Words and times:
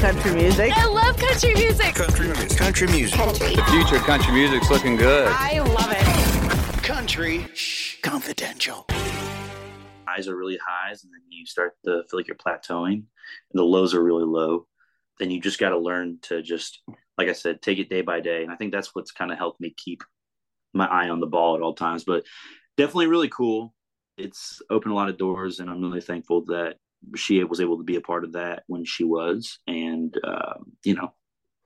country 0.00 0.32
music. 0.34 0.72
I 0.74 0.86
love 0.86 1.16
country 1.18 1.52
music. 1.54 1.94
Country 1.94 2.26
music. 2.26 2.58
Country 2.58 2.86
music. 2.88 3.18
Country. 3.18 3.54
The 3.54 3.64
future 3.64 3.96
of 3.96 4.02
country 4.02 4.32
music's 4.32 4.70
looking 4.70 4.96
good. 4.96 5.28
I 5.30 5.58
love 5.60 5.92
it. 5.92 6.82
Country 6.82 7.46
shh, 7.54 8.00
confidential. 8.00 8.86
highs 10.08 10.26
are 10.26 10.36
really 10.36 10.58
highs 10.66 11.04
and 11.04 11.12
then 11.12 11.20
you 11.28 11.44
start 11.44 11.74
to 11.84 12.02
feel 12.10 12.18
like 12.18 12.26
you're 12.26 12.36
plateauing 12.36 12.94
and 12.94 13.04
the 13.54 13.62
lows 13.62 13.94
are 13.94 14.02
really 14.02 14.24
low 14.24 14.66
then 15.18 15.30
you 15.30 15.38
just 15.40 15.60
got 15.60 15.68
to 15.68 15.78
learn 15.78 16.18
to 16.22 16.42
just 16.42 16.80
like 17.16 17.28
i 17.28 17.32
said 17.32 17.62
take 17.62 17.78
it 17.78 17.88
day 17.88 18.00
by 18.00 18.18
day 18.18 18.42
and 18.42 18.50
i 18.50 18.56
think 18.56 18.72
that's 18.72 18.92
what's 18.94 19.12
kind 19.12 19.30
of 19.30 19.38
helped 19.38 19.60
me 19.60 19.72
keep 19.76 20.02
my 20.74 20.86
eye 20.86 21.08
on 21.10 21.20
the 21.20 21.26
ball 21.26 21.54
at 21.54 21.62
all 21.62 21.74
times 21.74 22.02
but 22.04 22.24
definitely 22.76 23.06
really 23.06 23.28
cool 23.28 23.72
it's 24.16 24.60
opened 24.68 24.90
a 24.92 24.96
lot 24.96 25.08
of 25.08 25.16
doors 25.16 25.60
and 25.60 25.70
i'm 25.70 25.80
really 25.80 26.00
thankful 26.00 26.44
that 26.46 26.74
she 27.16 27.42
was 27.44 27.60
able 27.60 27.78
to 27.78 27.84
be 27.84 27.96
a 27.96 28.00
part 28.00 28.24
of 28.24 28.32
that 28.32 28.62
when 28.66 28.84
she 28.84 29.04
was 29.04 29.58
and 29.66 30.18
um, 30.24 30.72
you 30.84 30.94
know 30.94 31.12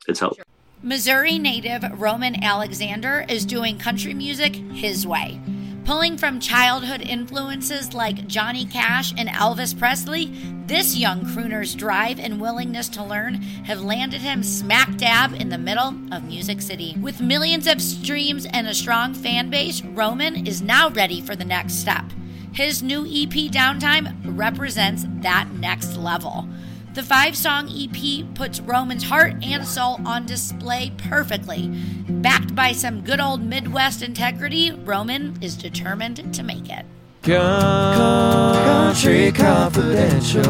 it's 0.07 0.21
helped 0.21 0.41
Missouri 0.83 1.39
native 1.39 1.83
Roman 1.99 2.45
Alexander 2.45 3.25
is 3.27 3.47
doing 3.47 3.79
country 3.79 4.13
music 4.13 4.55
his 4.55 5.07
way. 5.07 5.41
Pulling 5.87 6.17
from 6.17 6.41
childhood 6.41 7.03
influences 7.03 7.93
like 7.93 8.27
Johnny 8.27 8.65
Cash 8.65 9.13
and 9.17 9.29
Elvis 9.29 9.79
Presley, 9.79 10.27
this 10.67 10.97
young 10.97 11.27
crooner's 11.27 11.75
drive 11.75 12.19
and 12.19 12.41
willingness 12.41 12.89
to 12.91 13.05
learn 13.05 13.35
have 13.65 13.83
landed 13.83 14.23
him 14.23 14.43
smack 14.43 14.97
dab 14.97 15.35
in 15.35 15.51
the 15.51 15.59
middle 15.59 15.95
of 16.11 16.25
Music 16.25 16.63
City. 16.63 16.97
With 17.01 17.21
millions 17.21 17.67
of 17.67 17.83
streams 17.83 18.47
and 18.47 18.67
a 18.67 18.75
strong 18.75 19.13
fan 19.13 19.51
base, 19.51 19.83
Roman 19.83 20.47
is 20.47 20.63
now 20.63 20.89
ready 20.89 21.21
for 21.21 21.37
the 21.37 21.45
next 21.45 21.75
step. 21.75 22.05
His 22.55 22.85
new 22.85 23.05
EP 23.05 23.51
Downtime 23.51 24.15
represents 24.25 25.05
that 25.23 25.49
next 25.55 25.97
level. 25.97 26.49
The 26.95 27.03
five 27.03 27.37
song 27.37 27.69
EP 27.69 28.25
puts 28.37 28.61
Roman's 28.61 29.03
heart 29.03 29.35
and 29.43 29.67
soul 29.67 29.99
on 30.07 30.25
display 30.25 30.93
perfectly. 30.97 31.67
Backed 32.09 32.55
by 32.55 32.71
some 32.71 33.01
good 33.01 33.19
old 33.19 33.43
Midwest 33.43 34.03
integrity, 34.03 34.71
Roman 34.71 35.37
is 35.43 35.57
determined 35.57 36.33
to 36.33 36.45
make 36.45 36.71
it. 36.71 36.87
Country 37.23 39.33
Confidential. 39.33 40.45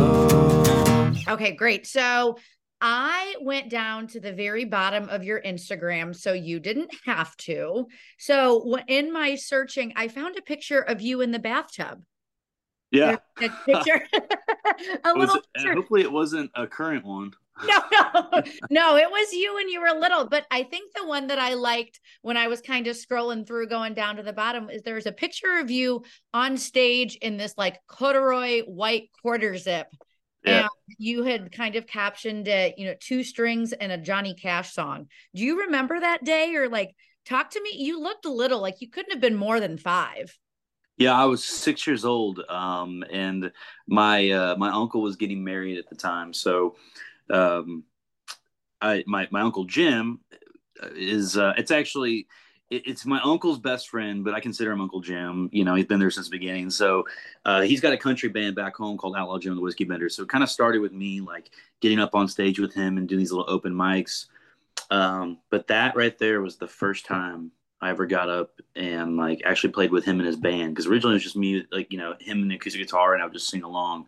Okay, 1.26 1.52
great. 1.52 1.86
So 1.86 2.36
I 2.86 3.36
went 3.40 3.70
down 3.70 4.08
to 4.08 4.20
the 4.20 4.34
very 4.34 4.66
bottom 4.66 5.08
of 5.08 5.24
your 5.24 5.40
Instagram, 5.40 6.14
so 6.14 6.34
you 6.34 6.60
didn't 6.60 6.94
have 7.06 7.34
to. 7.38 7.86
So 8.18 8.76
in 8.88 9.10
my 9.10 9.36
searching, 9.36 9.94
I 9.96 10.08
found 10.08 10.36
a 10.36 10.42
picture 10.42 10.80
of 10.80 11.00
you 11.00 11.22
in 11.22 11.30
the 11.30 11.38
bathtub. 11.38 12.02
yeah 12.90 13.16
A 13.40 13.48
picture, 13.64 14.06
a 14.12 15.14
was- 15.14 15.28
little 15.28 15.40
picture. 15.54 15.72
hopefully 15.74 16.02
it 16.02 16.12
wasn't 16.12 16.50
a 16.54 16.66
current 16.66 17.06
one 17.06 17.32
No, 17.66 17.78
no, 17.90 18.42
no, 18.68 18.96
it 18.96 19.10
was 19.10 19.32
you 19.32 19.54
when 19.54 19.68
you 19.70 19.80
were 19.80 19.98
little. 19.98 20.26
But 20.28 20.44
I 20.50 20.64
think 20.64 20.92
the 20.94 21.06
one 21.06 21.28
that 21.28 21.38
I 21.38 21.54
liked 21.54 22.00
when 22.20 22.36
I 22.36 22.48
was 22.48 22.60
kind 22.60 22.86
of 22.88 22.96
scrolling 22.96 23.46
through, 23.46 23.68
going 23.68 23.94
down 23.94 24.16
to 24.16 24.22
the 24.24 24.32
bottom, 24.32 24.68
is 24.68 24.82
there's 24.82 25.06
a 25.06 25.12
picture 25.12 25.58
of 25.58 25.70
you 25.70 26.02
on 26.34 26.58
stage 26.58 27.14
in 27.22 27.36
this 27.38 27.54
like 27.56 27.78
corduroy 27.86 28.62
white 28.64 29.08
quarter 29.22 29.56
zip. 29.56 29.86
Yeah. 30.44 30.60
And 30.60 30.68
you 30.98 31.24
had 31.24 31.52
kind 31.52 31.74
of 31.76 31.86
captioned 31.86 32.48
it, 32.48 32.78
you 32.78 32.86
know, 32.86 32.94
two 33.00 33.24
strings 33.24 33.72
and 33.72 33.90
a 33.90 33.98
Johnny 33.98 34.34
Cash 34.34 34.72
song. 34.72 35.08
Do 35.34 35.42
you 35.42 35.62
remember 35.62 35.98
that 35.98 36.24
day 36.24 36.54
or 36.54 36.68
like 36.68 36.94
talk 37.24 37.50
to 37.50 37.62
me? 37.62 37.70
You 37.74 38.00
looked 38.00 38.26
a 38.26 38.32
little, 38.32 38.60
like 38.60 38.80
you 38.80 38.90
couldn't 38.90 39.12
have 39.12 39.20
been 39.20 39.36
more 39.36 39.58
than 39.58 39.78
five. 39.78 40.36
Yeah, 40.96 41.14
I 41.14 41.24
was 41.24 41.42
six 41.42 41.86
years 41.86 42.04
old, 42.04 42.40
um, 42.48 43.02
and 43.10 43.50
my 43.88 44.30
uh, 44.30 44.56
my 44.56 44.70
uncle 44.70 45.02
was 45.02 45.16
getting 45.16 45.42
married 45.42 45.76
at 45.76 45.88
the 45.88 45.96
time. 45.96 46.32
So, 46.32 46.76
um, 47.30 47.82
I 48.80 49.02
my 49.06 49.26
my 49.32 49.40
uncle 49.40 49.64
Jim 49.64 50.20
is 50.94 51.36
uh, 51.36 51.54
it's 51.56 51.72
actually 51.72 52.28
it's 52.84 53.06
my 53.06 53.20
uncle's 53.22 53.58
best 53.58 53.88
friend, 53.88 54.24
but 54.24 54.34
I 54.34 54.40
consider 54.40 54.72
him 54.72 54.80
Uncle 54.80 55.00
Jim. 55.00 55.48
You 55.52 55.64
know, 55.64 55.74
he's 55.74 55.86
been 55.86 56.00
there 56.00 56.10
since 56.10 56.28
the 56.28 56.36
beginning. 56.36 56.70
So, 56.70 57.04
uh, 57.44 57.62
he's 57.62 57.80
got 57.80 57.92
a 57.92 57.98
country 57.98 58.28
band 58.28 58.56
back 58.56 58.76
home 58.76 58.96
called 58.96 59.16
Outlaw 59.16 59.38
Jim 59.38 59.52
and 59.52 59.58
the 59.58 59.62
Whiskey 59.62 59.84
Benders. 59.84 60.16
So, 60.16 60.22
it 60.22 60.28
kind 60.28 60.44
of 60.44 60.50
started 60.50 60.80
with 60.80 60.92
me 60.92 61.20
like 61.20 61.50
getting 61.80 61.98
up 61.98 62.14
on 62.14 62.28
stage 62.28 62.58
with 62.58 62.74
him 62.74 62.98
and 62.98 63.08
doing 63.08 63.20
these 63.20 63.32
little 63.32 63.50
open 63.50 63.72
mics. 63.72 64.26
Um, 64.90 65.38
but 65.50 65.66
that 65.68 65.96
right 65.96 66.16
there 66.18 66.40
was 66.40 66.56
the 66.56 66.68
first 66.68 67.06
time 67.06 67.52
I 67.80 67.90
ever 67.90 68.06
got 68.06 68.28
up 68.28 68.60
and 68.74 69.16
like 69.16 69.42
actually 69.44 69.72
played 69.72 69.90
with 69.90 70.04
him 70.04 70.18
and 70.18 70.26
his 70.26 70.36
band 70.36 70.74
because 70.74 70.86
originally 70.86 71.14
it 71.14 71.16
was 71.16 71.22
just 71.22 71.36
me, 71.36 71.64
like 71.70 71.92
you 71.92 71.98
know, 71.98 72.14
him 72.20 72.42
and 72.42 72.50
the 72.50 72.56
acoustic 72.56 72.82
guitar, 72.82 73.14
and 73.14 73.22
I 73.22 73.26
would 73.26 73.34
just 73.34 73.50
sing 73.50 73.62
along. 73.62 74.06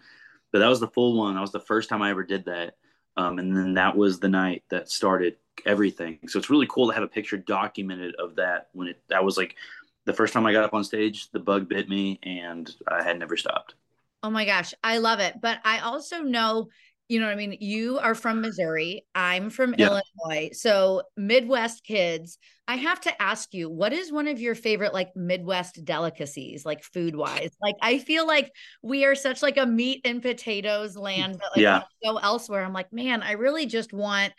But 0.52 0.60
that 0.60 0.68
was 0.68 0.80
the 0.80 0.88
full 0.88 1.16
one. 1.18 1.34
That 1.34 1.40
was 1.40 1.52
the 1.52 1.60
first 1.60 1.88
time 1.88 2.02
I 2.02 2.10
ever 2.10 2.24
did 2.24 2.46
that, 2.46 2.76
um, 3.16 3.38
and 3.38 3.56
then 3.56 3.74
that 3.74 3.96
was 3.96 4.18
the 4.18 4.28
night 4.28 4.64
that 4.70 4.90
started 4.90 5.36
everything. 5.64 6.18
So 6.28 6.38
it's 6.38 6.50
really 6.50 6.66
cool 6.68 6.88
to 6.88 6.94
have 6.94 7.02
a 7.02 7.08
picture 7.08 7.36
documented 7.36 8.14
of 8.16 8.36
that 8.36 8.68
when 8.72 8.88
it 8.88 9.00
that 9.08 9.24
was 9.24 9.36
like 9.36 9.56
the 10.04 10.12
first 10.12 10.32
time 10.32 10.46
I 10.46 10.52
got 10.52 10.64
up 10.64 10.74
on 10.74 10.84
stage. 10.84 11.30
The 11.30 11.40
bug 11.40 11.68
bit 11.68 11.88
me, 11.88 12.18
and 12.22 12.72
I 12.88 13.02
had 13.02 13.18
never 13.18 13.36
stopped. 13.36 13.74
Oh 14.22 14.30
my 14.30 14.44
gosh, 14.44 14.74
I 14.82 14.98
love 14.98 15.20
it. 15.20 15.34
But 15.40 15.58
I 15.64 15.80
also 15.80 16.22
know, 16.22 16.68
you 17.08 17.20
know 17.20 17.26
what 17.26 17.32
I 17.32 17.36
mean? 17.36 17.56
You 17.60 17.98
are 17.98 18.14
from 18.14 18.40
Missouri. 18.40 19.04
I'm 19.14 19.50
from 19.50 19.74
Yeah. 19.78 20.00
Illinois. 20.24 20.50
So, 20.52 21.02
Midwest 21.16 21.84
kids, 21.84 22.38
I 22.66 22.76
have 22.76 23.00
to 23.02 23.22
ask 23.22 23.54
you, 23.54 23.70
what 23.70 23.92
is 23.92 24.10
one 24.10 24.26
of 24.26 24.40
your 24.40 24.56
favorite 24.56 24.92
like 24.92 25.14
Midwest 25.14 25.84
delicacies, 25.84 26.64
like 26.64 26.82
food 26.82 27.14
wise? 27.14 27.50
Like, 27.62 27.76
I 27.80 27.98
feel 27.98 28.26
like 28.26 28.50
we 28.82 29.04
are 29.04 29.14
such 29.14 29.42
like 29.42 29.56
a 29.56 29.66
meat 29.66 30.00
and 30.04 30.20
potatoes 30.20 30.96
land, 30.96 31.36
but 31.38 31.52
like 31.54 31.62
Yeah. 31.62 31.82
Go 32.04 32.16
elsewhere, 32.16 32.64
I'm 32.64 32.72
like, 32.72 32.92
man, 32.92 33.22
I 33.22 33.32
really 33.32 33.66
just 33.66 33.92
want 33.92 34.32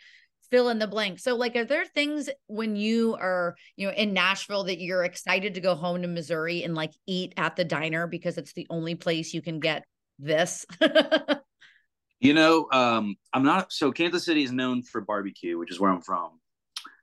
fill 0.50 0.68
in 0.68 0.78
the 0.78 0.86
blank. 0.86 1.18
So, 1.18 1.36
like, 1.36 1.56
are 1.56 1.64
there 1.64 1.84
things 1.84 2.28
when 2.46 2.76
you 2.76 3.16
are, 3.20 3.56
you 3.76 3.86
know, 3.86 3.92
in 3.92 4.12
Nashville 4.12 4.64
that 4.64 4.80
you're 4.80 5.04
excited 5.04 5.54
to 5.54 5.60
go 5.60 5.74
home 5.74 6.02
to 6.02 6.08
Missouri 6.08 6.62
and 6.62 6.74
like 6.74 6.92
eat 7.06 7.34
at 7.36 7.56
the 7.56 7.64
diner 7.64 8.06
because 8.06 8.38
it's 8.38 8.52
the 8.52 8.66
only 8.70 8.94
place 8.94 9.34
you 9.34 9.42
can 9.42 9.60
get 9.60 9.84
this? 10.18 10.66
You 12.20 12.34
know, 12.34 12.66
um, 12.72 13.16
I'm 13.32 13.44
not 13.44 13.72
so 13.72 13.92
Kansas 13.92 14.24
City 14.24 14.42
is 14.42 14.50
known 14.50 14.82
for 14.82 15.00
barbecue, 15.00 15.56
which 15.56 15.70
is 15.70 15.78
where 15.78 15.90
I'm 15.90 16.02
from. 16.02 16.40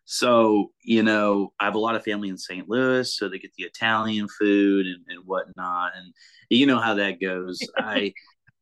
So, 0.03 0.71
you 0.83 1.03
know, 1.03 1.53
I 1.59 1.65
have 1.65 1.75
a 1.75 1.79
lot 1.79 1.95
of 1.95 2.03
family 2.03 2.29
in 2.29 2.37
St. 2.37 2.69
Louis, 2.69 3.15
so 3.15 3.27
they 3.27 3.39
get 3.39 3.53
the 3.57 3.63
Italian 3.63 4.27
food 4.27 4.85
and, 4.85 5.03
and 5.07 5.25
whatnot. 5.25 5.93
And 5.95 6.13
you 6.49 6.67
know 6.67 6.79
how 6.79 6.95
that 6.95 7.21
goes. 7.21 7.59
I 7.77 8.13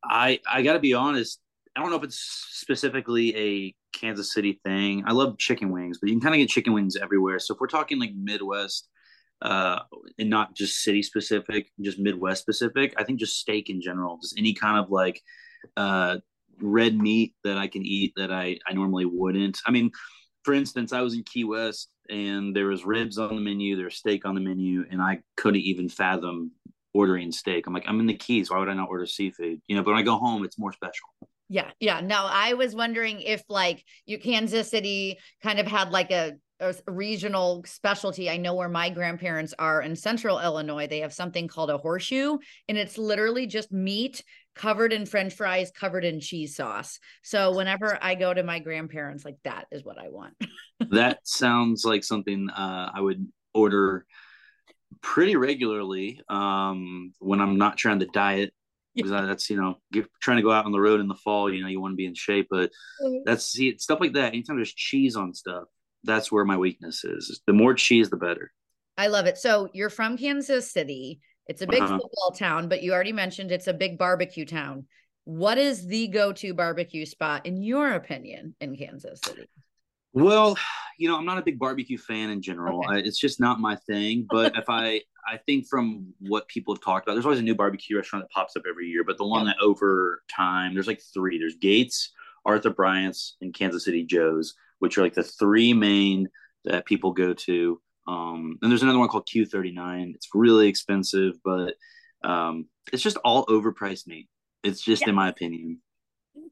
I 0.04 0.40
I 0.48 0.62
gotta 0.62 0.80
be 0.80 0.94
honest, 0.94 1.40
I 1.76 1.82
don't 1.82 1.90
know 1.90 1.98
if 1.98 2.04
it's 2.04 2.20
specifically 2.52 3.36
a 3.36 3.76
Kansas 3.98 4.34
City 4.34 4.60
thing. 4.64 5.04
I 5.08 5.12
love 5.12 5.38
chicken 5.38 5.72
wings, 5.72 5.98
but 6.00 6.10
you 6.10 6.16
can 6.16 6.22
kind 6.22 6.36
of 6.36 6.40
get 6.40 6.50
chicken 6.50 6.74
wings 6.74 6.96
everywhere. 6.96 7.40
So 7.40 7.54
if 7.54 7.60
we're 7.60 7.68
talking 7.68 8.00
like 8.00 8.14
Midwest, 8.16 8.90
uh, 9.42 9.80
and 10.18 10.30
not 10.30 10.56
just 10.56 10.84
city 10.84 11.04
specific, 11.04 11.70
just 11.82 12.00
Midwest 12.00 12.42
specific, 12.42 12.94
I 12.98 13.04
think 13.04 13.20
just 13.20 13.40
steak 13.40 13.70
in 13.70 13.82
general, 13.82 14.18
just 14.22 14.38
any 14.38 14.54
kind 14.54 14.78
of 14.78 14.90
like 14.90 15.22
uh 15.78 16.18
red 16.62 16.96
meat 16.96 17.36
that 17.44 17.58
I 17.58 17.68
can 17.68 17.86
eat 17.86 18.14
that 18.16 18.32
I, 18.32 18.58
I 18.68 18.74
normally 18.74 19.06
wouldn't. 19.06 19.60
I 19.66 19.72
mean, 19.72 19.92
for 20.44 20.54
instance, 20.54 20.94
I 20.94 21.02
was 21.02 21.14
in 21.14 21.24
Key 21.24 21.44
West 21.44 21.90
and 22.10 22.56
there 22.56 22.68
was 22.68 22.86
ribs 22.86 23.18
on 23.18 23.36
the 23.36 23.42
menu, 23.42 23.76
there 23.76 23.86
was 23.86 23.96
steak 23.96 24.26
on 24.26 24.36
the 24.36 24.42
menu, 24.42 24.86
and 24.92 25.02
I 25.02 25.20
couldn't 25.38 25.62
even 25.62 25.90
fathom 25.90 26.52
ordering 26.94 27.32
steak. 27.32 27.66
I'm 27.66 27.74
like, 27.74 27.86
I'm 27.88 28.00
in 28.00 28.06
the 28.06 28.14
Keys. 28.14 28.52
Why 28.52 28.60
would 28.60 28.70
I 28.70 28.74
not 28.74 28.90
order 28.90 29.06
seafood? 29.06 29.62
You 29.68 29.76
know, 29.76 29.84
but 29.84 29.92
when 29.92 30.00
I 30.00 30.04
go 30.04 30.18
home, 30.18 30.44
it's 30.44 30.60
more 30.60 30.74
special. 30.74 31.10
Yeah, 31.54 31.70
yeah. 31.80 32.02
No, 32.02 32.28
I 32.28 32.54
was 32.54 32.74
wondering 32.74 33.22
if 33.22 33.44
like 33.48 33.86
you 34.08 34.18
Kansas 34.18 34.72
City 34.72 35.20
kind 35.44 35.60
of 35.60 35.68
had 35.68 35.92
like 35.92 36.10
a, 36.10 36.32
a 36.60 36.74
regional 36.88 37.64
specialty. 37.68 38.28
I 38.28 38.38
know 38.38 38.56
where 38.56 38.70
my 38.70 38.90
grandparents 38.90 39.54
are 39.60 39.80
in 39.84 39.96
central 39.96 40.40
Illinois. 40.40 40.88
They 40.88 41.02
have 41.02 41.14
something 41.14 41.48
called 41.48 41.70
a 41.70 41.78
horseshoe, 41.78 42.40
and 42.68 42.76
it's 42.76 42.98
literally 42.98 43.46
just 43.46 43.72
meat 43.72 44.24
covered 44.56 44.94
in 44.94 45.06
french 45.06 45.36
fries, 45.36 45.70
covered 45.70 46.06
in 46.06 46.20
cheese 46.20 46.56
sauce. 46.56 46.98
So 47.22 47.56
whenever 47.56 48.00
I 48.02 48.16
go 48.16 48.34
to 48.34 48.42
my 48.42 48.58
grandparents, 48.58 49.24
like 49.24 49.38
that 49.44 49.68
is 49.72 49.86
what 49.86 50.00
I 50.00 50.10
want. 50.10 50.34
that 50.90 51.20
sounds 51.24 51.86
like 51.86 52.04
something 52.04 52.50
uh, 52.50 52.90
I 52.96 53.00
would 53.00 53.28
order 53.54 54.08
pretty 55.02 55.36
regularly 55.36 56.20
um, 56.30 57.14
when 57.20 57.42
I'm 57.42 57.60
not 57.60 57.78
trying 57.78 58.00
to 58.00 58.08
diet. 58.08 58.56
Because 58.96 59.12
that's 59.12 59.50
you 59.50 59.58
know 59.58 59.76
get, 59.92 60.08
trying 60.22 60.38
to 60.38 60.44
go 60.44 60.52
out 60.52 60.66
on 60.66 60.72
the 60.72 60.80
road 60.80 61.00
in 61.00 61.08
the 61.08 61.16
fall. 61.16 61.52
You 61.52 61.62
know 61.62 61.68
you 61.68 61.82
want 61.82 61.94
to 61.94 61.98
be 61.98 62.06
in 62.06 62.14
shape, 62.16 62.48
but 62.50 62.72
that's 63.26 63.46
see 63.46 63.78
stuff 63.78 64.00
like 64.00 64.14
that. 64.14 64.34
Anytime 64.34 64.58
there's 64.58 64.74
cheese 64.74 65.16
on 65.16 65.34
stuff, 65.34 65.64
that's 66.04 66.32
where 66.32 66.46
my 66.46 66.58
weakness 66.58 67.04
is. 67.04 67.42
The 67.48 67.54
more 67.54 67.74
cheese, 67.74 68.10
the 68.10 68.18
better. 68.18 68.52
I 68.98 69.08
love 69.08 69.26
it. 69.26 69.38
So 69.38 69.70
you're 69.74 69.90
from 69.90 70.18
Kansas 70.18 70.72
City. 70.72 71.20
It's 71.48 71.62
a 71.62 71.68
big 71.68 71.82
Uh-huh. 71.82 71.98
football 72.00 72.32
town, 72.38 72.70
but 72.70 72.84
you 72.84 72.94
already 72.94 73.12
mentioned 73.12 73.52
it's 73.52 73.68
a 73.68 73.74
big 73.74 73.98
barbecue 73.98 74.46
town. 74.46 74.86
What 75.26 75.58
is 75.58 75.88
the 75.88 76.08
go-to 76.10 76.54
barbecue 76.54 77.06
spot 77.06 77.46
in 77.46 77.62
your 77.62 77.94
opinion 77.94 78.56
in 78.62 78.76
Kansas 78.76 79.20
City? 79.26 79.50
Well, 80.14 80.56
you 81.00 81.10
know, 81.10 81.18
I'm 81.18 81.26
not 81.26 81.40
a 81.40 81.42
big 81.42 81.58
barbecue 81.58 81.98
fan 81.98 82.30
in 82.30 82.42
general. 82.42 82.80
Okay. 82.86 82.96
I, 82.96 82.98
it's 83.00 83.18
just 83.18 83.40
not 83.40 83.60
my 83.60 83.76
thing. 83.88 84.28
But 84.30 84.56
if 84.56 84.66
I, 84.70 85.02
I 85.28 85.38
think 85.38 85.68
from 85.68 86.14
what 86.20 86.48
people 86.48 86.74
have 86.76 86.84
talked 86.84 87.06
about, 87.08 87.14
there's 87.16 87.26
always 87.26 87.40
a 87.40 87.44
new 87.44 87.56
barbecue 87.56 87.96
restaurant 87.98 88.26
that 88.26 88.32
pops 88.32 88.56
up 88.56 88.64
every 88.70 88.88
year. 88.88 89.04
But 89.04 89.18
the 89.18 89.26
one 89.28 89.46
that 89.46 89.58
over 89.62 90.22
time, 90.30 90.74
there's 90.74 90.88
like 90.88 91.02
three. 91.14 91.38
There's 91.40 91.56
Gates, 91.56 92.12
Arthur 92.46 92.70
Bryant's, 92.72 93.38
and 93.42 93.54
Kansas 93.54 93.86
City 93.86 94.04
Joe's, 94.06 94.54
which 94.80 94.98
are 94.98 95.02
like 95.02 95.14
the 95.14 95.24
three 95.24 95.74
main 95.74 96.30
that 96.66 96.86
people 96.86 97.14
go 97.14 97.34
to. 97.34 97.82
Um, 98.08 98.58
and 98.62 98.70
there's 98.72 98.84
another 98.84 99.00
one 99.00 99.08
called 99.08 99.28
Q39. 99.34 100.14
It's 100.16 100.28
really 100.34 100.68
expensive, 100.68 101.36
but 101.44 101.76
um, 102.24 102.68
it's 102.92 103.04
just 103.04 103.18
all 103.24 103.46
overpriced 103.46 104.08
meat. 104.08 104.28
It's 104.64 104.82
just 104.82 105.04
Yeah. 105.04 105.10
in 105.10 105.16
my 105.16 105.30
opinion. 105.30 105.80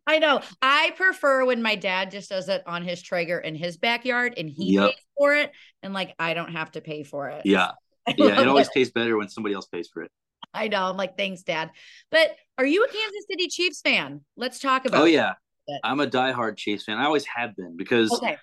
I 0.08 0.20
know. 0.20 0.42
I 0.62 0.92
prefer 0.96 1.46
when 1.46 1.62
my 1.62 1.76
dad 1.76 2.12
just 2.12 2.30
does 2.30 2.50
it 2.50 2.64
on 2.66 2.84
his 2.84 3.02
Traeger 3.02 3.40
in 3.40 3.56
his 3.56 3.78
backyard 3.78 4.34
and 4.38 4.50
he 4.50 4.74
Yep. 4.74 4.90
pays 4.92 4.96
for 5.18 5.36
it, 5.36 5.52
and 5.84 5.94
like 5.94 6.16
I 6.20 6.34
don't 6.34 6.52
have 6.52 6.72
to 6.72 6.82
pay 6.82 7.04
for 7.04 7.30
it. 7.30 7.46
Yeah, 7.46 7.72
I 8.08 8.16
yeah. 8.18 8.42
It 8.42 8.48
always 8.48 8.68
it. 8.68 8.74
tastes 8.74 8.94
better 8.94 9.18
when 9.18 9.30
somebody 9.30 9.56
else 9.56 9.68
pays 9.68 9.88
for 9.88 10.04
it. 10.04 10.12
I 10.54 10.68
know. 10.68 10.84
I'm 10.84 10.98
like, 10.98 11.18
thanks, 11.18 11.44
Dad. 11.44 11.72
But 12.10 12.36
are 12.58 12.66
you 12.66 12.84
a 12.84 12.88
Kansas 12.88 13.26
City 13.30 13.48
Chiefs 13.48 13.82
fan? 13.82 14.22
Let's 14.36 14.60
talk 14.60 14.86
about. 14.86 15.02
Oh 15.02 15.06
yeah, 15.06 15.34
it. 15.68 15.80
I'm 15.84 16.00
a 16.00 16.08
diehard 16.08 16.58
Chiefs 16.58 16.84
fan. 16.84 16.98
I 16.98 17.06
always 17.06 17.26
have 17.26 17.56
been 17.56 17.78
because 17.78 18.12
Okay. 18.14 18.38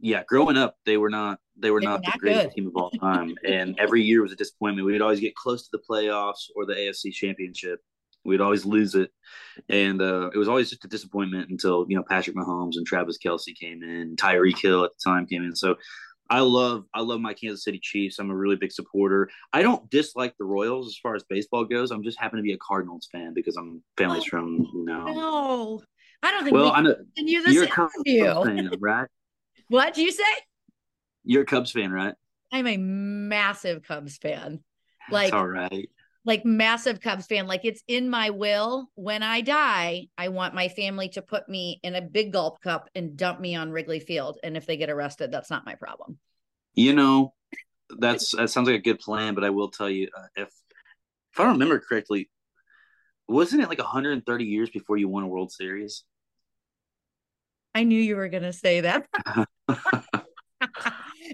yeah, 0.00 0.22
growing 0.26 0.56
up, 0.56 0.76
they 0.86 0.96
were 0.96 1.10
not 1.10 1.38
they 1.56 1.70
were 1.70 1.80
They 1.80 1.86
were 1.86 1.92
not 1.92 2.02
the 2.02 2.12
greatest 2.18 2.46
good. 2.46 2.54
team 2.54 2.66
of 2.68 2.74
all 2.76 2.90
time, 3.00 3.34
and 3.46 3.78
every 3.78 4.02
year 4.02 4.22
was 4.22 4.32
a 4.32 4.36
disappointment. 4.36 4.86
We'd 4.86 5.02
always 5.02 5.20
get 5.20 5.34
close 5.36 5.64
to 5.64 5.70
the 5.72 5.82
playoffs 5.88 6.48
or 6.56 6.66
the 6.66 6.74
AFC 6.74 7.12
Championship. 7.12 7.80
We'd 8.24 8.40
always 8.40 8.64
lose 8.66 8.94
it, 8.96 9.10
and 9.68 10.02
uh, 10.02 10.30
it 10.34 10.36
was 10.38 10.48
always 10.48 10.68
just 10.70 10.84
a 10.84 10.88
disappointment 10.88 11.50
until 11.50 11.86
you 11.88 11.96
know 11.96 12.02
Patrick 12.02 12.34
Mahomes 12.36 12.76
and 12.76 12.86
Travis 12.86 13.18
Kelce 13.24 13.54
came 13.54 13.82
in, 13.82 14.16
Tyreek 14.16 14.58
Hill 14.58 14.84
at 14.84 14.90
the 14.98 15.10
time 15.10 15.26
came 15.26 15.42
in. 15.44 15.54
So 15.54 15.76
I 16.30 16.40
love 16.40 16.84
I 16.94 17.00
love 17.00 17.20
my 17.20 17.34
Kansas 17.34 17.64
City 17.64 17.80
Chiefs. 17.82 18.18
I'm 18.20 18.30
a 18.30 18.36
really 18.36 18.56
big 18.56 18.70
supporter. 18.72 19.28
I 19.52 19.62
don't 19.62 19.90
dislike 19.90 20.34
the 20.38 20.44
Royals 20.44 20.86
as 20.86 20.96
far 20.96 21.16
as 21.16 21.24
baseball 21.24 21.64
goes. 21.64 21.90
I'm 21.90 22.02
just 22.04 22.20
happen 22.20 22.36
to 22.36 22.42
be 22.42 22.52
a 22.52 22.58
Cardinals 22.58 23.08
fan 23.10 23.34
because 23.34 23.56
I'm 23.56 23.82
family's 23.98 24.22
Oh, 24.26 24.28
from 24.30 24.56
you 24.72 24.84
know. 24.84 25.04
No, 25.06 25.82
I 26.22 26.30
don't 26.30 26.44
think 26.44 26.54
Well, 26.54 26.66
we 26.66 26.70
I 26.70 26.80
know 26.82 26.94
can 26.94 27.06
continue 27.16 27.42
this 27.42 27.54
you're 27.54 27.64
a 27.64 27.68
Cubs 27.68 27.92
interview. 28.06 28.44
fan, 28.44 28.70
right? 28.80 29.08
What 29.68 29.94
do 29.94 30.02
you 30.02 30.10
say? 30.12 30.22
You're 31.24 31.42
a 31.42 31.46
Cubs 31.46 31.70
fan, 31.72 31.92
right? 31.92 32.14
I'm 32.52 32.66
a 32.66 32.76
massive 32.76 33.82
Cubs 33.82 34.16
fan. 34.18 34.60
That's 35.10 35.12
Like, 35.12 35.32
all 35.34 35.46
right. 35.46 35.88
Like 36.24 36.44
massive 36.44 37.00
Cubs 37.00 37.26
fan. 37.26 37.46
Like 37.46 37.64
it's 37.64 37.82
in 37.88 38.10
my 38.10 38.30
will. 38.30 38.88
When 38.94 39.22
I 39.22 39.40
die, 39.40 40.08
I 40.18 40.28
want 40.28 40.54
my 40.54 40.68
family 40.68 41.08
to 41.10 41.22
put 41.22 41.48
me 41.48 41.80
in 41.82 41.94
a 41.94 42.02
big 42.02 42.32
gulp 42.32 42.60
cup 42.60 42.88
and 42.94 43.16
dump 43.16 43.40
me 43.40 43.54
on 43.54 43.70
Wrigley 43.70 44.00
Field. 44.00 44.38
And 44.42 44.56
if 44.56 44.66
they 44.66 44.76
get 44.76 44.90
arrested, 44.90 45.32
that's 45.32 45.50
not 45.50 45.64
my 45.64 45.74
problem. 45.74 46.18
You 46.74 46.94
know, 46.94 47.34
that's 47.98 48.32
that 48.36 48.50
sounds 48.50 48.68
like 48.68 48.76
a 48.76 48.82
good 48.82 48.98
plan, 48.98 49.34
but 49.34 49.44
I 49.44 49.50
will 49.50 49.70
tell 49.70 49.90
you, 49.90 50.08
uh, 50.16 50.26
if 50.36 50.48
if 51.32 51.40
I 51.40 51.46
remember 51.46 51.80
correctly, 51.80 52.28
wasn't 53.28 53.62
it 53.62 53.68
like 53.68 53.78
130 53.78 54.44
years 54.44 54.70
before 54.70 54.96
you 54.96 55.08
won 55.08 55.22
a 55.22 55.28
World 55.28 55.52
Series? 55.52 56.04
I 57.74 57.84
knew 57.84 58.00
you 58.00 58.16
were 58.16 58.28
going 58.28 58.42
to 58.42 58.52
say 58.52 58.80
that. 58.80 59.06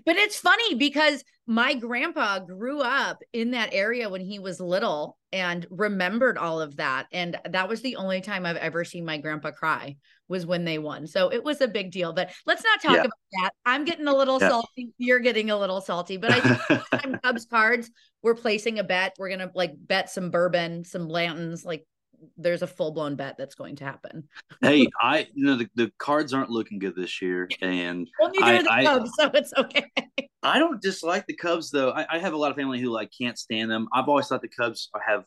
but 0.04 0.16
it's 0.16 0.38
funny 0.38 0.74
because 0.74 1.24
my 1.46 1.74
grandpa 1.74 2.40
grew 2.40 2.80
up 2.80 3.22
in 3.32 3.52
that 3.52 3.70
area 3.72 4.08
when 4.08 4.20
he 4.20 4.38
was 4.38 4.60
little 4.60 5.16
and 5.32 5.66
remembered 5.70 6.36
all 6.38 6.60
of 6.60 6.76
that. 6.76 7.06
And 7.12 7.38
that 7.48 7.68
was 7.68 7.82
the 7.82 7.96
only 7.96 8.20
time 8.20 8.44
i've 8.44 8.56
ever 8.56 8.84
seen 8.84 9.04
my 9.04 9.18
grandpa 9.18 9.52
cry 9.52 9.96
was 10.28 10.44
when 10.44 10.64
they 10.64 10.78
won. 10.78 11.06
So 11.06 11.32
it 11.32 11.44
was 11.44 11.60
a 11.60 11.68
big 11.68 11.92
deal. 11.92 12.12
But 12.12 12.30
let's 12.46 12.64
not 12.64 12.82
talk 12.82 12.94
Yeah. 12.96 13.00
about 13.02 13.12
that. 13.40 13.50
I'm 13.64 13.84
getting 13.84 14.08
a 14.08 14.16
little 14.16 14.40
Yeah. 14.40 14.48
salty. 14.48 14.90
You're 14.98 15.20
getting 15.20 15.50
a 15.50 15.58
little 15.58 15.80
salty. 15.80 16.16
But 16.16 16.32
i 16.32 16.40
think 16.40 16.60
time 17.02 17.20
cubs 17.22 17.46
cards 17.46 17.90
we're 18.22 18.34
placing 18.34 18.78
a 18.80 18.84
bet. 18.84 19.14
We're 19.18 19.28
gonna 19.30 19.50
like 19.54 19.74
bet 19.76 20.10
some 20.10 20.30
bourbon 20.30 20.84
some 20.84 21.06
Blanton's 21.06 21.64
like 21.64 21.86
there's 22.36 22.62
a 22.62 22.66
full-blown 22.66 23.16
bet 23.16 23.36
that's 23.38 23.54
going 23.54 23.76
to 23.76 23.84
happen 23.84 24.28
hey, 24.60 24.86
I 25.00 25.26
you 25.34 25.44
know 25.44 25.56
the, 25.56 25.68
the 25.74 25.92
cards 25.98 26.32
aren't 26.32 26.50
looking 26.50 26.78
good 26.78 26.94
this 26.96 27.20
year, 27.22 27.48
and 27.60 28.08
well 28.18 28.30
neither 28.34 28.58
I- 28.58 28.62
the 28.62 28.72
I- 28.72 28.84
cubs 28.84 29.10
so 29.18 29.30
it's 29.34 29.52
okay 29.56 29.84
I 30.42 30.60
don't 30.60 30.80
dislike 30.80 31.26
the 31.26 31.34
Cubs 31.34 31.70
though. 31.70 31.90
I, 31.90 32.06
I 32.08 32.18
have 32.20 32.32
a 32.32 32.36
lot 32.36 32.50
of 32.52 32.56
family 32.56 32.78
who 32.78 32.90
like 32.90 33.10
can't 33.16 33.36
stand 33.36 33.68
them. 33.68 33.88
I've 33.92 34.08
always 34.08 34.28
thought 34.28 34.42
the 34.42 34.48
Cubs 34.48 34.90
have 35.04 35.24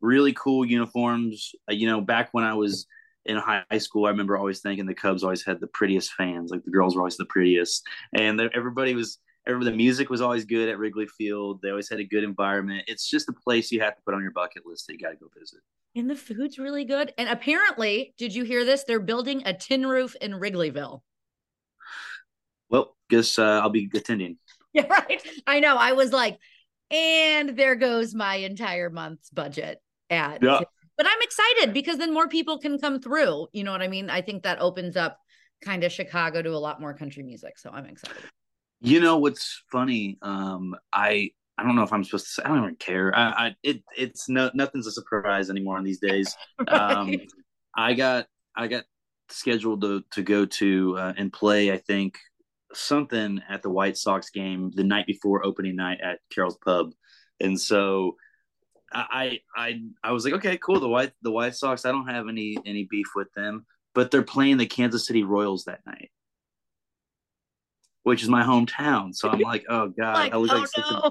really 0.00 0.32
cool 0.32 0.64
uniforms. 0.64 1.52
Uh, 1.68 1.74
you 1.74 1.88
know, 1.88 2.00
back 2.00 2.28
when 2.32 2.44
I 2.44 2.54
was 2.54 2.86
in 3.24 3.36
high 3.36 3.64
school, 3.78 4.06
I 4.06 4.10
remember 4.10 4.36
always 4.36 4.60
thinking 4.60 4.86
the 4.86 4.94
Cubs 4.94 5.24
always 5.24 5.44
had 5.44 5.60
the 5.60 5.66
prettiest 5.66 6.12
fans. 6.12 6.52
Like 6.52 6.64
the 6.64 6.70
girls 6.70 6.94
were 6.94 7.00
always 7.00 7.16
the 7.16 7.24
prettiest, 7.26 7.82
and 8.14 8.40
everybody 8.54 8.94
was. 8.94 9.18
Everybody, 9.48 9.70
the 9.70 9.76
music 9.78 10.10
was 10.10 10.20
always 10.20 10.44
good 10.44 10.68
at 10.68 10.78
Wrigley 10.78 11.06
Field. 11.06 11.60
They 11.62 11.70
always 11.70 11.88
had 11.88 11.98
a 11.98 12.04
good 12.04 12.24
environment. 12.24 12.84
It's 12.86 13.08
just 13.08 13.30
a 13.30 13.32
place 13.32 13.72
you 13.72 13.80
have 13.80 13.96
to 13.96 14.02
put 14.02 14.12
on 14.12 14.20
your 14.22 14.32
bucket 14.32 14.66
list 14.66 14.86
that 14.86 14.92
you 14.92 14.98
got 14.98 15.10
to 15.10 15.16
go 15.16 15.28
visit. 15.36 15.60
And 15.96 16.08
the 16.08 16.16
food's 16.16 16.58
really 16.58 16.84
good. 16.84 17.12
And 17.18 17.28
apparently, 17.28 18.14
did 18.16 18.34
you 18.34 18.44
hear 18.44 18.64
this? 18.64 18.84
They're 18.84 19.00
building 19.00 19.42
a 19.44 19.52
tin 19.52 19.86
roof 19.86 20.14
in 20.20 20.32
Wrigleyville. 20.32 21.00
Well, 22.68 22.96
guess 23.08 23.38
uh, 23.38 23.60
I'll 23.62 23.70
be 23.70 23.90
attending. 23.94 24.38
Yeah, 24.72 24.86
right. 24.86 25.20
I 25.48 25.58
know. 25.58 25.76
I 25.76 25.94
was 25.94 26.12
like, 26.12 26.38
and 26.92 27.56
there 27.58 27.74
goes 27.74 28.14
my 28.14 28.36
entire 28.36 28.88
month's 28.88 29.28
budget 29.28 29.82
at. 30.08 30.44
Yeah. 30.44 30.60
But 30.96 31.06
I'm 31.08 31.22
excited 31.22 31.74
because 31.74 31.98
then 31.98 32.14
more 32.14 32.28
people 32.28 32.60
can 32.60 32.78
come 32.78 33.00
through. 33.00 33.48
You 33.52 33.64
know 33.64 33.72
what 33.72 33.82
I 33.82 33.88
mean? 33.88 34.10
I 34.10 34.20
think 34.20 34.44
that 34.44 34.60
opens 34.60 34.96
up 34.96 35.18
kind 35.60 35.82
of 35.82 35.90
Chicago 35.90 36.40
to 36.40 36.50
a 36.50 36.58
lot 36.58 36.80
more 36.80 36.94
country 36.94 37.24
music. 37.24 37.58
So 37.58 37.70
I'm 37.70 37.86
excited. 37.86 38.22
You 38.80 39.00
know 39.00 39.18
what's 39.18 39.62
funny? 39.72 40.18
Um, 40.22 40.76
I 40.92 41.32
I 41.60 41.62
don't 41.62 41.76
know 41.76 41.82
if 41.82 41.92
I'm 41.92 42.02
supposed 42.04 42.26
to 42.26 42.32
say. 42.32 42.42
I 42.42 42.48
don't 42.48 42.58
even 42.58 42.76
care. 42.76 43.14
I, 43.14 43.28
I 43.28 43.56
it 43.62 43.82
it's 43.94 44.30
no 44.30 44.50
nothing's 44.54 44.86
a 44.86 44.92
surprise 44.92 45.50
anymore 45.50 45.76
in 45.78 45.84
these 45.84 46.00
days. 46.00 46.34
Um, 46.68 47.14
I 47.76 47.94
got 47.94 48.26
I 48.56 48.66
got 48.66 48.84
scheduled 49.28 49.82
to 49.82 50.02
to 50.12 50.22
go 50.22 50.46
to 50.46 50.96
uh, 50.96 51.12
and 51.18 51.32
play. 51.32 51.70
I 51.70 51.76
think 51.76 52.18
something 52.72 53.42
at 53.48 53.62
the 53.62 53.68
White 53.68 53.98
Sox 53.98 54.30
game 54.30 54.70
the 54.74 54.84
night 54.84 55.06
before 55.06 55.44
opening 55.44 55.76
night 55.76 56.00
at 56.00 56.20
Carol's 56.32 56.58
Pub, 56.64 56.92
and 57.40 57.60
so 57.60 58.16
I 58.92 59.40
I 59.54 59.82
I 60.02 60.12
was 60.12 60.24
like, 60.24 60.34
okay, 60.34 60.56
cool. 60.56 60.80
The 60.80 60.88
White 60.88 61.12
the 61.20 61.30
White 61.30 61.56
Sox. 61.56 61.84
I 61.84 61.92
don't 61.92 62.08
have 62.08 62.28
any 62.28 62.56
any 62.64 62.86
beef 62.90 63.08
with 63.14 63.32
them, 63.34 63.66
but 63.94 64.10
they're 64.10 64.22
playing 64.22 64.56
the 64.56 64.66
Kansas 64.66 65.06
City 65.06 65.24
Royals 65.24 65.64
that 65.64 65.80
night. 65.86 66.10
Which 68.02 68.22
is 68.22 68.28
my 68.28 68.42
hometown, 68.42 69.14
so 69.14 69.28
I'm 69.28 69.40
like, 69.40 69.64
oh 69.68 69.88
god, 69.98 70.14
like, 70.14 70.32
I 70.32 70.36
look 70.36 70.52
oh 70.52 70.56
like 70.56 70.68
such 70.68 70.90
a 70.90 71.10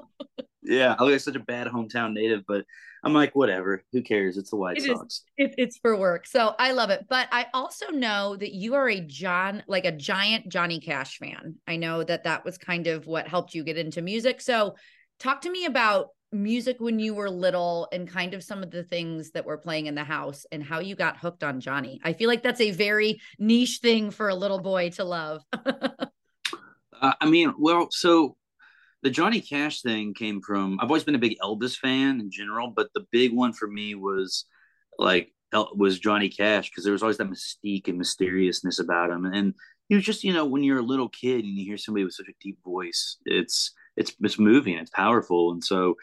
yeah, 0.63 0.95
I 0.97 1.03
look 1.03 1.13
like 1.13 1.21
such 1.21 1.35
a 1.35 1.39
bad 1.39 1.67
hometown 1.67 2.13
native, 2.13 2.43
but 2.47 2.65
I'm 3.03 3.13
like, 3.13 3.35
whatever. 3.35 3.83
Who 3.93 4.01
cares? 4.01 4.37
It's 4.37 4.49
the 4.49 4.57
White 4.57 4.77
It 4.77 4.83
is. 4.83 4.97
Sox. 4.97 5.23
It, 5.37 5.55
it's 5.57 5.77
for 5.77 5.95
work. 5.97 6.27
So 6.27 6.53
I 6.59 6.71
love 6.71 6.89
it. 6.89 7.05
But 7.09 7.27
I 7.31 7.47
also 7.53 7.87
know 7.87 8.35
that 8.35 8.53
you 8.53 8.75
are 8.75 8.89
a 8.89 8.99
John, 8.99 9.63
like 9.67 9.85
a 9.85 9.91
giant 9.91 10.49
Johnny 10.49 10.79
Cash 10.79 11.17
fan. 11.17 11.55
I 11.67 11.77
know 11.77 12.03
that 12.03 12.25
that 12.25 12.43
was 12.43 12.57
kind 12.57 12.87
of 12.87 13.07
what 13.07 13.27
helped 13.27 13.53
you 13.53 13.63
get 13.63 13.77
into 13.77 14.01
music. 14.01 14.41
So 14.41 14.75
talk 15.19 15.41
to 15.41 15.51
me 15.51 15.65
about 15.65 16.09
music 16.31 16.75
when 16.79 16.99
you 16.99 17.15
were 17.15 17.29
little 17.29 17.87
and 17.91 18.07
kind 18.07 18.33
of 18.33 18.43
some 18.43 18.61
of 18.61 18.69
the 18.69 18.83
things 18.83 19.31
that 19.31 19.45
were 19.45 19.57
playing 19.57 19.87
in 19.87 19.95
the 19.95 20.03
house 20.03 20.45
and 20.51 20.63
how 20.63 20.79
you 20.79 20.95
got 20.95 21.17
hooked 21.17 21.43
on 21.43 21.59
Johnny. 21.59 21.99
I 22.03 22.13
feel 22.13 22.27
like 22.27 22.43
that's 22.43 22.61
a 22.61 22.71
very 22.71 23.19
niche 23.39 23.79
thing 23.81 24.11
for 24.11 24.29
a 24.29 24.35
little 24.35 24.59
boy 24.59 24.91
to 24.91 25.03
love. 25.03 25.43
Uh, 27.01 27.13
I 27.21 27.29
mean, 27.29 27.53
well, 27.57 27.87
so 27.91 28.35
the 29.03 29.09
Johnny 29.09 29.41
Cash 29.41 29.81
thing 29.81 30.13
came 30.13 30.41
from. 30.41 30.79
I've 30.79 30.89
always 30.89 31.03
been 31.03 31.15
a 31.15 31.19
big 31.19 31.37
Elvis 31.39 31.75
fan 31.77 32.19
in 32.19 32.31
general, 32.31 32.69
but 32.69 32.89
the 32.93 33.05
big 33.11 33.33
one 33.33 33.53
for 33.53 33.67
me 33.67 33.95
was 33.95 34.45
like 34.97 35.31
was 35.53 35.99
Johnny 35.99 36.29
Cash 36.29 36.69
because 36.69 36.83
there 36.83 36.93
was 36.93 37.01
always 37.01 37.17
that 37.17 37.29
mystique 37.29 37.87
and 37.87 37.97
mysteriousness 37.97 38.79
about 38.79 39.09
him, 39.09 39.25
and 39.25 39.53
he 39.87 39.95
was 39.95 40.03
just 40.03 40.23
you 40.23 40.33
know 40.33 40.45
when 40.45 40.63
you're 40.63 40.79
a 40.79 40.83
little 40.83 41.09
kid 41.09 41.43
and 41.43 41.57
you 41.57 41.65
hear 41.65 41.77
somebody 41.77 42.03
with 42.03 42.13
such 42.13 42.27
a 42.27 42.33
deep 42.41 42.59
voice, 42.63 43.17
it's 43.25 43.73
it's 43.95 44.13
it's 44.21 44.39
moving, 44.39 44.77
it's 44.77 44.91
powerful, 44.91 45.51
and 45.51 45.63
so 45.63 45.95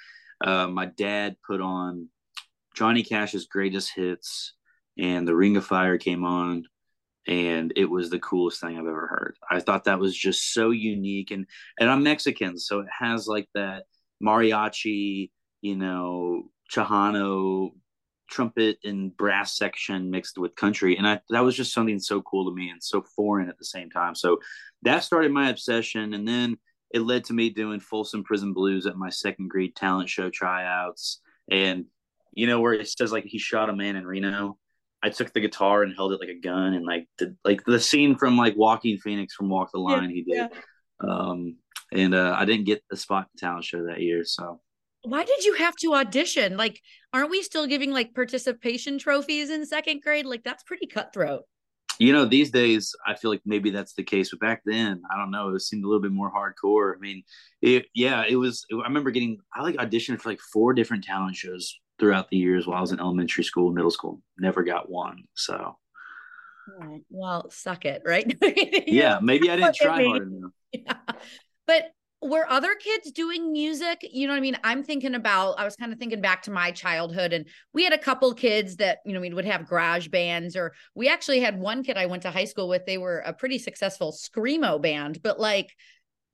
uh, 0.44 0.66
my 0.66 0.86
dad 0.86 1.36
put 1.46 1.60
on 1.60 2.08
Johnny 2.74 3.02
Cash's 3.02 3.46
greatest 3.46 3.92
hits, 3.94 4.54
and 4.98 5.28
the 5.28 5.36
Ring 5.36 5.56
of 5.56 5.66
Fire 5.66 5.98
came 5.98 6.24
on, 6.24 6.64
and 7.26 7.72
it 7.76 7.86
was 7.86 8.10
the 8.10 8.18
coolest 8.18 8.60
thing 8.60 8.78
I've 8.78 8.86
ever 8.86 9.06
heard. 9.06 9.36
I 9.50 9.60
thought 9.60 9.84
that 9.84 9.98
was 9.98 10.16
just 10.16 10.52
so 10.52 10.70
unique, 10.70 11.30
and 11.30 11.46
and 11.78 11.90
I'm 11.90 12.02
Mexican, 12.02 12.58
so 12.58 12.80
it 12.80 12.86
has 12.98 13.26
like 13.26 13.48
that 13.54 13.84
mariachi, 14.22 15.30
you 15.60 15.76
know, 15.76 16.50
Chahano 16.72 17.70
trumpet 18.28 18.78
and 18.82 19.16
brass 19.16 19.56
section 19.56 20.10
mixed 20.10 20.38
with 20.38 20.54
country, 20.56 20.96
and 20.96 21.06
I 21.06 21.20
that 21.30 21.44
was 21.44 21.56
just 21.56 21.74
something 21.74 21.98
so 21.98 22.22
cool 22.22 22.48
to 22.48 22.54
me 22.54 22.70
and 22.70 22.82
so 22.82 23.02
foreign 23.14 23.48
at 23.48 23.58
the 23.58 23.64
same 23.64 23.90
time. 23.90 24.14
So 24.14 24.38
that 24.82 25.04
started 25.04 25.32
my 25.32 25.50
obsession, 25.50 26.14
and 26.14 26.26
then 26.26 26.56
it 26.92 27.00
led 27.00 27.24
to 27.24 27.32
me 27.32 27.50
doing 27.50 27.80
Folsom 27.80 28.22
Prison 28.24 28.52
Blues 28.52 28.86
at 28.86 28.96
my 28.96 29.10
second 29.10 29.48
grade 29.48 29.74
talent 29.74 30.08
show 30.08 30.30
tryouts, 30.30 31.20
and 31.50 31.86
you 32.32 32.46
know 32.46 32.60
where 32.60 32.74
it 32.74 32.88
says 32.88 33.12
like 33.12 33.24
he 33.24 33.38
shot 33.38 33.70
a 33.70 33.76
man 33.76 33.96
in 33.96 34.06
Reno. 34.06 34.58
I 35.02 35.10
took 35.10 35.32
the 35.32 35.40
guitar 35.40 35.82
and 35.82 35.94
held 35.94 36.12
it 36.12 36.20
like 36.20 36.28
a 36.30 36.40
gun 36.40 36.74
and 36.74 36.84
like 36.86 37.06
did 37.18 37.36
like 37.44 37.64
the 37.64 37.78
scene 37.80 38.16
from 38.16 38.36
like 38.36 38.54
Joaquin 38.56 38.98
Phoenix 38.98 39.34
from 39.34 39.48
Walk 39.48 39.70
the 39.72 39.78
Line 39.78 40.10
he 40.10 40.22
did. 40.22 40.48
Um 41.00 41.56
and 41.92 42.14
uh 42.14 42.34
I 42.38 42.44
didn't 42.44 42.66
get 42.66 42.82
the 42.90 42.96
spot 42.96 43.28
in 43.34 43.38
talent 43.38 43.64
show 43.64 43.84
that 43.86 44.00
year. 44.00 44.24
So 44.24 44.60
Why 45.02 45.24
did 45.24 45.44
you 45.44 45.54
have 45.54 45.76
to 45.76 45.94
audition? 45.94 46.56
Like, 46.56 46.80
aren't 47.12 47.30
we 47.30 47.42
still 47.42 47.66
giving 47.66 47.92
like 47.92 48.14
participation 48.14 48.98
trophies 48.98 49.50
in 49.50 49.64
second 49.64 50.02
grade? 50.02 50.26
Like, 50.26 50.42
that's 50.44 50.64
pretty 50.64 50.86
cutthroat. 50.86 51.42
You 51.98 52.12
know, 52.12 52.26
these 52.26 52.50
days 52.50 52.94
I 53.06 53.14
feel 53.14 53.30
like 53.30 53.40
maybe 53.46 53.70
that's 53.70 53.94
the 53.94 54.02
case, 54.02 54.30
but 54.30 54.40
back 54.40 54.62
then 54.66 55.02
I 55.10 55.16
don't 55.16 55.30
know. 55.30 55.54
It 55.54 55.60
seemed 55.60 55.84
a 55.84 55.88
little 55.88 56.02
bit 56.02 56.12
more 56.12 56.30
hardcore. 56.30 56.94
I 56.94 56.98
mean, 57.00 57.22
it 57.62 57.86
yeah, 57.94 58.24
it 58.28 58.36
was. 58.36 58.66
I 58.72 58.86
remember 58.88 59.10
getting 59.10 59.38
I 59.54 59.62
like 59.62 59.76
auditioned 59.76 60.20
for 60.20 60.28
like 60.30 60.40
four 60.52 60.74
different 60.74 61.04
talent 61.04 61.36
shows 61.36 61.78
throughout 61.98 62.28
the 62.30 62.36
years 62.36 62.66
while 62.66 62.78
I 62.78 62.80
was 62.80 62.92
in 62.92 63.00
elementary 63.00 63.44
school, 63.44 63.72
middle 63.72 63.90
school. 63.90 64.20
Never 64.38 64.62
got 64.62 64.90
one. 64.90 65.24
So 65.34 65.76
well, 67.10 67.50
suck 67.50 67.84
it, 67.84 68.02
right? 68.04 68.36
yeah, 68.86 69.18
maybe 69.22 69.50
I 69.50 69.56
didn't 69.56 69.76
try 69.76 70.04
hard 70.04 70.22
enough. 70.22 70.50
Yeah. 70.72 70.94
But 71.66 71.92
were 72.22 72.48
other 72.48 72.74
kids 72.74 73.12
doing 73.12 73.52
music? 73.52 74.00
You 74.02 74.26
know 74.26 74.32
what 74.32 74.38
I 74.38 74.40
mean? 74.40 74.58
I'm 74.64 74.82
thinking 74.82 75.14
about, 75.14 75.58
I 75.58 75.64
was 75.64 75.76
kind 75.76 75.92
of 75.92 75.98
thinking 75.98 76.20
back 76.20 76.42
to 76.42 76.50
my 76.50 76.70
childhood, 76.70 77.32
and 77.32 77.46
we 77.72 77.84
had 77.84 77.92
a 77.92 77.98
couple 77.98 78.32
kids 78.34 78.76
that, 78.76 78.98
you 79.04 79.12
know, 79.12 79.20
we 79.20 79.32
would 79.32 79.44
have 79.44 79.68
garage 79.68 80.08
bands, 80.08 80.56
or 80.56 80.72
we 80.94 81.08
actually 81.08 81.40
had 81.40 81.58
one 81.58 81.82
kid 81.82 81.96
I 81.96 82.06
went 82.06 82.22
to 82.22 82.30
high 82.30 82.44
school 82.44 82.68
with. 82.68 82.86
They 82.86 82.98
were 82.98 83.18
a 83.18 83.32
pretty 83.32 83.58
successful 83.58 84.12
Screamo 84.12 84.80
band, 84.80 85.22
but 85.22 85.38
like, 85.38 85.74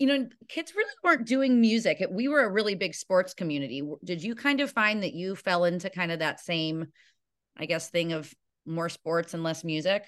you 0.02 0.08
know, 0.08 0.26
kids 0.48 0.74
really 0.74 0.92
weren't 1.04 1.28
doing 1.28 1.60
music. 1.60 2.04
We 2.10 2.26
were 2.26 2.42
a 2.42 2.50
really 2.50 2.74
big 2.74 2.92
sports 2.92 3.34
community. 3.34 3.88
Did 4.02 4.20
you 4.20 4.34
kind 4.34 4.60
of 4.60 4.72
find 4.72 5.04
that 5.04 5.14
you 5.14 5.36
fell 5.36 5.64
into 5.64 5.90
kind 5.90 6.10
of 6.10 6.18
that 6.18 6.40
same, 6.40 6.88
I 7.56 7.66
guess, 7.66 7.88
thing 7.88 8.12
of 8.12 8.34
more 8.66 8.88
sports 8.88 9.32
and 9.32 9.44
less 9.44 9.62
music? 9.62 10.04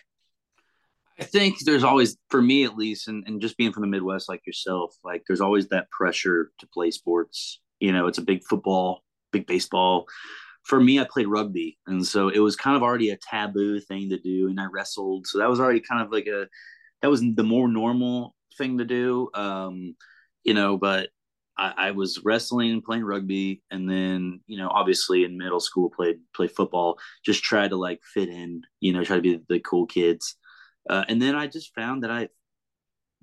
I 1.20 1.22
think 1.22 1.60
there's 1.60 1.84
always, 1.84 2.16
for 2.28 2.42
me 2.42 2.64
at 2.64 2.76
least, 2.76 3.06
and, 3.06 3.22
and 3.28 3.40
just 3.40 3.56
being 3.56 3.72
from 3.72 3.82
the 3.82 3.86
Midwest 3.86 4.28
like 4.28 4.44
yourself, 4.44 4.96
like 5.04 5.22
there's 5.28 5.40
always 5.40 5.68
that 5.68 5.88
pressure 5.92 6.50
to 6.58 6.66
play 6.66 6.90
sports. 6.90 7.60
You 7.78 7.92
know, 7.92 8.08
it's 8.08 8.18
a 8.18 8.22
big 8.22 8.42
football, 8.42 9.04
big 9.30 9.46
baseball. 9.46 10.06
For 10.64 10.80
me, 10.80 10.98
I 10.98 11.06
played 11.08 11.28
rugby. 11.28 11.78
And 11.86 12.04
so 12.04 12.30
it 12.30 12.40
was 12.40 12.56
kind 12.56 12.76
of 12.76 12.82
already 12.82 13.10
a 13.10 13.16
taboo 13.16 13.78
thing 13.78 14.10
to 14.10 14.18
do. 14.18 14.48
And 14.48 14.58
I 14.58 14.64
wrestled. 14.64 15.28
So 15.28 15.38
that 15.38 15.48
was 15.48 15.60
already 15.60 15.78
kind 15.78 16.02
of 16.02 16.10
like 16.10 16.26
a, 16.26 16.48
that 17.00 17.12
was 17.12 17.20
the 17.20 17.44
more 17.44 17.68
normal 17.68 18.34
thing 18.56 18.78
to 18.78 18.84
do. 18.84 19.30
Um, 19.34 19.96
you 20.42 20.54
know, 20.54 20.76
but 20.76 21.10
I, 21.56 21.72
I 21.76 21.90
was 21.92 22.20
wrestling 22.24 22.72
and 22.72 22.84
playing 22.84 23.04
rugby. 23.04 23.62
And 23.70 23.88
then, 23.88 24.40
you 24.46 24.58
know, 24.58 24.68
obviously 24.68 25.24
in 25.24 25.38
middle 25.38 25.60
school, 25.60 25.90
played, 25.90 26.16
played 26.34 26.50
football, 26.50 26.98
just 27.24 27.42
tried 27.42 27.68
to 27.68 27.76
like 27.76 28.00
fit 28.02 28.28
in, 28.28 28.62
you 28.80 28.92
know, 28.92 29.04
try 29.04 29.16
to 29.16 29.22
be 29.22 29.40
the 29.48 29.60
cool 29.60 29.86
kids. 29.86 30.36
Uh, 30.88 31.04
and 31.08 31.20
then 31.20 31.34
I 31.34 31.46
just 31.46 31.74
found 31.74 32.02
that 32.02 32.10
I 32.10 32.28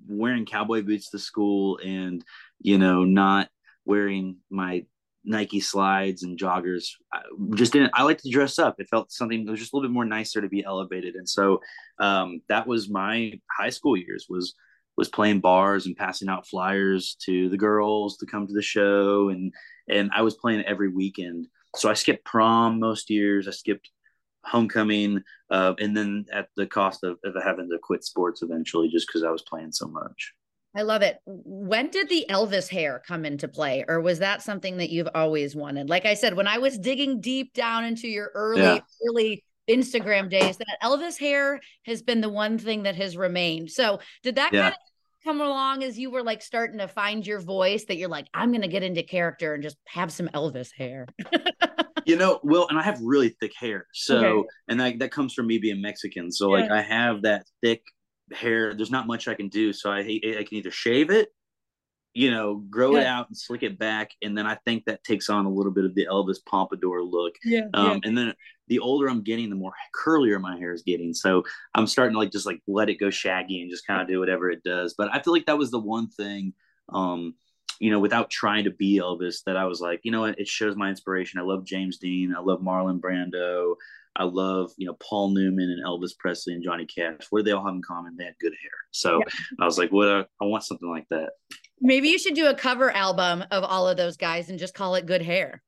wearing 0.06 0.46
cowboy 0.46 0.82
boots 0.82 1.10
to 1.10 1.18
school 1.18 1.78
and 1.82 2.24
you 2.60 2.78
know 2.78 3.04
not 3.04 3.48
wearing 3.84 4.36
my 4.50 4.84
Nike 5.24 5.60
slides 5.60 6.24
and 6.24 6.38
joggers. 6.38 6.88
I 7.12 7.20
just 7.54 7.72
didn't. 7.72 7.92
I 7.94 8.02
like 8.02 8.18
to 8.18 8.30
dress 8.30 8.58
up. 8.58 8.76
It 8.78 8.88
felt 8.88 9.12
something. 9.12 9.46
It 9.46 9.50
was 9.50 9.60
just 9.60 9.72
a 9.72 9.76
little 9.76 9.88
bit 9.88 9.94
more 9.94 10.04
nicer 10.04 10.40
to 10.40 10.48
be 10.48 10.64
elevated, 10.64 11.14
and 11.14 11.28
so 11.28 11.60
um, 12.00 12.40
that 12.48 12.66
was 12.66 12.90
my 12.90 13.40
high 13.56 13.70
school 13.70 13.96
years. 13.96 14.26
Was 14.28 14.54
was 14.96 15.08
playing 15.08 15.40
bars 15.40 15.86
and 15.86 15.96
passing 15.96 16.28
out 16.28 16.46
flyers 16.46 17.16
to 17.24 17.48
the 17.48 17.56
girls 17.56 18.18
to 18.18 18.26
come 18.26 18.46
to 18.46 18.52
the 18.52 18.62
show, 18.62 19.28
and 19.28 19.52
and 19.88 20.10
I 20.14 20.22
was 20.22 20.34
playing 20.34 20.64
every 20.64 20.88
weekend. 20.88 21.48
So 21.76 21.90
I 21.90 21.94
skipped 21.94 22.24
prom 22.24 22.78
most 22.78 23.10
years. 23.10 23.48
I 23.48 23.52
skipped 23.52 23.90
homecoming, 24.44 25.22
uh, 25.50 25.74
and 25.78 25.96
then 25.96 26.26
at 26.32 26.48
the 26.56 26.66
cost 26.66 27.04
of, 27.04 27.18
of 27.24 27.34
having 27.42 27.68
to 27.70 27.78
quit 27.82 28.04
sports 28.04 28.42
eventually, 28.42 28.88
just 28.88 29.06
because 29.06 29.24
I 29.24 29.30
was 29.30 29.42
playing 29.42 29.72
so 29.72 29.86
much. 29.86 30.32
I 30.74 30.82
love 30.82 31.02
it. 31.02 31.18
When 31.26 31.88
did 31.88 32.08
the 32.08 32.24
Elvis 32.30 32.68
hair 32.68 33.02
come 33.06 33.24
into 33.24 33.46
play, 33.46 33.84
or 33.86 34.00
was 34.00 34.20
that 34.20 34.42
something 34.42 34.78
that 34.78 34.90
you've 34.90 35.08
always 35.14 35.54
wanted? 35.54 35.90
Like 35.90 36.06
I 36.06 36.14
said, 36.14 36.34
when 36.34 36.46
I 36.46 36.58
was 36.58 36.78
digging 36.78 37.20
deep 37.20 37.52
down 37.52 37.84
into 37.84 38.08
your 38.08 38.30
early, 38.34 38.62
yeah. 38.62 38.80
early 39.06 39.44
Instagram 39.68 40.28
days, 40.30 40.56
that 40.58 40.78
Elvis 40.82 41.18
hair 41.18 41.60
has 41.84 42.02
been 42.02 42.20
the 42.20 42.28
one 42.28 42.58
thing 42.58 42.84
that 42.84 42.96
has 42.96 43.16
remained. 43.16 43.70
So, 43.70 44.00
did 44.22 44.36
that 44.36 44.52
yeah. 44.52 44.62
kind 44.62 44.74
of 44.74 44.78
come 45.24 45.40
along 45.40 45.84
as 45.84 45.98
you 45.98 46.10
were 46.10 46.22
like 46.22 46.42
starting 46.42 46.78
to 46.78 46.88
find 46.88 47.26
your 47.26 47.40
voice 47.40 47.84
that 47.84 47.96
you're 47.96 48.08
like, 48.08 48.26
I'm 48.34 48.50
going 48.50 48.62
to 48.62 48.68
get 48.68 48.82
into 48.82 49.02
character 49.02 49.54
and 49.54 49.62
just 49.62 49.76
have 49.86 50.12
some 50.12 50.28
Elvis 50.28 50.70
hair? 50.76 51.06
you 52.06 52.16
know, 52.16 52.40
well, 52.42 52.66
and 52.68 52.78
I 52.78 52.82
have 52.82 53.00
really 53.00 53.30
thick 53.40 53.52
hair. 53.58 53.86
So, 53.92 54.18
okay. 54.18 54.48
and 54.68 54.80
that, 54.80 54.98
that 54.98 55.12
comes 55.12 55.34
from 55.34 55.46
me 55.46 55.58
being 55.58 55.80
Mexican. 55.80 56.30
So, 56.32 56.54
yeah. 56.54 56.62
like, 56.62 56.70
I 56.70 56.82
have 56.82 57.22
that 57.22 57.46
thick 57.62 57.82
hair. 58.32 58.74
There's 58.74 58.90
not 58.90 59.06
much 59.06 59.28
I 59.28 59.34
can 59.34 59.48
do. 59.48 59.72
So, 59.72 59.90
I, 59.90 59.98
I 60.00 60.44
can 60.44 60.58
either 60.58 60.70
shave 60.70 61.10
it, 61.10 61.28
you 62.14 62.30
know, 62.30 62.56
grow 62.68 62.94
yeah. 62.94 63.00
it 63.00 63.06
out 63.06 63.28
and 63.28 63.36
slick 63.36 63.62
it 63.62 63.78
back. 63.78 64.10
And 64.22 64.36
then 64.36 64.46
I 64.46 64.56
think 64.64 64.84
that 64.84 65.02
takes 65.04 65.30
on 65.30 65.46
a 65.46 65.50
little 65.50 65.72
bit 65.72 65.84
of 65.84 65.94
the 65.94 66.06
Elvis 66.06 66.44
pompadour 66.44 67.02
look. 67.02 67.34
Yeah. 67.44 67.66
Um, 67.74 67.86
yeah. 67.86 67.98
And 68.04 68.18
then 68.18 68.34
the 68.68 68.80
older 68.80 69.08
I'm 69.08 69.22
getting, 69.22 69.50
the 69.50 69.56
more 69.56 69.72
curlier 69.94 70.40
my 70.40 70.56
hair 70.58 70.72
is 70.72 70.82
getting. 70.82 71.14
So, 71.14 71.44
I'm 71.74 71.86
starting 71.86 72.14
to 72.14 72.18
like 72.18 72.32
just 72.32 72.46
like 72.46 72.60
let 72.66 72.90
it 72.90 73.00
go 73.00 73.10
shaggy 73.10 73.62
and 73.62 73.70
just 73.70 73.86
kind 73.86 74.02
of 74.02 74.08
do 74.08 74.20
whatever 74.20 74.50
it 74.50 74.62
does. 74.62 74.94
But 74.96 75.08
I 75.12 75.22
feel 75.22 75.32
like 75.32 75.46
that 75.46 75.58
was 75.58 75.70
the 75.70 75.80
one 75.80 76.08
thing. 76.08 76.52
Um, 76.88 77.34
you 77.80 77.90
know, 77.90 77.98
without 77.98 78.30
trying 78.30 78.64
to 78.64 78.70
be 78.70 79.00
Elvis, 79.00 79.42
that 79.46 79.56
I 79.56 79.64
was 79.64 79.80
like, 79.80 80.00
you 80.04 80.12
know 80.12 80.20
what, 80.20 80.38
it 80.38 80.46
shows 80.46 80.76
my 80.76 80.88
inspiration. 80.88 81.40
I 81.40 81.42
love 81.42 81.64
James 81.64 81.98
Dean. 81.98 82.34
I 82.36 82.40
love 82.40 82.60
Marlon 82.60 83.00
Brando. 83.00 83.74
I 84.14 84.24
love, 84.24 84.70
you 84.76 84.86
know, 84.86 84.96
Paul 85.00 85.30
Newman 85.30 85.70
and 85.70 85.84
Elvis 85.84 86.16
Presley 86.16 86.52
and 86.52 86.62
Johnny 86.62 86.86
Cash. 86.86 87.26
What 87.30 87.40
do 87.40 87.44
they 87.44 87.52
all 87.52 87.64
have 87.64 87.74
in 87.74 87.82
common? 87.82 88.16
They 88.16 88.24
had 88.24 88.38
good 88.40 88.52
hair. 88.62 88.70
So 88.90 89.18
yeah. 89.18 89.32
I 89.60 89.64
was 89.64 89.78
like, 89.78 89.90
what? 89.90 90.28
I 90.40 90.44
want 90.44 90.64
something 90.64 90.88
like 90.88 91.06
that. 91.10 91.30
Maybe 91.82 92.08
you 92.08 92.18
should 92.18 92.34
do 92.34 92.46
a 92.46 92.54
cover 92.54 92.90
album 92.90 93.44
of 93.50 93.64
all 93.64 93.88
of 93.88 93.96
those 93.96 94.16
guys 94.16 94.48
and 94.48 94.58
just 94.58 94.72
call 94.72 94.94
it 94.94 95.04
Good 95.04 95.22
Hair. 95.22 95.62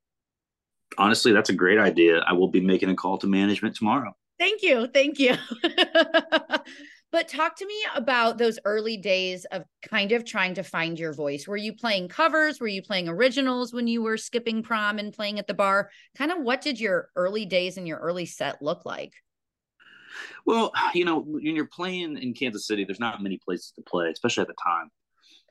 Honestly, 0.97 1.33
that's 1.33 1.51
a 1.51 1.55
great 1.55 1.79
idea. 1.79 2.21
I 2.21 2.33
will 2.33 2.49
be 2.49 2.61
making 2.61 2.89
a 2.89 2.95
call 2.95 3.19
to 3.19 3.27
management 3.27 3.77
tomorrow. 3.77 4.15
Thank 4.39 4.63
you. 4.63 4.87
Thank 4.87 5.19
you. 5.19 5.35
But 7.15 7.29
talk 7.29 7.55
to 7.59 7.67
me 7.67 7.81
about 7.95 8.39
those 8.39 8.59
early 8.65 8.97
days 8.97 9.45
of 9.53 9.63
kind 9.89 10.11
of 10.11 10.25
trying 10.25 10.55
to 10.55 10.65
find 10.65 10.99
your 10.99 11.13
voice. 11.13 11.47
Were 11.47 11.57
you 11.57 11.73
playing 11.73 12.09
covers? 12.09 12.59
Were 12.59 12.67
you 12.67 12.83
playing 12.83 13.09
originals 13.09 13.73
when 13.73 13.87
you 13.87 14.03
were 14.03 14.17
skipping 14.17 14.65
prom 14.65 14.99
and 14.99 15.13
playing 15.13 15.39
at 15.39 15.47
the 15.47 15.55
bar? 15.55 15.91
Kind 16.19 16.33
of 16.33 16.39
what 16.43 16.61
did 16.61 16.81
your 16.81 17.11
early 17.15 17.47
days 17.47 17.77
and 17.77 17.87
your 17.87 17.99
early 17.99 18.27
set 18.27 18.61
look 18.61 18.85
like? 18.85 19.13
Well, 20.45 20.73
you 20.93 21.05
know, 21.05 21.21
when 21.21 21.55
you're 21.55 21.69
playing 21.69 22.19
in 22.19 22.35
Kansas 22.35 22.67
City, 22.67 22.85
there's 22.85 22.99
not 22.99 23.23
many 23.23 23.39
places 23.39 23.73
to 23.77 23.83
play, 23.83 24.11
especially 24.11 24.43
at 24.43 24.49
the 24.49 24.55
time. 24.55 24.91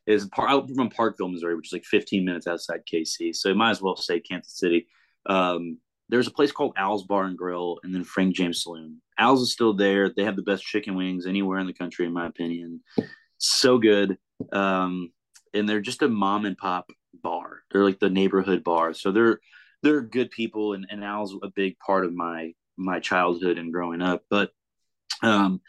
Is 0.05 0.25
part 0.25 0.49
out 0.49 0.69
from 0.75 0.89
Parkville, 0.89 1.29
Missouri, 1.29 1.55
which 1.55 1.69
is 1.69 1.73
like 1.73 1.85
15 1.85 2.25
minutes 2.25 2.47
outside 2.47 2.81
KC. 2.91 3.33
So 3.35 3.49
you 3.49 3.55
might 3.55 3.71
as 3.71 3.81
well 3.81 3.95
say 3.95 4.19
Kansas 4.19 4.57
City. 4.57 4.87
Um, 5.25 5.77
there's 6.09 6.27
a 6.27 6.31
place 6.31 6.51
called 6.51 6.73
Al's 6.77 7.05
Bar 7.05 7.23
and 7.23 7.37
Grill 7.37 7.79
and 7.83 7.95
then 7.95 8.03
Frank 8.03 8.35
James 8.35 8.63
Saloon. 8.63 9.01
Al's 9.17 9.41
is 9.41 9.53
still 9.53 9.73
there. 9.73 10.09
They 10.09 10.25
have 10.25 10.35
the 10.35 10.41
best 10.41 10.63
chicken 10.63 10.95
wings 10.95 11.25
anywhere 11.25 11.59
in 11.59 11.67
the 11.67 11.73
country, 11.73 12.05
in 12.05 12.13
my 12.13 12.27
opinion. 12.27 12.81
So 13.37 13.77
good. 13.77 14.17
Um, 14.51 15.11
and 15.53 15.67
they're 15.67 15.81
just 15.81 16.01
a 16.01 16.09
mom 16.09 16.45
and 16.45 16.57
pop 16.57 16.91
bar. 17.13 17.63
They're 17.71 17.83
like 17.83 17.99
the 17.99 18.09
neighborhood 18.09 18.63
bar. 18.63 18.93
So 18.93 19.11
they're 19.11 19.39
they're 19.81 20.01
good 20.01 20.31
people 20.31 20.73
and, 20.73 20.85
and 20.89 21.03
Al's 21.03 21.35
a 21.43 21.49
big 21.49 21.77
part 21.79 22.05
of 22.05 22.13
my 22.13 22.53
my 22.77 22.99
childhood 22.99 23.57
and 23.57 23.71
growing 23.71 24.01
up. 24.01 24.23
But 24.29 24.51
um 25.21 25.61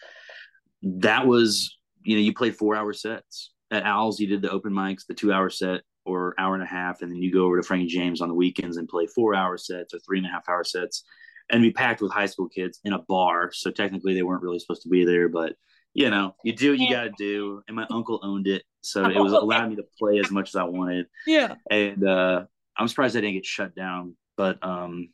that 0.83 1.27
was 1.27 1.77
you 2.03 2.17
know, 2.17 2.23
you 2.23 2.35
played 2.35 2.57
four 2.57 2.77
hour 2.77 2.93
sets. 2.93 3.51
At 3.75 3.85
Al's 3.85 4.21
you 4.21 4.27
did 4.27 4.43
the 4.43 4.51
open 4.51 4.73
mics, 4.73 5.07
the 5.07 5.15
two 5.15 5.33
hour 5.33 5.51
set 5.51 5.83
or 6.05 6.35
hour 6.39 6.55
and 6.55 6.63
a 6.63 6.67
half, 6.67 7.03
and 7.03 7.11
then 7.11 7.19
you 7.19 7.33
go 7.33 7.45
over 7.45 7.61
to 7.61 7.67
Frank 7.67 7.89
James 7.89 8.21
on 8.21 8.29
the 8.29 8.35
weekends 8.35 8.77
and 8.77 8.89
play 8.89 9.07
four 9.07 9.35
hour 9.35 9.59
sets 9.59 9.95
or 9.95 9.99
three 9.99 10.19
and 10.19 10.27
a 10.27 10.31
half 10.31 10.49
hour 10.49 10.65
sets, 10.65 11.05
and 11.51 11.63
be 11.63 11.73
packed 11.73 12.01
with 12.01 12.13
high 12.13 12.27
school 12.27 12.49
kids 12.49 12.81
in 12.85 12.93
a 12.93 13.01
bar. 13.01 13.51
So 13.53 13.71
technically, 13.71 14.15
they 14.15 14.23
weren't 14.23 14.43
really 14.43 14.59
supposed 14.59 14.83
to 14.83 14.89
be 14.89 15.05
there, 15.05 15.29
but 15.29 15.55
you 15.93 16.11
know, 16.11 16.35
you 16.45 16.53
do 16.53 16.71
what 16.71 16.79
you 16.79 16.91
got 16.91 17.05
to 17.05 17.13
do. 17.17 17.63
And 17.69 17.77
my 17.77 17.87
uncle 17.91 18.21
owned 18.23 18.47
it, 18.47 18.63
so 18.83 19.05
it 19.05 19.19
was 19.19 19.33
allowed 19.33 19.71
me 19.71 19.77
to 19.77 19.85
play 19.99 20.19
as 20.19 20.31
much 20.31 20.51
as 20.51 20.57
I 20.57 20.65
wanted. 20.65 21.07
Yeah, 21.27 21.55
and 21.71 22.07
uh, 22.07 22.45
I'm 22.77 22.89
surprised 22.89 23.17
I 23.17 23.21
didn't 23.21 23.35
get 23.35 23.47
shut 23.47 23.75
down, 23.75 24.17
but 24.37 24.59
um, 24.63 25.09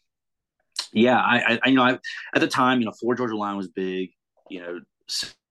yeah, 0.93 1.19
I, 1.19 1.59
I, 1.63 1.69
you 1.69 1.77
know, 1.77 1.83
I, 1.83 1.99
at 2.35 2.41
the 2.41 2.49
time, 2.49 2.81
you 2.81 2.87
know, 2.87 2.93
Florida 2.93 3.21
Georgia 3.21 3.37
Line 3.37 3.57
was 3.57 3.69
big. 3.69 4.11
You 4.49 4.61
know, 4.61 4.81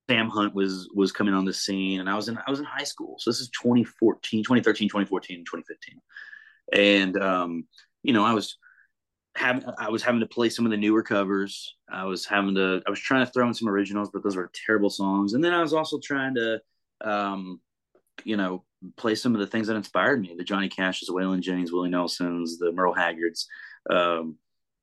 Sam 0.09 0.27
Hunt 0.29 0.55
was 0.55 0.89
was 0.95 1.11
coming 1.11 1.35
on 1.35 1.45
the 1.45 1.53
scene, 1.53 1.99
and 1.99 2.09
I 2.09 2.15
was 2.15 2.29
in 2.29 2.37
I 2.37 2.49
was 2.49 2.57
in 2.57 2.65
high 2.65 2.83
school. 2.83 3.17
So 3.19 3.29
this 3.29 3.39
is 3.39 3.49
2014, 3.49 4.43
2013, 4.43 4.89
2014, 4.89 5.45
2015, 5.45 6.01
and 6.73 7.21
um, 7.21 7.67
you 8.01 8.13
know 8.13 8.25
I 8.25 8.33
was 8.33 8.57
having 9.35 9.63
I 9.77 9.89
was 9.89 10.01
having 10.01 10.21
to 10.21 10.25
play 10.25 10.49
some 10.49 10.65
of 10.65 10.71
the 10.71 10.77
newer 10.77 11.03
covers. 11.03 11.75
I 11.91 12.05
was 12.05 12.25
having 12.25 12.55
to 12.55 12.81
I 12.87 12.89
was 12.89 12.99
trying 12.99 13.23
to 13.23 13.31
throw 13.31 13.47
in 13.47 13.53
some 13.53 13.69
originals, 13.69 14.09
but 14.11 14.23
those 14.23 14.35
were 14.35 14.49
terrible 14.65 14.89
songs. 14.89 15.33
And 15.33 15.43
then 15.43 15.53
I 15.53 15.61
was 15.61 15.73
also 15.73 15.99
trying 16.03 16.33
to, 16.35 16.59
um, 17.01 17.61
you 18.23 18.35
know, 18.35 18.65
play 18.97 19.13
some 19.13 19.35
of 19.35 19.39
the 19.39 19.47
things 19.47 19.67
that 19.67 19.75
inspired 19.75 20.19
me: 20.19 20.33
the 20.35 20.43
Johnny 20.43 20.69
Cash's, 20.69 21.11
Waylon 21.11 21.41
Jennings, 21.41 21.71
Willie 21.71 21.91
Nelson's, 21.91 22.57
the 22.57 22.71
Merle 22.71 22.95
Haggards. 22.95 23.47
Um, 23.91 24.37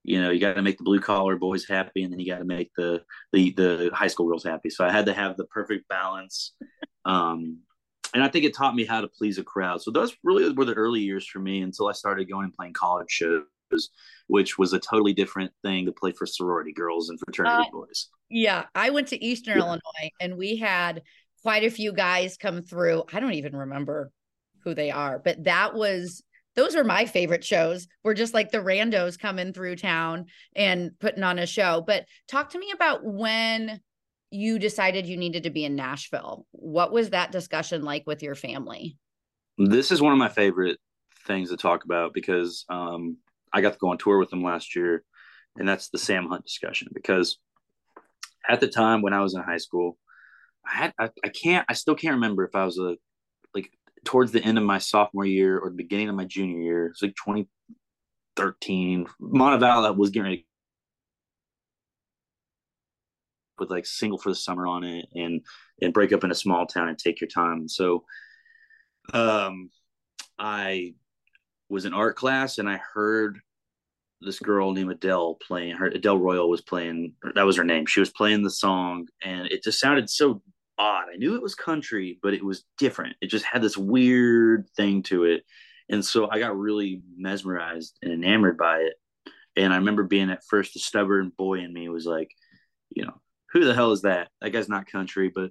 you 0.07 0.23
know 0.23 0.31
you 0.31 0.41
got 0.41 0.55
to 0.55 0.63
make 0.63 0.79
the 0.79 0.85
blue 0.85 1.01
collar 1.01 1.37
boys 1.37 1.67
happy 1.69 2.03
and 2.03 2.13
then 2.13 2.21
you 2.21 2.31
got 2.31 2.39
to 2.39 2.45
make 2.45 2.71
the, 2.77 3.03
the 3.33 3.53
the 3.53 3.91
high 3.93 4.07
school 4.07 4.27
girls 4.27 4.45
happy 4.45 4.71
so 4.71 4.85
i 4.85 4.91
had 4.91 5.07
to 5.07 5.13
have 5.13 5.37
the 5.37 5.45
perfect 5.47 5.87
balance 5.89 6.55
um 7.05 7.59
and 8.15 8.23
i 8.23 8.29
think 8.29 8.45
it 8.45 8.55
taught 8.55 8.75
me 8.75 8.85
how 8.85 9.01
to 9.01 9.09
please 9.09 9.39
a 9.39 9.43
crowd 9.43 9.83
so 9.83 9.91
those 9.91 10.17
really 10.23 10.51
were 10.53 10.65
the 10.65 10.75
early 10.75 11.01
years 11.01 11.27
for 11.27 11.41
me 11.41 11.63
until 11.63 11.89
i 11.89 11.93
started 11.93 12.29
going 12.29 12.45
and 12.45 12.55
playing 12.55 12.73
college 12.73 13.11
shows 13.11 13.43
which 14.29 14.59
was 14.59 14.73
a 14.73 14.79
totally 14.79 15.13
different 15.13 15.51
thing 15.63 15.87
to 15.87 15.93
play 15.93 16.13
for 16.13 16.25
sorority 16.27 16.73
girls 16.73 17.11
and 17.11 17.19
fraternity 17.19 17.69
uh, 17.69 17.73
boys 17.73 18.09
Yeah, 18.29 18.65
I 18.75 18.91
went 18.91 19.09
to 19.09 19.25
Eastern 19.25 19.59
yeah. 19.59 19.65
Illinois 19.65 20.11
and 20.21 20.37
we 20.37 20.57
had 20.57 21.03
quite 21.43 21.65
a 21.65 21.71
few 21.71 21.93
guys 21.93 22.37
come 22.37 22.63
through. 22.63 23.05
I 23.13 23.21
don't 23.21 23.35
even 23.35 23.55
remember 23.55 24.11
who 24.65 24.75
they 24.75 24.91
are, 24.91 25.21
but 25.21 25.45
that 25.45 25.75
was 25.75 26.23
those 26.57 26.75
are 26.75 26.85
my 26.85 27.05
favorite 27.05 27.45
shows. 27.45 27.87
We're 28.03 28.15
just 28.15 28.35
like 28.35 28.51
the 28.51 28.59
randos 28.59 29.19
coming 29.19 29.53
through 29.53 29.77
town 29.77 30.27
and 30.57 30.91
putting 30.99 31.23
on 31.23 31.39
a 31.39 31.47
show. 31.47 31.85
But 31.87 32.07
talk 32.29 32.51
to 32.51 32.59
me 32.59 32.73
about 32.75 33.05
when 33.05 33.81
you 34.31 34.59
decided 34.59 35.07
you 35.07 35.17
needed 35.17 35.45
to 35.45 35.51
be 35.51 35.65
in 35.65 35.77
Nashville. 35.77 36.47
What 36.53 36.93
was 36.93 37.11
that 37.11 37.31
discussion 37.31 37.83
like 37.83 38.05
with 38.07 38.23
your 38.23 38.35
family? 38.35 38.97
This 39.59 39.93
is 39.93 40.03
one 40.03 40.13
of 40.13 40.19
my 40.19 40.29
favorite 40.29 40.79
things 41.27 41.51
to 41.51 41.57
talk 41.57 41.85
about 41.85 42.15
because 42.15 42.65
um, 42.69 43.19
I 43.53 43.61
got 43.61 43.75
to 43.75 43.79
go 43.79 43.91
on 43.91 43.99
tour 43.99 44.19
with 44.19 44.31
them 44.31 44.43
last 44.43 44.75
year, 44.75 45.05
and 45.57 45.69
that's 45.69 45.91
the 45.91 45.99
Sam 45.99 46.27
Hunt 46.27 46.45
discussion. 46.45 46.89
Because 46.93 47.39
at 48.49 48.61
the 48.61 48.69
time 48.69 49.03
when 49.03 49.13
I 49.13 49.21
was 49.21 49.35
in 49.35 49.43
high 49.43 49.57
school, 49.59 49.99
I 50.67 50.75
had 50.75 50.93
I, 50.99 51.11
I 51.25 51.29
can't 51.29 51.65
I 51.69 51.75
still 51.75 51.95
can't 51.95 52.15
remember 52.15 52.45
if 52.45 52.55
I 52.55 52.65
was 52.65 52.79
a 52.79 52.97
towards 54.07 54.33
the 54.33 54.43
end 54.43 54.57
of 54.57 54.65
my 54.65 54.79
sophomore 54.79 55.27
year 55.27 55.59
or 55.59 55.69
the 55.69 55.77
beginning 55.77 56.09
of 56.09 56.15
my 56.15 56.25
junior 56.25 56.59
year. 56.59 56.87
It's 56.87 57.03
like 57.03 57.15
2013. 57.17 59.07
Montevallo 59.21 59.95
was 59.95 60.11
getting 60.11 60.25
ready 60.25 60.47
with 63.59 63.71
like 63.71 63.87
single 63.87 64.19
for 64.19 64.31
the 64.31 64.35
summer 64.35 64.67
on 64.67 64.85
it 64.85 65.07
and 65.15 65.41
and 65.83 65.93
break 65.93 66.13
up 66.13 66.25
in 66.25 66.31
a 66.31 66.35
small 66.35 66.67
town 66.67 66.89
and 66.89 66.99
take 66.99 67.21
your 67.21 67.29
time. 67.29 67.69
So 67.69 68.05
um 69.13 69.71
I 70.39 70.95
was 71.69 71.85
in 71.85 71.95
art 71.95 72.17
class 72.17 72.59
and 72.59 72.69
I 72.69 72.81
heard 72.95 73.41
this 74.21 74.39
girl 74.39 74.73
named 74.73 74.91
Adele 74.91 75.39
playing 75.47 75.77
her 75.77 75.87
Adele 75.87 76.19
Royal 76.19 76.49
was 76.49 76.63
playing 76.63 77.15
that 77.35 77.47
was 77.47 77.57
her 77.57 77.65
name. 77.65 77.87
She 77.87 78.01
was 78.01 78.11
playing 78.11 78.43
the 78.43 78.51
song 78.51 79.09
and 79.23 79.47
it 79.49 79.63
just 79.63 79.81
sounded 79.81 80.09
so 80.11 80.43
odd. 80.78 81.06
I 81.12 81.16
knew 81.16 81.35
it 81.35 81.42
was 81.42 81.54
country, 81.54 82.18
but 82.23 82.35
it 82.35 82.45
was 82.45 82.64
different. 82.78 83.16
It 83.21 83.28
just 83.28 83.45
had 83.45 83.62
this 83.62 83.76
weird 83.76 84.68
thing 84.76 85.02
to 85.04 85.25
it. 85.25 85.42
And 85.88 86.04
so 86.04 86.28
I 86.30 86.38
got 86.38 86.56
really 86.56 87.02
mesmerized 87.16 87.99
and 88.02 88.12
enamored 88.12 88.56
by 88.56 88.78
it. 88.78 88.95
And 89.56 89.73
I 89.73 89.76
remember 89.76 90.02
being 90.02 90.30
at 90.30 90.45
first 90.49 90.75
the 90.75 90.80
stubborn 90.80 91.33
boy 91.37 91.61
in 91.61 91.73
me 91.73 91.88
was 91.88 92.06
like, 92.06 92.30
you 92.90 93.04
know, 93.04 93.21
who 93.52 93.64
the 93.64 93.75
hell 93.75 93.92
is 93.92 94.02
that? 94.02 94.28
That 94.40 94.50
guy's 94.50 94.68
not 94.68 94.87
country, 94.87 95.30
but 95.35 95.50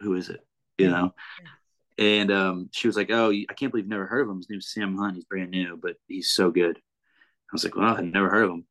who 0.00 0.14
is 0.14 0.28
it? 0.28 0.40
You 0.78 0.90
know? 0.90 1.14
And 1.98 2.30
um, 2.30 2.68
she 2.72 2.86
was 2.86 2.96
like, 2.96 3.10
Oh, 3.10 3.30
I 3.30 3.54
can't 3.54 3.72
believe 3.72 3.84
you've 3.84 3.90
never 3.90 4.06
heard 4.06 4.22
of 4.22 4.28
him. 4.28 4.36
His 4.36 4.50
name's 4.50 4.70
Sam 4.70 4.96
Hunt. 4.96 5.14
He's 5.14 5.24
brand 5.24 5.50
new, 5.50 5.78
but 5.80 5.96
he's 6.06 6.32
so 6.32 6.50
good. 6.50 6.76
I 6.76 7.50
was 7.52 7.64
like, 7.64 7.76
Well, 7.76 7.96
I've 7.96 8.04
never 8.04 8.28
heard 8.28 8.44
of 8.44 8.50
him. 8.50 8.66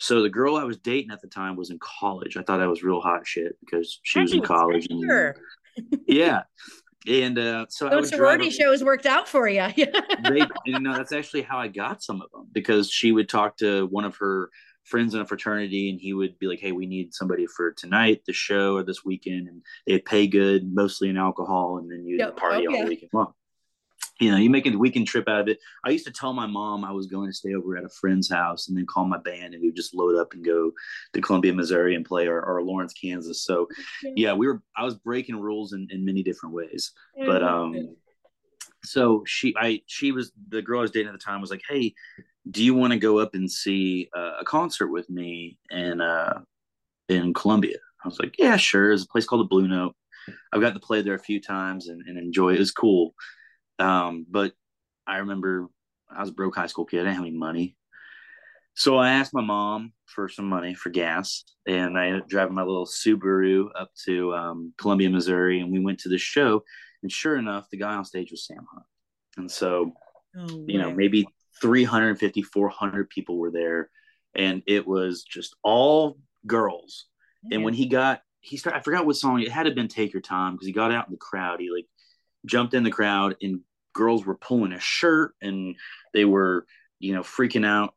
So 0.00 0.22
the 0.22 0.30
girl 0.30 0.56
I 0.56 0.64
was 0.64 0.78
dating 0.78 1.10
at 1.10 1.20
the 1.20 1.28
time 1.28 1.56
was 1.56 1.68
in 1.68 1.78
college. 1.78 2.38
I 2.38 2.42
thought 2.42 2.62
I 2.62 2.66
was 2.66 2.82
real 2.82 3.02
hot 3.02 3.26
shit 3.26 3.56
because 3.60 4.00
she 4.02 4.18
was 4.20 4.32
in 4.32 4.40
college. 4.40 4.86
And, 4.88 5.34
yeah. 6.08 6.42
And 7.06 7.38
uh, 7.38 7.66
so 7.68 7.88
those 7.90 8.08
sorority 8.08 8.48
shows 8.48 8.82
worked 8.82 9.04
out 9.04 9.28
for 9.28 9.46
you. 9.46 9.66
they, 9.76 10.46
you 10.64 10.80
know, 10.80 10.96
that's 10.96 11.12
actually 11.12 11.42
how 11.42 11.58
I 11.58 11.68
got 11.68 12.02
some 12.02 12.22
of 12.22 12.30
them 12.32 12.48
because 12.50 12.90
she 12.90 13.12
would 13.12 13.28
talk 13.28 13.58
to 13.58 13.86
one 13.88 14.06
of 14.06 14.16
her 14.16 14.48
friends 14.84 15.14
in 15.14 15.20
a 15.20 15.26
fraternity 15.26 15.90
and 15.90 16.00
he 16.00 16.14
would 16.14 16.38
be 16.38 16.46
like, 16.46 16.60
Hey, 16.60 16.72
we 16.72 16.86
need 16.86 17.12
somebody 17.12 17.46
for 17.46 17.72
tonight, 17.72 18.22
the 18.26 18.32
show 18.32 18.76
or 18.76 18.82
this 18.82 19.04
weekend. 19.04 19.48
And 19.48 19.62
they'd 19.86 20.04
pay 20.04 20.26
good, 20.26 20.72
mostly 20.72 21.10
in 21.10 21.18
alcohol. 21.18 21.76
And 21.76 21.90
then 21.90 22.06
you'd 22.06 22.20
yep. 22.20 22.38
party 22.38 22.66
oh, 22.66 22.74
all 22.74 22.86
weekend 22.86 23.10
long 23.12 23.34
you 24.20 24.30
know, 24.30 24.36
you 24.36 24.50
make 24.50 24.66
a 24.66 24.76
weekend 24.76 25.06
trip 25.06 25.28
out 25.28 25.40
of 25.40 25.48
it. 25.48 25.58
I 25.84 25.90
used 25.90 26.06
to 26.06 26.12
tell 26.12 26.32
my 26.32 26.46
mom 26.46 26.84
I 26.84 26.92
was 26.92 27.06
going 27.06 27.28
to 27.30 27.36
stay 27.36 27.54
over 27.54 27.76
at 27.76 27.84
a 27.84 27.88
friend's 27.88 28.30
house 28.30 28.68
and 28.68 28.76
then 28.76 28.86
call 28.86 29.06
my 29.06 29.18
band 29.18 29.54
and 29.54 29.62
we 29.62 29.68
would 29.68 29.76
just 29.76 29.94
load 29.94 30.16
up 30.16 30.34
and 30.34 30.44
go 30.44 30.72
to 31.14 31.20
Columbia, 31.20 31.54
Missouri 31.54 31.94
and 31.94 32.04
play 32.04 32.26
or, 32.26 32.42
or 32.42 32.62
Lawrence, 32.62 32.92
Kansas. 32.92 33.42
So 33.42 33.66
yeah, 34.02 34.34
we 34.34 34.46
were, 34.46 34.62
I 34.76 34.84
was 34.84 34.94
breaking 34.94 35.40
rules 35.40 35.72
in, 35.72 35.88
in 35.90 36.04
many 36.04 36.22
different 36.22 36.54
ways, 36.54 36.92
but, 37.26 37.42
um, 37.42 37.96
so 38.82 39.22
she, 39.26 39.54
I, 39.58 39.82
she 39.86 40.12
was 40.12 40.32
the 40.48 40.62
girl 40.62 40.78
I 40.78 40.82
was 40.82 40.90
dating 40.90 41.08
at 41.08 41.12
the 41.12 41.18
time 41.18 41.40
was 41.40 41.50
like, 41.50 41.62
Hey, 41.68 41.94
do 42.50 42.64
you 42.64 42.74
want 42.74 42.92
to 42.92 42.98
go 42.98 43.18
up 43.18 43.34
and 43.34 43.50
see 43.50 44.08
uh, 44.16 44.38
a 44.40 44.44
concert 44.44 44.88
with 44.88 45.08
me 45.10 45.58
in, 45.70 46.00
uh, 46.00 46.40
in 47.08 47.34
Columbia? 47.34 47.76
I 48.04 48.08
was 48.08 48.18
like, 48.18 48.36
yeah, 48.38 48.56
sure. 48.56 48.88
There's 48.88 49.04
a 49.04 49.08
place 49.08 49.26
called 49.26 49.42
the 49.42 49.48
Blue 49.48 49.68
Note. 49.68 49.94
I've 50.52 50.60
got 50.60 50.74
to 50.74 50.80
play 50.80 51.02
there 51.02 51.14
a 51.14 51.18
few 51.18 51.40
times 51.40 51.88
and, 51.88 52.02
and 52.06 52.18
enjoy 52.18 52.50
it. 52.50 52.56
It 52.56 52.60
was 52.60 52.72
cool. 52.72 53.14
Um, 53.80 54.26
but 54.30 54.52
I 55.06 55.18
remember 55.18 55.68
I 56.14 56.20
was 56.20 56.30
a 56.30 56.34
broke 56.34 56.56
high 56.56 56.66
school 56.66 56.84
kid. 56.84 57.00
I 57.00 57.02
didn't 57.04 57.14
have 57.16 57.24
any 57.24 57.36
money. 57.36 57.76
So 58.74 58.96
I 58.96 59.10
asked 59.10 59.34
my 59.34 59.42
mom 59.42 59.92
for 60.06 60.28
some 60.28 60.48
money 60.48 60.74
for 60.74 60.90
gas, 60.90 61.44
and 61.66 61.98
I 61.98 62.06
ended 62.06 62.22
up 62.22 62.28
driving 62.28 62.54
my 62.54 62.62
little 62.62 62.86
Subaru 62.86 63.68
up 63.78 63.90
to 64.06 64.32
um, 64.34 64.72
Columbia, 64.78 65.10
Missouri, 65.10 65.60
and 65.60 65.72
we 65.72 65.80
went 65.80 65.98
to 66.00 66.08
the 66.08 66.18
show. 66.18 66.62
And 67.02 67.10
sure 67.10 67.36
enough, 67.36 67.68
the 67.70 67.78
guy 67.78 67.94
on 67.94 68.04
stage 68.04 68.30
was 68.30 68.46
Sam 68.46 68.64
Hunt. 68.72 68.86
And 69.36 69.50
so, 69.50 69.92
oh, 70.36 70.64
you 70.66 70.78
know, 70.78 70.92
maybe 70.92 71.26
350, 71.60 72.42
400 72.42 73.10
people 73.10 73.38
were 73.38 73.50
there, 73.50 73.90
and 74.34 74.62
it 74.66 74.86
was 74.86 75.24
just 75.24 75.56
all 75.62 76.18
girls. 76.46 77.06
Yeah. 77.42 77.56
And 77.56 77.64
when 77.64 77.74
he 77.74 77.86
got, 77.86 78.22
he 78.40 78.56
started, 78.56 78.78
I 78.78 78.82
forgot 78.82 79.04
what 79.04 79.16
song, 79.16 79.40
it 79.40 79.50
had 79.50 79.64
to 79.64 79.70
have 79.70 79.76
been 79.76 79.88
Take 79.88 80.12
Your 80.12 80.22
Time 80.22 80.54
because 80.54 80.66
he 80.66 80.72
got 80.72 80.92
out 80.92 81.06
in 81.06 81.12
the 81.12 81.18
crowd. 81.18 81.60
He 81.60 81.70
like 81.70 81.86
jumped 82.46 82.74
in 82.74 82.84
the 82.84 82.90
crowd 82.90 83.36
and 83.42 83.60
girls 84.00 84.24
were 84.24 84.36
pulling 84.36 84.70
his 84.70 84.82
shirt 84.82 85.34
and 85.42 85.76
they 86.14 86.24
were, 86.24 86.64
you 87.00 87.14
know, 87.14 87.20
freaking 87.20 87.66
out. 87.66 87.94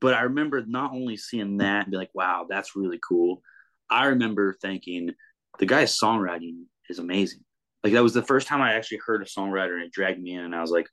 But 0.00 0.14
I 0.14 0.22
remember 0.22 0.64
not 0.64 0.92
only 0.92 1.16
seeing 1.16 1.56
that 1.56 1.82
and 1.82 1.90
be 1.90 1.96
like, 1.96 2.14
wow, 2.14 2.46
that's 2.48 2.76
really 2.76 3.00
cool. 3.06 3.42
I 3.90 4.06
remember 4.06 4.56
thinking 4.62 5.10
the 5.58 5.66
guy's 5.66 5.98
songwriting 5.98 6.66
is 6.88 7.00
amazing. 7.00 7.40
Like 7.82 7.94
that 7.94 8.02
was 8.02 8.14
the 8.14 8.22
first 8.22 8.46
time 8.46 8.62
I 8.62 8.74
actually 8.74 9.00
heard 9.04 9.22
a 9.22 9.24
songwriter 9.24 9.74
and 9.74 9.82
it 9.82 9.92
dragged 9.92 10.22
me 10.22 10.34
in 10.34 10.44
and 10.44 10.54
I 10.54 10.60
was 10.60 10.70
like, 10.70 10.86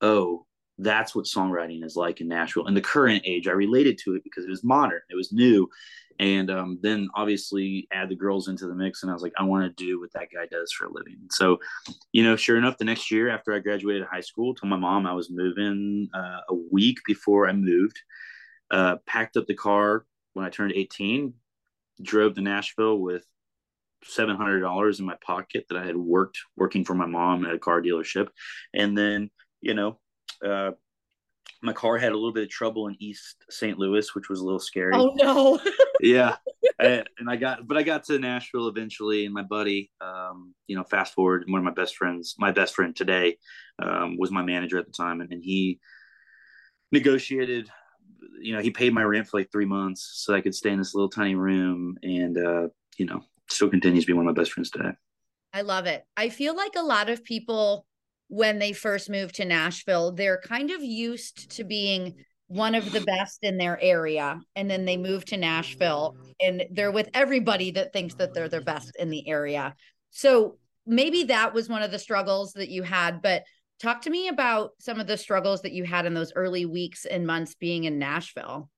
oh, 0.00 0.44
that's 0.82 1.14
what 1.14 1.26
songwriting 1.26 1.84
is 1.84 1.96
like 1.96 2.20
in 2.20 2.28
Nashville. 2.28 2.66
In 2.66 2.74
the 2.74 2.80
current 2.80 3.22
age, 3.24 3.48
I 3.48 3.52
related 3.52 3.98
to 4.04 4.14
it 4.14 4.24
because 4.24 4.44
it 4.44 4.50
was 4.50 4.64
modern, 4.64 5.00
it 5.10 5.14
was 5.14 5.32
new. 5.32 5.68
And 6.18 6.50
um, 6.50 6.78
then 6.82 7.08
obviously 7.14 7.88
add 7.92 8.10
the 8.10 8.14
girls 8.14 8.48
into 8.48 8.66
the 8.66 8.74
mix. 8.74 9.02
And 9.02 9.10
I 9.10 9.14
was 9.14 9.22
like, 9.22 9.32
I 9.38 9.42
want 9.42 9.64
to 9.64 9.84
do 9.84 9.98
what 9.98 10.12
that 10.12 10.28
guy 10.32 10.44
does 10.50 10.70
for 10.70 10.84
a 10.84 10.92
living. 10.92 11.16
So, 11.30 11.58
you 12.12 12.22
know, 12.22 12.36
sure 12.36 12.58
enough, 12.58 12.76
the 12.76 12.84
next 12.84 13.10
year 13.10 13.30
after 13.30 13.54
I 13.54 13.58
graduated 13.58 14.06
high 14.06 14.20
school, 14.20 14.54
told 14.54 14.68
my 14.68 14.76
mom 14.76 15.06
I 15.06 15.14
was 15.14 15.30
moving 15.30 16.10
uh, 16.12 16.40
a 16.50 16.54
week 16.70 16.98
before 17.06 17.48
I 17.48 17.52
moved, 17.52 17.98
uh, 18.70 18.96
packed 19.06 19.38
up 19.38 19.46
the 19.46 19.54
car 19.54 20.04
when 20.34 20.44
I 20.44 20.50
turned 20.50 20.72
18, 20.72 21.32
drove 22.02 22.34
to 22.34 22.42
Nashville 22.42 22.98
with 22.98 23.24
$700 24.04 24.98
in 24.98 25.06
my 25.06 25.16
pocket 25.24 25.66
that 25.70 25.78
I 25.78 25.86
had 25.86 25.96
worked 25.96 26.38
working 26.54 26.84
for 26.84 26.94
my 26.94 27.06
mom 27.06 27.46
at 27.46 27.54
a 27.54 27.58
car 27.58 27.80
dealership. 27.80 28.28
And 28.74 28.96
then, 28.96 29.30
you 29.62 29.72
know, 29.72 29.98
uh, 30.46 30.72
my 31.62 31.72
car 31.72 31.98
had 31.98 32.12
a 32.12 32.14
little 32.14 32.32
bit 32.32 32.44
of 32.44 32.48
trouble 32.48 32.88
in 32.88 32.96
East 32.98 33.44
St. 33.50 33.78
Louis, 33.78 34.14
which 34.14 34.28
was 34.28 34.40
a 34.40 34.44
little 34.44 34.60
scary. 34.60 34.92
Oh 34.94 35.12
no! 35.14 35.60
yeah, 36.00 36.36
and, 36.78 37.08
and, 37.18 37.28
I 37.28 37.36
got, 37.36 37.66
but 37.66 37.76
I 37.76 37.82
got 37.82 38.04
to 38.04 38.18
Nashville 38.18 38.68
eventually, 38.68 39.26
and 39.26 39.34
my 39.34 39.42
buddy, 39.42 39.90
um, 40.00 40.54
you 40.66 40.76
know, 40.76 40.84
fast 40.84 41.14
forward, 41.14 41.44
one 41.48 41.58
of 41.58 41.64
my 41.64 41.72
best 41.72 41.96
friends, 41.96 42.34
my 42.38 42.50
best 42.50 42.74
friend 42.74 42.96
today, 42.96 43.36
um, 43.82 44.16
was 44.18 44.30
my 44.30 44.42
manager 44.42 44.78
at 44.78 44.86
the 44.86 44.92
time, 44.92 45.20
and, 45.20 45.32
and 45.32 45.42
he 45.42 45.80
negotiated. 46.92 47.68
You 48.40 48.54
know, 48.54 48.62
he 48.62 48.70
paid 48.70 48.94
my 48.94 49.02
rent 49.02 49.28
for 49.28 49.38
like 49.38 49.52
three 49.52 49.66
months, 49.66 50.22
so 50.24 50.34
I 50.34 50.40
could 50.40 50.54
stay 50.54 50.70
in 50.70 50.78
this 50.78 50.94
little 50.94 51.10
tiny 51.10 51.34
room, 51.34 51.98
and 52.02 52.38
uh, 52.38 52.68
you 52.96 53.04
know, 53.04 53.22
still 53.50 53.68
continues 53.68 54.04
to 54.04 54.06
be 54.06 54.12
one 54.14 54.26
of 54.26 54.34
my 54.34 54.40
best 54.40 54.52
friends 54.52 54.70
today. 54.70 54.92
I 55.52 55.62
love 55.62 55.86
it. 55.86 56.04
I 56.16 56.28
feel 56.28 56.56
like 56.56 56.76
a 56.76 56.82
lot 56.82 57.10
of 57.10 57.24
people 57.24 57.86
when 58.30 58.60
they 58.60 58.72
first 58.72 59.10
moved 59.10 59.34
to 59.34 59.44
Nashville, 59.44 60.12
they're 60.12 60.40
kind 60.40 60.70
of 60.70 60.82
used 60.82 61.50
to 61.56 61.64
being 61.64 62.14
one 62.46 62.76
of 62.76 62.92
the 62.92 63.00
best 63.06 63.40
in 63.42 63.58
their 63.58 63.78
area. 63.82 64.40
And 64.54 64.70
then 64.70 64.84
they 64.84 64.96
move 64.96 65.24
to 65.26 65.36
Nashville 65.36 66.16
and 66.40 66.64
they're 66.70 66.92
with 66.92 67.10
everybody 67.12 67.72
that 67.72 67.92
thinks 67.92 68.14
that 68.14 68.32
they're 68.32 68.48
the 68.48 68.60
best 68.60 68.92
in 69.00 69.10
the 69.10 69.28
area. 69.28 69.74
So 70.10 70.58
maybe 70.86 71.24
that 71.24 71.52
was 71.52 71.68
one 71.68 71.82
of 71.82 71.90
the 71.90 71.98
struggles 71.98 72.52
that 72.52 72.70
you 72.70 72.84
had. 72.84 73.20
But 73.20 73.42
talk 73.80 74.02
to 74.02 74.10
me 74.10 74.28
about 74.28 74.70
some 74.78 75.00
of 75.00 75.08
the 75.08 75.16
struggles 75.16 75.62
that 75.62 75.72
you 75.72 75.82
had 75.82 76.06
in 76.06 76.14
those 76.14 76.32
early 76.36 76.66
weeks 76.66 77.06
and 77.06 77.26
months 77.26 77.56
being 77.56 77.82
in 77.82 77.98
Nashville. 77.98 78.70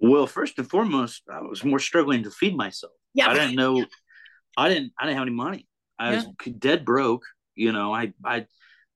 Well, 0.00 0.26
first 0.26 0.58
and 0.58 0.68
foremost, 0.68 1.22
I 1.32 1.40
was 1.42 1.62
more 1.62 1.78
struggling 1.78 2.24
to 2.24 2.32
feed 2.32 2.56
myself. 2.56 2.92
Yeah. 3.14 3.28
I 3.28 3.34
didn't 3.34 3.54
know 3.54 3.86
I 4.56 4.68
didn't 4.68 4.92
I 4.98 5.06
didn't 5.06 5.18
have 5.18 5.26
any 5.28 5.36
money. 5.36 5.68
I 6.00 6.16
was 6.16 6.26
dead 6.58 6.84
broke. 6.84 7.22
You 7.54 7.70
know, 7.70 7.94
I 7.94 8.12
I 8.24 8.46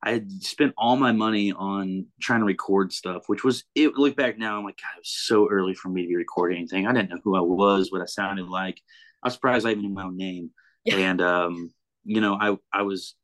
I 0.06 0.12
had 0.12 0.30
spent 0.40 0.72
all 0.78 0.94
my 0.94 1.10
money 1.10 1.52
on 1.52 2.06
trying 2.20 2.38
to 2.38 2.46
record 2.46 2.92
stuff, 2.92 3.24
which 3.26 3.42
was 3.42 3.64
it. 3.74 3.96
Look 3.96 4.14
back 4.14 4.38
now, 4.38 4.56
I'm 4.56 4.64
like, 4.64 4.76
God, 4.76 4.96
it 4.96 5.00
was 5.00 5.10
so 5.10 5.48
early 5.50 5.74
for 5.74 5.88
me 5.88 6.02
to 6.02 6.08
be 6.08 6.14
recording 6.14 6.58
anything. 6.58 6.86
I 6.86 6.92
didn't 6.92 7.10
know 7.10 7.18
who 7.24 7.36
I 7.36 7.40
was, 7.40 7.90
what 7.90 8.02
I 8.02 8.06
sounded 8.06 8.46
like. 8.46 8.80
I 9.20 9.26
was 9.26 9.34
surprised 9.34 9.66
I 9.66 9.72
even 9.72 9.82
knew 9.82 9.88
my 9.88 10.04
own 10.04 10.16
name. 10.16 10.50
Yeah. 10.84 10.98
And 10.98 11.20
um, 11.20 11.74
you 12.04 12.20
know, 12.20 12.38
I 12.40 12.56
I 12.72 12.82
was 12.82 13.16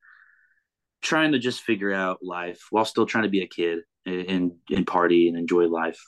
trying 1.02 1.32
to 1.32 1.38
just 1.38 1.60
figure 1.60 1.92
out 1.92 2.18
life 2.20 2.66
while 2.70 2.84
still 2.84 3.06
trying 3.06 3.24
to 3.24 3.30
be 3.30 3.42
a 3.42 3.46
kid 3.46 3.84
and 4.04 4.54
and 4.68 4.84
party 4.84 5.28
and 5.28 5.38
enjoy 5.38 5.68
life. 5.68 6.02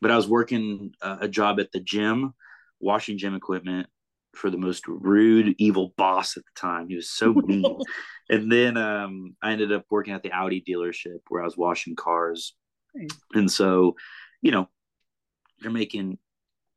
But 0.00 0.12
I 0.12 0.16
was 0.16 0.28
working 0.28 0.92
a 1.02 1.26
job 1.26 1.58
at 1.58 1.72
the 1.72 1.80
gym, 1.80 2.34
washing 2.78 3.18
gym 3.18 3.34
equipment, 3.34 3.88
for 4.34 4.50
the 4.50 4.58
most 4.58 4.86
rude, 4.86 5.54
evil 5.58 5.92
boss 5.96 6.36
at 6.36 6.44
the 6.44 6.60
time. 6.60 6.88
He 6.88 6.96
was 6.96 7.10
so 7.10 7.32
mean. 7.46 7.64
and 8.28 8.50
then 8.50 8.76
um, 8.76 9.36
I 9.42 9.52
ended 9.52 9.72
up 9.72 9.84
working 9.90 10.14
at 10.14 10.22
the 10.22 10.32
Audi 10.32 10.62
dealership 10.66 11.18
where 11.28 11.42
I 11.42 11.44
was 11.44 11.56
washing 11.56 11.96
cars. 11.96 12.54
Nice. 12.94 13.10
And 13.34 13.50
so, 13.50 13.96
you 14.42 14.50
know, 14.50 14.68
you're 15.60 15.72
making 15.72 16.18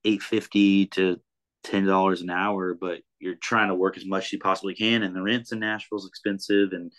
eight 0.05 0.21
fifty 0.21 0.87
to 0.87 1.19
ten 1.63 1.85
dollars 1.85 2.21
an 2.21 2.29
hour, 2.29 2.75
but 2.79 2.99
you're 3.19 3.35
trying 3.35 3.69
to 3.69 3.75
work 3.75 3.97
as 3.97 4.05
much 4.05 4.25
as 4.25 4.33
you 4.33 4.39
possibly 4.39 4.75
can, 4.75 5.03
and 5.03 5.15
the 5.15 5.21
rents 5.21 5.51
in 5.51 5.59
Nashville 5.59 5.99
is 5.99 6.05
expensive, 6.05 6.73
and 6.73 6.91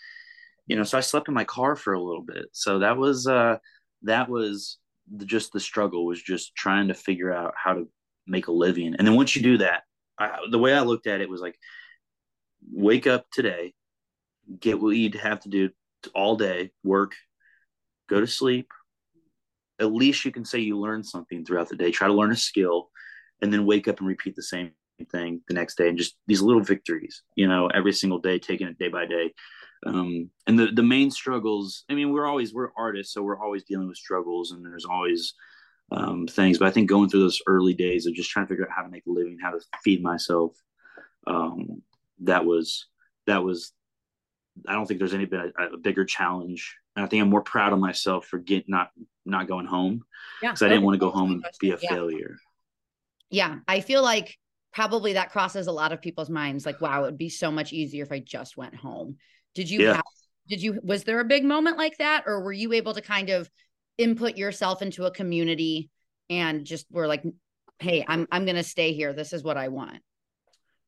you 0.67 0.75
know, 0.75 0.83
so 0.83 0.97
I 0.97 1.01
slept 1.01 1.27
in 1.27 1.33
my 1.33 1.43
car 1.43 1.75
for 1.75 1.93
a 1.93 2.01
little 2.01 2.23
bit. 2.23 2.45
So 2.51 2.79
that 2.79 2.97
was 2.97 3.27
uh, 3.27 3.57
that 4.03 4.29
was 4.29 4.79
the, 5.15 5.25
just 5.25 5.53
the 5.53 5.59
struggle 5.59 6.05
was 6.05 6.21
just 6.21 6.55
trying 6.55 6.87
to 6.87 6.93
figure 6.93 7.31
out 7.31 7.53
how 7.61 7.73
to 7.73 7.87
make 8.27 8.47
a 8.47 8.51
living, 8.51 8.95
and 8.95 9.07
then 9.07 9.15
once 9.15 9.35
you 9.35 9.43
do 9.43 9.59
that, 9.59 9.83
I, 10.17 10.39
the 10.49 10.59
way 10.59 10.73
I 10.73 10.81
looked 10.81 11.07
at 11.07 11.21
it 11.21 11.29
was 11.29 11.41
like, 11.41 11.57
wake 12.71 13.07
up 13.07 13.25
today, 13.31 13.73
get 14.59 14.81
what 14.81 14.91
you'd 14.91 15.15
have 15.15 15.41
to 15.41 15.49
do 15.49 15.69
all 16.13 16.35
day, 16.35 16.71
work, 16.83 17.13
go 18.09 18.19
to 18.19 18.27
sleep. 18.27 18.71
At 19.79 19.93
least 19.93 20.23
you 20.23 20.31
can 20.31 20.45
say 20.45 20.59
you 20.59 20.79
learned 20.79 21.05
something 21.05 21.43
throughout 21.43 21.69
the 21.69 21.75
day. 21.75 21.91
Try 21.91 22.07
to 22.07 22.13
learn 22.13 22.31
a 22.31 22.35
skill, 22.35 22.89
and 23.41 23.51
then 23.51 23.65
wake 23.65 23.87
up 23.87 23.99
and 23.99 24.07
repeat 24.07 24.35
the 24.35 24.43
same 24.43 24.71
thing 25.11 25.41
the 25.47 25.53
next 25.53 25.75
day 25.75 25.89
and 25.89 25.97
just 25.97 26.15
these 26.25 26.41
little 26.41 26.61
victories 26.61 27.23
you 27.35 27.47
know 27.47 27.67
every 27.67 27.91
single 27.91 28.19
day 28.19 28.39
taking 28.39 28.67
it 28.67 28.79
day 28.79 28.87
by 28.87 29.05
day 29.05 29.33
um, 29.85 30.29
and 30.47 30.57
the 30.57 30.67
the 30.67 30.83
main 30.83 31.11
struggles 31.11 31.83
i 31.89 31.93
mean 31.93 32.13
we're 32.13 32.25
always 32.25 32.53
we're 32.53 32.69
artists 32.77 33.13
so 33.13 33.21
we're 33.21 33.39
always 33.39 33.63
dealing 33.65 33.87
with 33.87 33.97
struggles 33.97 34.51
and 34.51 34.65
there's 34.65 34.85
always 34.85 35.33
um, 35.91 36.27
things 36.27 36.57
but 36.57 36.67
i 36.67 36.71
think 36.71 36.89
going 36.89 37.09
through 37.09 37.21
those 37.21 37.41
early 37.47 37.73
days 37.73 38.05
of 38.05 38.13
just 38.13 38.29
trying 38.29 38.45
to 38.45 38.49
figure 38.49 38.65
out 38.65 38.71
how 38.75 38.81
to 38.81 38.89
make 38.89 39.05
a 39.05 39.11
living 39.11 39.37
how 39.41 39.51
to 39.51 39.59
feed 39.83 40.01
myself 40.01 40.55
um, 41.27 41.81
that 42.21 42.45
was 42.45 42.87
that 43.27 43.43
was 43.43 43.71
i 44.67 44.73
don't 44.73 44.85
think 44.87 44.99
there's 44.99 45.13
any 45.13 45.25
been 45.25 45.51
a, 45.59 45.63
a 45.73 45.77
bigger 45.77 46.05
challenge 46.05 46.75
and 46.95 47.05
i 47.05 47.07
think 47.07 47.21
i'm 47.21 47.29
more 47.29 47.41
proud 47.41 47.73
of 47.73 47.79
myself 47.79 48.25
for 48.25 48.39
get 48.39 48.67
not 48.67 48.89
not 49.25 49.47
going 49.47 49.65
home 49.65 50.03
Yeah. 50.41 50.51
because 50.51 50.61
i 50.63 50.69
didn't 50.69 50.83
want 50.83 50.95
to 50.95 50.99
go 50.99 51.11
home 51.11 51.31
and 51.31 51.45
be 51.59 51.71
a 51.71 51.77
Yeah. 51.81 51.89
failure 51.89 52.37
Yeah. 53.29 53.57
I 53.67 53.81
feel 53.81 54.01
like 54.03 54.37
probably 54.71 55.13
that 55.13 55.31
crosses 55.31 55.67
a 55.67 55.71
lot 55.71 55.91
of 55.91 56.01
people's 56.01 56.29
minds. 56.29 56.65
Like, 56.65 56.79
wow, 56.81 57.01
it 57.01 57.05
would 57.05 57.17
be 57.17 57.29
so 57.29 57.49
much 57.51 57.73
easier 57.73 58.03
if 58.03 58.11
I 58.11 58.19
just 58.19 58.55
went 58.57 58.75
home. 58.75 59.17
Did 59.55 59.69
you 59.69 59.81
Yeah. 59.81 59.95
have, 59.95 60.03
did 60.47 60.61
you, 60.61 60.79
was 60.83 61.03
there 61.05 61.19
a 61.19 61.25
big 61.25 61.43
moment 61.43 61.77
like 61.77 61.97
that? 61.97 62.23
Or 62.27 62.41
were 62.43 62.51
you 62.53 62.73
able 62.73 62.93
to 62.93 63.01
kind 63.01 63.29
of 63.29 63.49
input 63.97 64.37
yourself 64.37 64.81
into 64.81 65.05
a 65.05 65.11
community 65.11 65.89
and 66.29 66.65
just 66.65 66.85
were 66.91 67.07
like, 67.07 67.23
hey, 67.79 68.05
I'm, 68.07 68.27
I'm 68.31 68.45
going 68.45 68.55
to 68.55 68.63
stay 68.63 68.93
here. 68.93 69.13
This 69.13 69.33
is 69.33 69.43
what 69.43 69.57
I 69.57 69.67
want. 69.67 69.99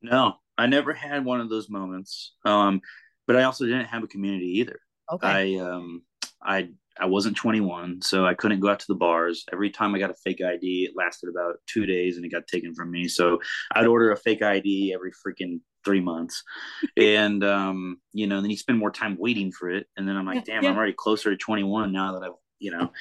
No, 0.02 0.36
I 0.58 0.68
never 0.68 0.94
had 0.94 1.26
one 1.26 1.42
of 1.42 1.50
those 1.50 1.70
moments. 1.70 2.34
Um, 2.46 2.82
but 3.28 3.36
I 3.36 3.44
also 3.44 3.66
didn't 3.66 3.86
have 3.86 4.04
a 4.04 4.08
community 4.08 4.60
either. 4.60 4.80
Okay. 5.12 5.28
I 5.28 5.64
um 5.64 6.02
I 6.42 6.70
I 7.00 7.06
wasn't 7.06 7.38
21, 7.38 8.02
so 8.02 8.26
I 8.26 8.34
couldn't 8.34 8.60
go 8.60 8.70
out 8.70 8.80
to 8.80 8.88
the 8.88 8.96
bars. 8.96 9.46
Every 9.54 9.70
time 9.70 9.94
I 9.94 10.00
got 10.00 10.10
a 10.10 10.16
fake 10.16 10.42
ID, 10.42 10.86
it 10.90 10.96
lasted 10.96 11.30
about 11.30 11.58
two 11.68 11.86
days 11.86 12.16
and 12.18 12.26
it 12.26 12.30
got 12.30 12.48
taken 12.48 12.74
from 12.74 12.90
me. 12.90 13.08
So 13.08 13.40
I'd 13.72 13.86
order 13.86 14.12
a 14.12 14.18
fake 14.18 14.42
ID 14.42 14.94
every 14.94 15.12
freaking 15.12 15.60
three 15.86 16.02
months. 16.02 16.44
and 16.98 17.44
um, 17.44 17.98
you 18.14 18.28
know, 18.28 18.42
then 18.42 18.50
you 18.50 18.58
spend 18.58 18.80
more 18.80 18.92
time 18.92 19.18
waiting 19.20 19.52
for 19.52 19.70
it. 19.70 19.86
And 19.96 20.08
then 20.08 20.18
I'm 20.18 20.26
like, 20.26 20.48
Yeah, 20.48 20.56
damn, 20.56 20.64
yeah. 20.64 20.70
I'm 20.72 20.78
already 20.78 20.94
closer 20.94 21.30
to 21.30 21.38
21 21.38 21.92
now 21.92 22.14
that 22.14 22.26
I've, 22.26 22.34
you 22.60 22.72
know. 22.72 22.92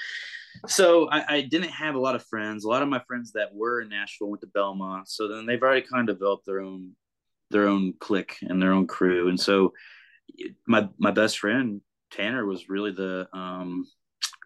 So 0.66 1.08
I, 1.10 1.36
I 1.36 1.40
didn't 1.42 1.70
have 1.70 1.94
a 1.94 2.00
lot 2.00 2.14
of 2.14 2.24
friends. 2.24 2.64
A 2.64 2.68
lot 2.68 2.82
of 2.82 2.88
my 2.88 3.00
friends 3.06 3.32
that 3.32 3.54
were 3.54 3.80
in 3.80 3.88
Nashville 3.88 4.28
went 4.28 4.40
to 4.40 4.46
Belmont. 4.48 5.08
So 5.08 5.28
then 5.28 5.46
they've 5.46 5.62
already 5.62 5.86
kind 5.86 6.08
of 6.08 6.16
developed 6.16 6.46
their 6.46 6.60
own 6.60 6.92
their 7.50 7.68
own 7.68 7.94
clique 8.00 8.36
and 8.42 8.60
their 8.60 8.72
own 8.72 8.86
crew. 8.86 9.28
And 9.28 9.38
so 9.38 9.72
my 10.66 10.88
my 10.98 11.10
best 11.10 11.38
friend 11.38 11.80
Tanner 12.10 12.44
was 12.46 12.68
really 12.68 12.92
the 12.92 13.28
um 13.32 13.86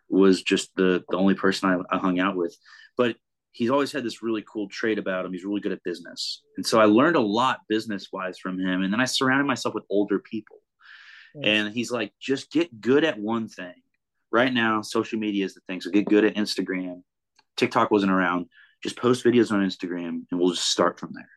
was 0.08 0.42
just 0.42 0.74
the 0.76 1.04
the 1.08 1.16
only 1.16 1.34
person 1.34 1.70
I, 1.70 1.96
I 1.96 1.98
hung 1.98 2.18
out 2.18 2.36
with. 2.36 2.56
But 2.96 3.16
he's 3.52 3.70
always 3.70 3.92
had 3.92 4.04
this 4.04 4.22
really 4.22 4.44
cool 4.50 4.68
trait 4.68 4.98
about 4.98 5.24
him. 5.24 5.32
He's 5.32 5.44
really 5.44 5.60
good 5.60 5.72
at 5.72 5.82
business. 5.82 6.42
And 6.56 6.66
so 6.66 6.80
I 6.80 6.84
learned 6.84 7.16
a 7.16 7.20
lot 7.20 7.60
business 7.68 8.08
wise 8.12 8.38
from 8.38 8.58
him. 8.58 8.82
And 8.82 8.92
then 8.92 9.00
I 9.00 9.06
surrounded 9.06 9.46
myself 9.46 9.74
with 9.74 9.84
older 9.90 10.18
people. 10.18 10.58
And 11.42 11.72
he's 11.72 11.92
like, 11.92 12.12
just 12.20 12.50
get 12.50 12.80
good 12.80 13.04
at 13.04 13.18
one 13.18 13.48
thing. 13.48 13.74
Right 14.32 14.52
now, 14.52 14.82
social 14.82 15.18
media 15.18 15.44
is 15.44 15.54
the 15.54 15.60
thing. 15.66 15.80
So 15.80 15.90
get 15.90 16.06
good 16.06 16.24
at 16.24 16.36
Instagram. 16.36 17.02
TikTok 17.56 17.90
wasn't 17.90 18.12
around. 18.12 18.46
Just 18.82 18.96
post 18.96 19.24
videos 19.24 19.52
on 19.52 19.64
Instagram 19.64 20.22
and 20.30 20.40
we'll 20.40 20.50
just 20.50 20.70
start 20.70 20.98
from 20.98 21.12
there. 21.12 21.28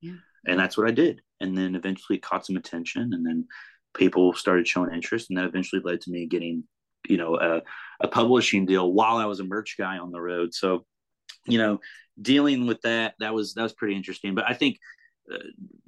Yeah. 0.00 0.18
And 0.46 0.58
that's 0.58 0.76
what 0.76 0.86
I 0.86 0.92
did. 0.92 1.20
And 1.40 1.56
then 1.56 1.74
eventually 1.74 2.18
it 2.18 2.22
caught 2.22 2.46
some 2.46 2.56
attention 2.56 3.12
and 3.14 3.26
then 3.26 3.46
people 3.94 4.32
started 4.34 4.68
showing 4.68 4.94
interest. 4.94 5.30
And 5.30 5.38
that 5.38 5.46
eventually 5.46 5.82
led 5.84 6.00
to 6.02 6.10
me 6.10 6.26
getting, 6.26 6.64
you 7.08 7.16
know, 7.16 7.36
a, 7.36 7.62
a 8.00 8.08
publishing 8.08 8.66
deal 8.66 8.92
while 8.92 9.16
I 9.16 9.26
was 9.26 9.40
a 9.40 9.44
merch 9.44 9.76
guy 9.78 9.98
on 9.98 10.12
the 10.12 10.20
road. 10.20 10.54
So, 10.54 10.84
you 11.46 11.58
know, 11.58 11.80
dealing 12.20 12.66
with 12.66 12.80
that, 12.82 13.14
that 13.18 13.34
was, 13.34 13.54
that 13.54 13.62
was 13.62 13.72
pretty 13.72 13.96
interesting. 13.96 14.34
But 14.34 14.48
I 14.48 14.54
think, 14.54 14.78
uh, 15.32 15.38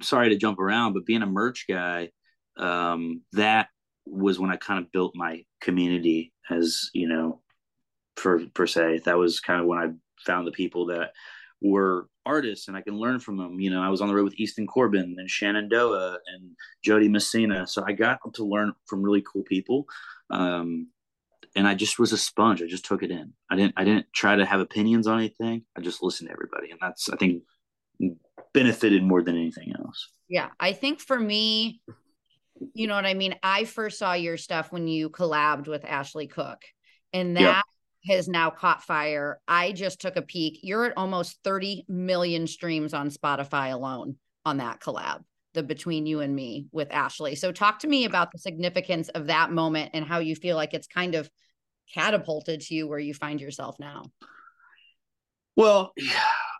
sorry 0.01 0.29
to 0.29 0.37
jump 0.37 0.59
around, 0.59 0.93
but 0.93 1.05
being 1.05 1.21
a 1.21 1.27
merch 1.27 1.65
guy, 1.69 2.09
um, 2.57 3.21
that 3.33 3.67
was 4.05 4.39
when 4.39 4.51
I 4.51 4.57
kind 4.57 4.79
of 4.79 4.91
built 4.91 5.13
my 5.15 5.43
community 5.61 6.33
as, 6.49 6.89
you 6.93 7.07
know, 7.07 7.41
for 8.17 8.45
per 8.53 8.67
se. 8.67 9.01
That 9.05 9.17
was 9.17 9.39
kind 9.39 9.61
of 9.61 9.67
when 9.67 9.79
I 9.79 9.89
found 10.25 10.47
the 10.47 10.51
people 10.51 10.87
that 10.87 11.11
were 11.61 12.07
artists 12.25 12.67
and 12.67 12.75
I 12.75 12.81
can 12.81 12.97
learn 12.97 13.19
from 13.19 13.37
them. 13.37 13.59
You 13.59 13.69
know, 13.69 13.81
I 13.81 13.89
was 13.89 14.01
on 14.01 14.07
the 14.07 14.15
road 14.15 14.25
with 14.25 14.39
Easton 14.39 14.67
Corbin 14.67 15.15
and 15.17 15.29
Shenandoah 15.29 16.19
and 16.33 16.51
Jo 16.83 16.99
Dee 16.99 17.07
Messina. 17.07 17.67
So 17.67 17.83
I 17.85 17.93
got 17.93 18.19
to 18.33 18.43
learn 18.43 18.73
from 18.85 19.01
really 19.01 19.23
cool 19.31 19.43
people. 19.43 19.87
Um, 20.29 20.87
and 21.55 21.67
I 21.67 21.73
just 21.73 21.99
was 21.99 22.11
a 22.11 22.17
sponge. 22.17 22.61
I 22.61 22.67
just 22.67 22.85
took 22.85 23.01
it 23.03 23.11
in. 23.11 23.33
I 23.49 23.55
didn't 23.55 23.73
I 23.77 23.85
didn't 23.85 24.07
try 24.13 24.35
to 24.35 24.45
have 24.45 24.59
opinions 24.59 25.07
on 25.07 25.19
anything. 25.19 25.63
I 25.77 25.81
just 25.81 26.03
listened 26.03 26.29
to 26.29 26.33
everybody. 26.33 26.71
And 26.71 26.79
that's 26.81 27.09
I 27.09 27.15
think 27.15 27.43
benefited 28.53 29.03
more 29.03 29.21
than 29.21 29.37
anything 29.37 29.73
else. 29.77 30.09
Yeah, 30.27 30.49
I 30.59 30.73
think 30.73 30.99
for 30.99 31.19
me, 31.19 31.81
you 32.73 32.87
know 32.87 32.95
what 32.95 33.05
I 33.05 33.13
mean? 33.13 33.35
I 33.43 33.65
first 33.65 33.99
saw 33.99 34.13
your 34.13 34.37
stuff 34.37 34.71
when 34.71 34.87
you 34.87 35.09
collabed 35.09 35.67
with 35.67 35.85
Ashley 35.85 36.27
Cooke, 36.27 36.63
and 37.13 37.37
that 37.37 37.63
Yeah. 38.03 38.15
has 38.15 38.27
now 38.27 38.49
caught 38.49 38.83
fire. 38.83 39.39
I 39.47 39.71
just 39.71 39.99
took 39.99 40.15
a 40.15 40.21
peek. 40.21 40.59
You're 40.63 40.85
at 40.85 40.97
almost 40.97 41.39
30 41.43 41.85
million 41.87 42.47
streams 42.47 42.93
on 42.93 43.09
Spotify 43.09 43.73
alone 43.73 44.17
on 44.45 44.57
that 44.57 44.79
collab, 44.79 45.23
the 45.53 45.63
Between 45.63 46.05
You 46.05 46.19
and 46.21 46.35
Me 46.35 46.67
with 46.71 46.91
Ashley. 46.91 47.35
So, 47.35 47.51
talk 47.51 47.79
to 47.79 47.87
me 47.87 48.05
about 48.05 48.31
the 48.31 48.39
significance 48.39 49.09
of 49.09 49.27
that 49.27 49.51
moment 49.51 49.91
and 49.93 50.05
how 50.05 50.19
you 50.19 50.35
feel 50.35 50.55
like 50.55 50.73
it's 50.73 50.87
kind 50.87 51.15
of 51.15 51.29
catapulted 51.93 52.61
to 52.61 52.73
you 52.75 52.87
where 52.87 52.99
you 52.99 53.13
find 53.13 53.39
yourself 53.41 53.77
now. 53.79 54.11
Well, 55.55 55.93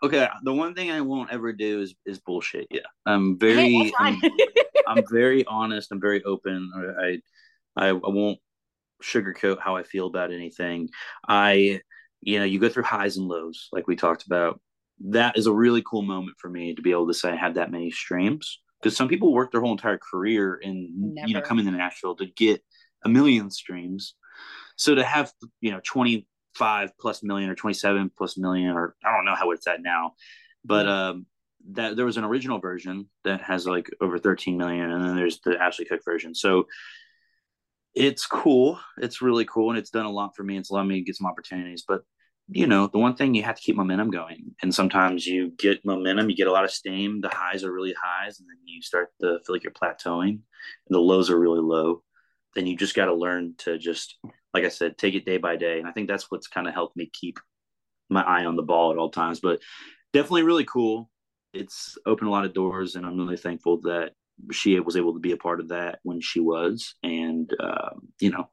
okay. 0.02 0.28
The 0.42 0.52
one 0.52 0.74
thing 0.74 0.90
I 0.90 1.00
won't 1.02 1.30
ever 1.30 1.52
do 1.52 1.80
is 1.82 1.94
is 2.06 2.18
bullshit. 2.18 2.66
Yeah, 2.70 2.80
I'm 3.04 3.38
Hey, 3.40 3.54
very, 3.54 3.92
fine. 3.98 4.20
I'm, 4.86 5.04
very 5.10 5.44
honest. 5.46 5.92
I'm 5.92 6.00
very 6.00 6.22
open. 6.24 6.70
I, 6.76 7.18
I, 7.76 7.88
I 7.88 7.92
won't 7.92 8.38
sugarcoat 9.02 9.60
how 9.60 9.76
I 9.76 9.82
feel 9.82 10.06
about 10.06 10.32
anything. 10.32 10.88
I, 11.28 11.80
you 12.20 12.38
know, 12.38 12.44
you 12.44 12.58
go 12.58 12.68
through 12.68 12.84
highs 12.84 13.16
and 13.16 13.28
lows, 13.28 13.68
like 13.72 13.86
we 13.86 13.96
talked 13.96 14.26
about. 14.26 14.60
That 15.08 15.36
is 15.36 15.46
a 15.46 15.52
really 15.52 15.82
cool 15.82 16.02
moment 16.02 16.36
for 16.38 16.48
me 16.48 16.74
to 16.74 16.82
be 16.82 16.90
able 16.90 17.08
to 17.08 17.14
say 17.14 17.30
I 17.30 17.36
had 17.36 17.54
that 17.54 17.70
many 17.70 17.90
streams 17.90 18.60
because 18.80 18.96
some 18.96 19.08
people 19.08 19.32
work 19.32 19.52
their 19.52 19.60
whole 19.60 19.72
entire 19.72 19.98
career 19.98 20.54
in 20.54 21.12
you 21.16 21.34
know 21.34 21.40
Never. 21.40 21.46
coming 21.46 21.66
to 21.66 21.70
Nashville 21.70 22.16
to 22.16 22.26
get 22.26 22.62
a 23.04 23.08
million 23.08 23.50
streams. 23.50 24.14
So 24.76 24.94
to 24.94 25.04
have 25.04 25.32
you 25.60 25.70
know 25.70 25.80
25 25.84 26.92
plus 26.98 27.22
million 27.22 27.50
or 27.50 27.54
27 27.54 28.10
plus 28.16 28.38
million 28.38 28.70
or 28.70 28.96
I 29.04 29.14
don't 29.14 29.26
know 29.26 29.34
how 29.34 29.50
it's 29.50 29.66
at 29.66 29.82
now, 29.82 30.12
but 30.64 30.88
um 30.88 31.26
that 31.72 31.96
there 31.96 32.06
was 32.06 32.16
an 32.16 32.24
original 32.24 32.58
version 32.58 33.08
that 33.24 33.40
has 33.42 33.66
like 33.66 33.90
over 34.00 34.18
13 34.18 34.56
million 34.56 34.90
and 34.90 35.04
then 35.04 35.16
there's 35.16 35.40
the 35.40 35.60
Ashley 35.60 35.84
Cooke 35.84 36.04
version. 36.04 36.34
So 36.34 36.66
it's 37.94 38.26
cool. 38.26 38.78
It's 38.98 39.22
really 39.22 39.44
cool 39.44 39.70
and 39.70 39.78
it's 39.78 39.90
done 39.90 40.06
a 40.06 40.10
lot 40.10 40.36
for 40.36 40.42
me. 40.42 40.58
It's 40.58 40.70
allowed 40.70 40.84
me 40.84 40.96
to 40.96 41.04
get 41.04 41.16
some 41.16 41.26
opportunities, 41.26 41.84
but 41.86 42.02
you 42.48 42.66
know, 42.66 42.86
the 42.86 42.98
one 42.98 43.16
thing 43.16 43.34
you 43.34 43.42
have 43.42 43.56
to 43.56 43.62
keep 43.62 43.76
momentum 43.76 44.10
going. 44.10 44.54
And 44.62 44.72
sometimes 44.74 45.26
you 45.26 45.50
get 45.58 45.84
momentum, 45.84 46.30
you 46.30 46.36
get 46.36 46.46
a 46.46 46.52
lot 46.52 46.64
of 46.64 46.70
steam. 46.70 47.20
The 47.20 47.28
highs 47.28 47.64
are 47.64 47.72
really 47.72 47.94
highs, 48.00 48.38
and 48.38 48.48
then 48.48 48.56
you 48.64 48.82
start 48.82 49.08
to 49.20 49.40
feel 49.44 49.54
like 49.54 49.64
you're 49.64 49.72
plateauing, 49.72 50.28
and 50.28 50.40
the 50.88 51.00
lows 51.00 51.28
are 51.30 51.38
really 51.38 51.60
low. 51.60 52.02
Then 52.54 52.66
you 52.66 52.76
just 52.76 52.94
got 52.94 53.06
to 53.06 53.14
learn 53.14 53.54
to 53.58 53.78
just, 53.78 54.16
like 54.54 54.64
I 54.64 54.68
said, 54.68 54.96
take 54.96 55.14
it 55.14 55.26
day 55.26 55.38
by 55.38 55.56
day. 55.56 55.78
And 55.78 55.88
I 55.88 55.92
think 55.92 56.08
that's 56.08 56.30
what's 56.30 56.46
kind 56.46 56.68
of 56.68 56.74
helped 56.74 56.96
me 56.96 57.10
keep 57.12 57.38
my 58.08 58.22
eye 58.22 58.44
on 58.44 58.56
the 58.56 58.62
ball 58.62 58.92
at 58.92 58.98
all 58.98 59.10
times. 59.10 59.40
But 59.40 59.60
definitely 60.12 60.44
really 60.44 60.64
cool. 60.64 61.10
It's 61.56 61.98
opened 62.06 62.28
a 62.28 62.30
lot 62.32 62.44
of 62.44 62.54
doors, 62.54 62.96
and 62.96 63.06
I'm 63.06 63.16
really 63.18 63.36
thankful 63.36 63.80
that 63.82 64.12
she 64.52 64.78
was 64.80 64.96
able 64.96 65.14
to 65.14 65.20
be 65.20 65.32
a 65.32 65.36
part 65.36 65.60
of 65.60 65.68
that 65.68 66.00
when 66.02 66.20
she 66.20 66.40
was, 66.40 66.94
and 67.02 67.50
um, 67.60 68.08
you 68.20 68.30
know, 68.30 68.50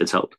it's 0.00 0.12
helped. 0.12 0.36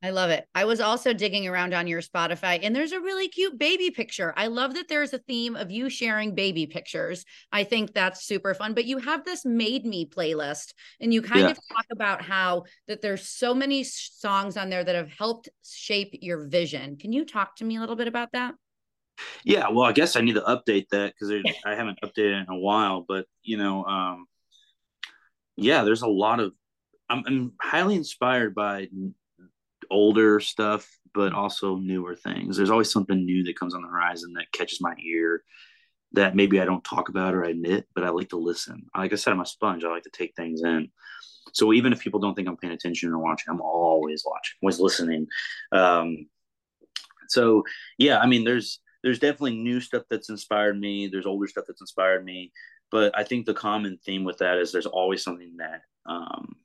I 0.00 0.10
love 0.10 0.30
it. 0.30 0.46
I 0.54 0.64
was 0.64 0.80
also 0.80 1.12
digging 1.12 1.48
around 1.48 1.74
on 1.74 1.88
your 1.88 2.00
Spotify 2.00 2.60
and 2.62 2.74
there's 2.74 2.92
a 2.92 3.00
really 3.00 3.26
cute 3.26 3.58
baby 3.58 3.90
picture. 3.90 4.32
I 4.36 4.46
love 4.46 4.74
that 4.74 4.86
there's 4.88 5.12
a 5.12 5.18
theme 5.18 5.56
of 5.56 5.72
you 5.72 5.90
sharing 5.90 6.36
baby 6.36 6.66
pictures. 6.66 7.24
I 7.50 7.64
think 7.64 7.92
that's 7.94 8.24
super 8.24 8.54
fun. 8.54 8.74
But 8.74 8.84
you 8.84 8.98
have 8.98 9.24
this 9.24 9.44
made 9.44 9.84
me 9.84 10.06
playlist 10.06 10.72
and 11.00 11.12
you 11.12 11.20
kind 11.20 11.48
Yeah. 11.48 11.50
of 11.50 11.58
talk 11.74 11.86
about 11.90 12.22
how 12.22 12.62
that 12.86 13.02
there's 13.02 13.28
so 13.28 13.52
many 13.54 13.82
songs 13.82 14.56
on 14.56 14.70
there 14.70 14.84
that 14.84 14.94
have 14.94 15.10
helped 15.10 15.48
shape 15.64 16.10
your 16.22 16.46
vision. 16.46 16.96
Can 16.96 17.12
you 17.12 17.24
talk 17.24 17.56
to 17.56 17.64
me 17.64 17.76
a 17.76 17.80
little 17.80 17.96
bit 17.96 18.06
about 18.06 18.30
that? 18.34 18.54
Yeah, 19.44 19.68
well, 19.70 19.86
I 19.86 19.92
guess 19.92 20.16
I 20.16 20.20
need 20.20 20.34
to 20.34 20.42
update 20.42 20.88
that 20.90 21.14
because 21.14 21.32
I 21.64 21.74
haven't 21.74 22.00
updated 22.02 22.42
in 22.42 22.54
a 22.54 22.58
while. 22.58 23.04
But 23.06 23.26
you 23.42 23.56
know, 23.56 23.84
um, 23.84 24.26
yeah, 25.56 25.84
there's 25.84 26.02
a 26.02 26.08
lot 26.08 26.40
of. 26.40 26.52
I'm, 27.10 27.24
I'm 27.26 27.52
highly 27.60 27.94
inspired 27.94 28.54
by 28.54 28.88
older 29.90 30.40
stuff, 30.40 30.88
but 31.14 31.32
also 31.32 31.76
newer 31.76 32.14
things. 32.14 32.56
There's 32.56 32.70
always 32.70 32.92
something 32.92 33.24
new 33.24 33.44
that 33.44 33.58
comes 33.58 33.74
on 33.74 33.82
the 33.82 33.88
horizon 33.88 34.34
that 34.34 34.52
catches 34.52 34.80
my 34.80 34.94
ear 35.02 35.42
that 36.12 36.36
maybe 36.36 36.60
I 36.60 36.64
don't 36.64 36.84
talk 36.84 37.08
about 37.08 37.34
or 37.34 37.42
admit, 37.42 37.86
but 37.94 38.04
I 38.04 38.10
like 38.10 38.30
to 38.30 38.36
listen. 38.38 38.86
Like 38.96 39.12
I 39.12 39.16
said, 39.16 39.32
I'm 39.32 39.40
a 39.40 39.46
sponge. 39.46 39.84
I 39.84 39.88
like 39.88 40.04
to 40.04 40.10
take 40.10 40.34
things 40.36 40.62
in. 40.62 40.90
So 41.52 41.72
even 41.72 41.92
if 41.92 42.00
people 42.00 42.20
don't 42.20 42.34
think 42.34 42.48
I'm 42.48 42.56
paying 42.56 42.72
attention 42.72 43.12
or 43.12 43.18
watching, 43.18 43.46
I'm 43.50 43.60
always 43.60 44.22
watching, 44.24 44.56
always 44.62 44.80
listening. 44.80 45.26
Um, 45.72 46.26
so 47.28 47.64
yeah, 47.98 48.18
I 48.18 48.26
mean, 48.26 48.44
there's 48.44 48.80
there's 49.02 49.18
definitely 49.18 49.56
new 49.56 49.80
stuff 49.80 50.04
that's 50.10 50.30
inspired 50.30 50.78
me. 50.78 51.08
There's 51.08 51.26
older 51.26 51.46
stuff 51.46 51.64
that's 51.66 51.80
inspired 51.80 52.24
me, 52.24 52.52
but 52.90 53.16
I 53.16 53.24
think 53.24 53.46
the 53.46 53.54
common 53.54 53.98
theme 54.04 54.24
with 54.24 54.38
that 54.38 54.58
is 54.58 54.72
there's 54.72 54.86
always 54.86 55.22
something 55.22 55.56
that 55.58 55.82
um, 56.06 56.56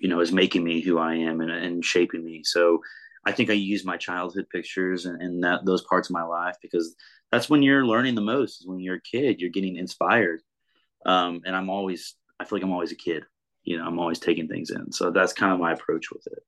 you 0.00 0.08
know 0.08 0.20
is 0.20 0.32
making 0.32 0.64
me 0.64 0.80
who 0.80 0.98
I 0.98 1.14
am 1.14 1.40
and, 1.40 1.50
and 1.50 1.84
shaping 1.84 2.24
me. 2.24 2.42
So 2.44 2.80
I 3.24 3.32
think 3.32 3.50
I 3.50 3.54
use 3.54 3.84
my 3.84 3.96
childhood 3.96 4.46
pictures 4.50 5.06
and, 5.06 5.20
and 5.20 5.44
that 5.44 5.64
those 5.64 5.82
parts 5.84 6.08
of 6.08 6.14
my 6.14 6.22
life 6.22 6.56
because 6.62 6.94
that's 7.30 7.50
when 7.50 7.62
you're 7.62 7.86
learning 7.86 8.14
the 8.14 8.20
most. 8.20 8.60
Is 8.60 8.66
when 8.66 8.80
you're 8.80 8.96
a 8.96 9.02
kid, 9.02 9.40
you're 9.40 9.50
getting 9.50 9.76
inspired, 9.76 10.40
um, 11.06 11.42
and 11.44 11.54
I'm 11.54 11.70
always 11.70 12.16
I 12.40 12.44
feel 12.44 12.58
like 12.58 12.64
I'm 12.64 12.72
always 12.72 12.92
a 12.92 12.96
kid. 12.96 13.24
You 13.64 13.78
know, 13.78 13.86
I'm 13.86 13.98
always 13.98 14.18
taking 14.18 14.48
things 14.48 14.70
in. 14.70 14.92
So 14.92 15.10
that's 15.10 15.32
kind 15.32 15.52
of 15.52 15.60
my 15.60 15.72
approach 15.72 16.10
with 16.10 16.26
it. 16.26 16.42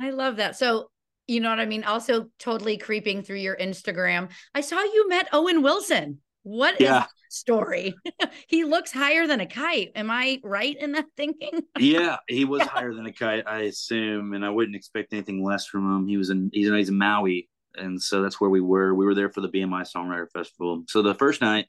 I 0.00 0.10
love 0.10 0.36
that. 0.36 0.56
So, 0.56 0.90
you 1.26 1.40
know 1.40 1.50
what 1.50 1.60
I 1.60 1.66
mean? 1.66 1.84
Also, 1.84 2.28
totally 2.38 2.76
creeping 2.76 3.22
through 3.22 3.38
your 3.38 3.56
Instagram. 3.56 4.30
I 4.54 4.60
saw 4.60 4.80
you 4.82 5.08
met 5.08 5.28
Owen 5.32 5.62
Wilson. 5.62 6.20
What 6.42 6.80
Yeah. 6.80 7.06
story? 7.30 7.94
he 8.48 8.64
looks 8.64 8.92
higher 8.92 9.26
than 9.26 9.40
a 9.40 9.46
kite. 9.46 9.92
Am 9.94 10.10
I 10.10 10.40
right 10.44 10.76
in 10.78 10.92
that 10.92 11.06
thinking? 11.16 11.62
yeah, 11.78 12.18
he 12.28 12.44
was 12.44 12.62
higher 12.62 12.92
than 12.94 13.06
a 13.06 13.12
kite, 13.12 13.44
I 13.46 13.62
assume, 13.62 14.34
and 14.34 14.44
I 14.44 14.50
wouldn't 14.50 14.76
expect 14.76 15.12
anything 15.12 15.42
less 15.42 15.66
from 15.66 15.90
him. 15.90 16.06
He 16.06 16.16
was 16.16 16.30
in 16.30 16.50
he's 16.52 16.68
in, 16.68 16.74
he's 16.74 16.90
in 16.90 16.98
Maui, 16.98 17.48
and 17.76 18.00
so 18.00 18.22
that's 18.22 18.40
where 18.40 18.50
we 18.50 18.60
were. 18.60 18.94
We 18.94 19.06
were 19.06 19.14
there 19.14 19.30
for 19.30 19.40
the 19.40 19.48
BMI 19.48 19.90
Songwriter 19.90 20.30
Festival. 20.30 20.84
So 20.88 21.00
the 21.00 21.14
first 21.14 21.40
night 21.40 21.66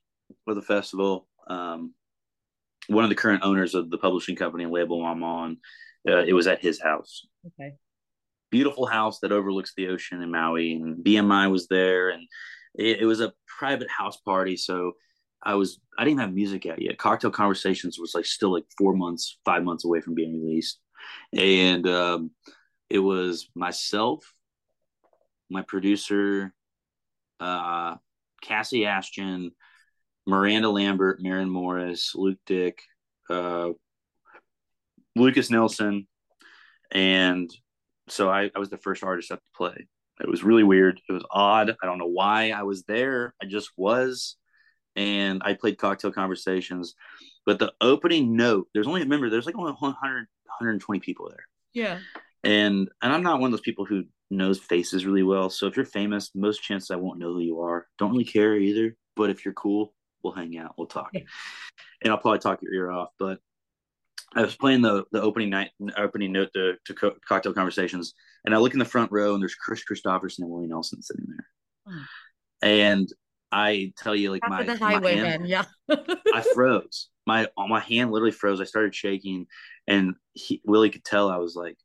of 0.47 0.55
the 0.55 0.61
festival, 0.61 1.27
um, 1.47 1.93
one 2.87 3.03
of 3.05 3.09
the 3.09 3.15
current 3.15 3.43
owners 3.43 3.75
of 3.75 3.89
the 3.89 3.97
publishing 3.97 4.35
company 4.35 4.65
and 4.65 4.73
label 4.73 5.03
I'm 5.05 5.23
on, 5.23 5.57
uh, 6.07 6.17
it 6.25 6.33
was 6.33 6.47
at 6.47 6.59
his 6.61 6.81
house. 6.81 7.25
Okay. 7.47 7.75
Beautiful 8.51 8.85
house 8.85 9.19
that 9.19 9.31
overlooks 9.31 9.73
the 9.75 9.87
ocean 9.87 10.21
in 10.21 10.31
Maui, 10.31 10.73
and 10.73 11.03
BMI 11.03 11.51
was 11.51 11.67
there, 11.67 12.09
and 12.09 12.23
it, 12.75 13.01
it 13.01 13.05
was 13.05 13.21
a 13.21 13.33
private 13.59 13.89
house 13.89 14.17
party. 14.17 14.55
So 14.57 14.93
I 15.43 15.55
was 15.55 15.79
I 15.97 16.03
didn't 16.03 16.19
have 16.19 16.33
music 16.33 16.65
out 16.65 16.81
yet. 16.81 16.97
Cocktail 16.97 17.31
Conversations 17.31 17.99
was 17.99 18.13
like 18.15 18.25
still 18.25 18.53
like 18.53 18.65
four 18.77 18.93
months, 18.93 19.39
five 19.45 19.63
months 19.63 19.85
away 19.85 20.01
from 20.01 20.15
being 20.15 20.41
released, 20.41 20.79
and 21.33 21.87
um, 21.87 22.31
it 22.89 22.99
was 22.99 23.49
myself, 23.55 24.23
my 25.49 25.61
producer, 25.61 26.53
uh, 27.39 27.95
Cassie 28.41 28.85
Ashton, 28.85 29.51
Miranda 30.25 30.69
Lambert, 30.69 31.21
Maren 31.21 31.49
Morris, 31.49 32.13
Luke 32.15 32.39
Dick, 32.45 32.81
uh, 33.29 33.69
Lucas 35.15 35.49
Nelson, 35.49 36.07
and 36.91 37.49
so 38.07 38.29
I, 38.29 38.51
I 38.55 38.59
was 38.59 38.69
the 38.69 38.77
first 38.77 39.03
artist 39.03 39.31
up 39.31 39.39
to 39.39 39.51
play. 39.55 39.87
It 40.21 40.29
was 40.29 40.43
really 40.43 40.63
weird. 40.63 41.01
It 41.09 41.11
was 41.11 41.25
odd. 41.31 41.75
I 41.81 41.85
don't 41.85 41.97
know 41.97 42.05
why 42.05 42.51
I 42.51 42.63
was 42.63 42.83
there. 42.83 43.33
I 43.41 43.45
just 43.45 43.69
was. 43.75 44.37
And 44.95 45.41
I 45.43 45.53
played 45.53 45.77
Cocktail 45.77 46.11
Conversations. 46.11 46.95
But 47.45 47.59
the 47.59 47.73
opening 47.81 48.35
note, 48.35 48.67
there's 48.73 48.87
only, 48.87 49.01
remember, 49.01 49.29
there's 49.29 49.45
like 49.45 49.57
only 49.57 49.73
100, 49.73 49.93
120 49.99 50.99
people 50.99 51.29
there. 51.29 51.45
Yeah. 51.73 51.99
And 52.43 52.89
and 53.01 53.11
I'm 53.11 53.23
not 53.23 53.39
one 53.39 53.47
of 53.47 53.51
those 53.51 53.61
people 53.61 53.85
who 53.85 54.05
knows 54.31 54.59
faces 54.59 55.05
really 55.05 55.23
well. 55.23 55.49
So 55.49 55.67
if 55.67 55.75
you're 55.75 55.85
famous, 55.85 56.31
most 56.33 56.63
chances 56.63 56.91
I 56.91 56.95
won't 56.95 57.19
know 57.19 57.33
who 57.33 57.41
you 57.41 57.59
are. 57.61 57.87
Don't 57.97 58.11
really 58.11 58.23
care 58.23 58.55
either. 58.55 58.95
But 59.15 59.29
if 59.29 59.43
you're 59.45 59.53
cool, 59.53 59.93
we'll 60.23 60.33
hang 60.33 60.57
out. 60.57 60.75
We'll 60.77 60.87
talk. 60.87 61.09
Yeah. 61.13 61.21
And 62.03 62.11
I'll 62.11 62.19
probably 62.19 62.39
talk 62.39 62.61
your 62.61 62.73
ear 62.73 62.91
off. 62.91 63.09
But 63.19 63.39
I 64.35 64.41
was 64.41 64.55
playing 64.55 64.81
the 64.81 65.05
the 65.11 65.21
opening 65.21 65.49
night 65.49 65.71
opening 65.97 66.31
note 66.33 66.49
to, 66.55 66.73
to 66.85 66.93
co- 66.93 67.15
cocktail 67.27 67.53
conversations, 67.53 68.13
and 68.45 68.53
I 68.53 68.57
look 68.57 68.73
in 68.73 68.79
the 68.79 68.85
front 68.85 69.11
row, 69.11 69.33
and 69.33 69.41
there's 69.41 69.55
Kris 69.55 69.83
Kristofferson 69.89 70.39
and 70.39 70.49
Willie 70.49 70.67
Nelson 70.67 71.01
sitting 71.01 71.25
there, 71.27 71.47
Hmm. 71.87 72.01
and 72.61 73.09
I 73.51 73.93
tell 73.97 74.15
you, 74.15 74.31
like 74.31 74.43
After 74.43 74.55
my, 74.55 74.63
the 74.73 74.79
my 74.79 74.91
hand- 74.91 75.05
highwayman. 75.05 75.45
Yeah. 75.45 75.65
I 75.89 76.43
froze. 76.53 77.09
My 77.25 77.47
my 77.57 77.79
hand 77.79 78.11
literally 78.11 78.31
froze. 78.33 78.59
I 78.59 78.65
started 78.65 78.93
shaking, 78.93 79.47
and 79.87 80.15
he, 80.33 80.61
Willie 80.65 80.89
could 80.89 81.05
tell 81.05 81.29
I 81.29 81.37
was 81.37 81.55
like, 81.55 81.77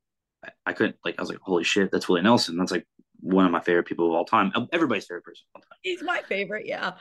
I, 0.45 0.51
I 0.67 0.73
couldn't 0.73 0.97
like. 1.05 1.15
I 1.19 1.23
was 1.23 1.31
like, 1.31 1.39
holy 1.43 1.65
shit, 1.65 1.91
that's 1.93 2.09
Willie 2.09 2.23
Nelson. 2.23 2.57
That's 2.57 2.73
like 2.73 2.87
one 3.21 3.45
of 3.47 3.53
my 3.53 3.61
favorite 3.61 3.87
people 3.87 4.07
of 4.07 4.13
all 4.13 4.25
time. 4.25 4.53
Everybody's 4.73 5.05
favorite 5.07 5.25
person 5.25 5.45
of 5.55 5.61
all 5.61 5.63
time. 5.63 5.79
He's 5.83 6.03
my 6.03 6.23
favorite. 6.29 6.67
Yeah. 6.67 6.93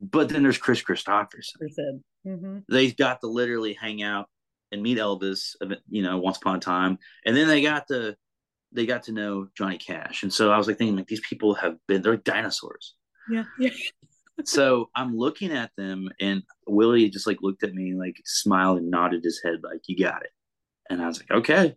But 0.00 0.30
then 0.30 0.42
there's 0.42 0.58
Kris 0.58 0.82
Kristofferson. 0.82 2.00
Mm-hmm. 2.26 2.58
They 2.70 2.90
got 2.90 3.20
to 3.20 3.26
literally 3.28 3.74
hang 3.74 4.02
out 4.02 4.28
and 4.72 4.82
meet 4.82 4.98
Elvis, 4.98 5.54
you 5.88 6.02
know, 6.02 6.18
once 6.18 6.36
upon 6.36 6.56
a 6.56 6.60
time, 6.60 6.98
and 7.26 7.36
then 7.36 7.48
they 7.48 7.62
got 7.62 7.86
to 7.88 8.16
they 8.72 8.86
got 8.86 9.04
to 9.04 9.12
know 9.12 9.48
Johnny 9.56 9.78
Cash. 9.78 10.22
And 10.22 10.32
so 10.32 10.50
I 10.50 10.58
was 10.58 10.66
like 10.66 10.78
thinking, 10.78 10.96
like 10.96 11.08
these 11.08 11.26
people 11.28 11.54
have 11.54 11.76
been 11.88 12.02
they're 12.02 12.16
dinosaurs. 12.16 12.94
Yeah. 13.30 13.44
Yeah. 13.58 13.70
so 14.44 14.90
I'm 14.94 15.16
looking 15.16 15.52
at 15.52 15.70
them, 15.76 16.08
and 16.20 16.42
Willie 16.66 17.10
just 17.10 17.26
like 17.26 17.38
looked 17.42 17.62
at 17.64 17.74
me, 17.74 17.94
like 17.94 18.16
smiled 18.24 18.78
and 18.78 18.90
nodded 18.90 19.24
his 19.24 19.40
head, 19.44 19.60
like 19.62 19.80
"You 19.86 19.96
got 20.02 20.22
it." 20.22 20.30
And 20.88 21.02
I 21.02 21.06
was 21.06 21.20
like, 21.20 21.30
"Okay." 21.30 21.74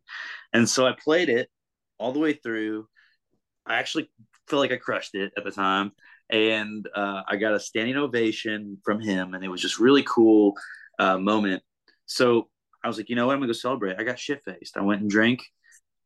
And 0.54 0.70
so 0.70 0.86
I 0.86 0.94
played 0.94 1.30
it 1.30 1.50
all 1.98 2.12
the 2.12 2.20
way 2.20 2.34
through. 2.34 2.88
I 3.66 3.76
actually 3.76 4.12
feel 4.48 4.60
like 4.60 4.72
I 4.72 4.78
crushed 4.78 5.16
it 5.16 5.32
at 5.38 5.44
the 5.44 5.52
time, 5.52 5.92
and 6.30 6.88
uh, 6.96 7.24
I 7.28 7.38
got 7.38 7.54
a 7.54 7.60
standing 7.60 7.98
ovation 7.98 8.78
from 8.84 9.00
him, 9.00 9.34
and 9.34 9.44
it 9.44 9.50
was 9.50 9.62
just 9.62 9.80
really 9.80 10.04
cool 10.04 10.54
uh, 11.00 11.18
moment. 11.18 11.64
So 12.06 12.50
I 12.84 12.88
was 12.88 12.98
like, 12.98 13.10
you 13.10 13.16
know 13.16 13.28
what? 13.28 13.34
I'm 13.34 13.40
gonna 13.40 13.48
go 13.48 13.54
celebrate. 13.54 13.98
I 14.00 14.04
got 14.04 14.20
shit 14.20 14.44
faced. 14.44 14.78
I 14.78 14.82
went 14.82 15.02
and 15.02 15.10
drank 15.10 15.42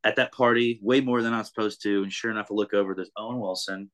at 0.03 0.15
that 0.17 0.31
party 0.31 0.79
way 0.81 1.01
more 1.01 1.21
than 1.21 1.33
I 1.33 1.39
was 1.39 1.47
supposed 1.47 1.81
to, 1.83 2.03
and 2.03 2.11
sure 2.13 2.31
enough, 2.31 2.47
I 2.51 2.53
look 2.53 2.73
over. 2.73 2.93
There's 2.93 3.11
Owen 3.17 3.39
Wilson, 3.39 3.89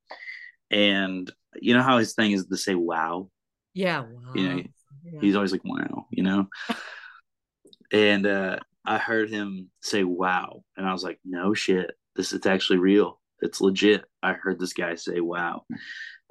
and 0.69 1.31
you 1.61 1.73
know 1.73 1.81
how 1.83 1.97
his 1.97 2.13
thing 2.13 2.31
is 2.31 2.45
to 2.47 2.57
say 2.57 2.75
"wow." 2.75 3.29
Yeah. 3.73 4.01
Wow. 4.01 4.33
You 4.35 4.49
know, 4.49 4.63
Yeah. 5.03 5.19
he's 5.21 5.35
always 5.35 5.51
like 5.51 5.65
wow 5.65 6.05
you 6.11 6.23
know 6.23 6.47
and 7.91 8.25
uh 8.25 8.57
i 8.85 8.97
heard 8.97 9.29
him 9.29 9.69
say 9.81 10.03
wow 10.03 10.63
and 10.77 10.87
i 10.87 10.91
was 10.93 11.03
like 11.03 11.19
no 11.25 11.53
shit 11.53 11.91
this 12.15 12.31
is 12.33 12.45
actually 12.45 12.77
real 12.79 13.19
it's 13.41 13.59
legit 13.61 14.05
i 14.21 14.33
heard 14.33 14.59
this 14.59 14.73
guy 14.73 14.95
say 14.95 15.19
wow 15.19 15.63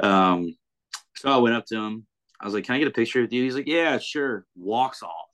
um 0.02 0.54
so 1.16 1.28
i 1.30 1.36
went 1.36 1.54
up 1.54 1.66
to 1.66 1.76
him 1.76 2.06
i 2.40 2.44
was 2.44 2.54
like 2.54 2.64
can 2.64 2.76
i 2.76 2.78
get 2.78 2.88
a 2.88 2.92
picture 2.92 3.20
with 3.20 3.32
you 3.32 3.42
he's 3.44 3.54
like 3.54 3.68
yeah 3.68 3.98
sure 3.98 4.46
walks 4.56 5.02
off 5.02 5.28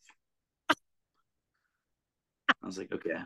i 2.68 2.70
was 2.70 2.78
like 2.78 2.92
okay 2.92 3.16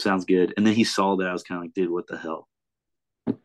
sounds 0.00 0.24
good. 0.24 0.52
And 0.56 0.66
then 0.66 0.74
he 0.74 0.84
saw 0.84 1.16
that 1.16 1.28
i 1.28 1.32
was 1.32 1.42
kind 1.44 1.58
of 1.58 1.64
like 1.64 1.72
dude 1.74 1.88
what 1.90 2.06
the 2.06 2.18
hell? 2.18 2.48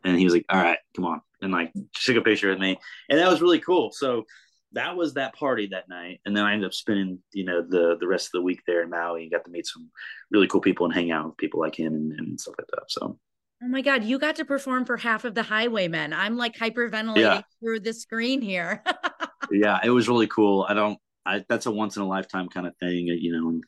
And 0.04 0.18
he 0.18 0.24
was 0.24 0.34
like 0.34 0.44
all 0.50 0.60
right 0.62 0.78
come 0.94 1.06
on. 1.06 1.22
And 1.40 1.52
like 1.52 1.72
took 1.94 2.16
a 2.16 2.20
picture 2.20 2.50
with 2.50 2.58
me. 2.58 2.78
And 3.08 3.18
that 3.18 3.30
was 3.30 3.40
really 3.40 3.60
cool. 3.60 3.92
So 3.92 4.24
that 4.72 4.94
was 4.96 5.14
that 5.14 5.34
party 5.34 5.68
that 5.68 5.88
night. 5.88 6.20
And 6.26 6.36
then 6.36 6.44
i 6.44 6.52
ended 6.52 6.66
up 6.66 6.74
spending 6.74 7.20
you 7.32 7.44
know 7.44 7.62
the 7.62 7.96
the 7.98 8.06
rest 8.06 8.26
of 8.26 8.32
the 8.32 8.42
week 8.42 8.60
there 8.66 8.82
in 8.82 8.90
maui 8.90 9.22
and 9.22 9.30
got 9.32 9.44
to 9.44 9.50
meet 9.50 9.66
some 9.66 9.90
really 10.30 10.48
cool 10.48 10.60
people 10.60 10.84
and 10.84 10.94
hang 10.94 11.10
out 11.12 11.26
with 11.26 11.36
people 11.38 11.60
like 11.60 11.76
him 11.78 11.94
and, 11.94 12.12
and 12.18 12.40
stuff 12.40 12.56
like 12.58 12.68
that. 12.74 12.84
So 12.88 13.18
Oh 13.62 13.68
my 13.68 13.80
God, 13.82 14.04
you 14.04 14.18
got 14.18 14.36
to 14.36 14.44
perform 14.44 14.86
for 14.86 14.96
half 14.96 15.24
of 15.24 15.34
the 15.34 15.42
Highwaymen. 15.42 16.12
I'm 16.14 16.36
like 16.36 16.56
hyperventilating 16.56 17.20
Yeah. 17.20 17.42
through 17.60 17.80
the 17.80 17.92
screen 17.94 18.42
here. 18.42 18.82
yeah 19.52 19.78
it 19.84 19.90
was 19.90 20.08
really 20.08 20.26
cool. 20.26 20.66
I 20.68 20.74
don't 20.74 20.98
i 21.26 21.44
that's 21.48 21.66
a 21.66 21.70
once 21.70 21.96
in 21.96 22.02
a 22.02 22.08
lifetime 22.08 22.48
kind 22.48 22.66
of 22.66 22.74
thing 22.78 23.06
you 23.06 23.32
know 23.32 23.60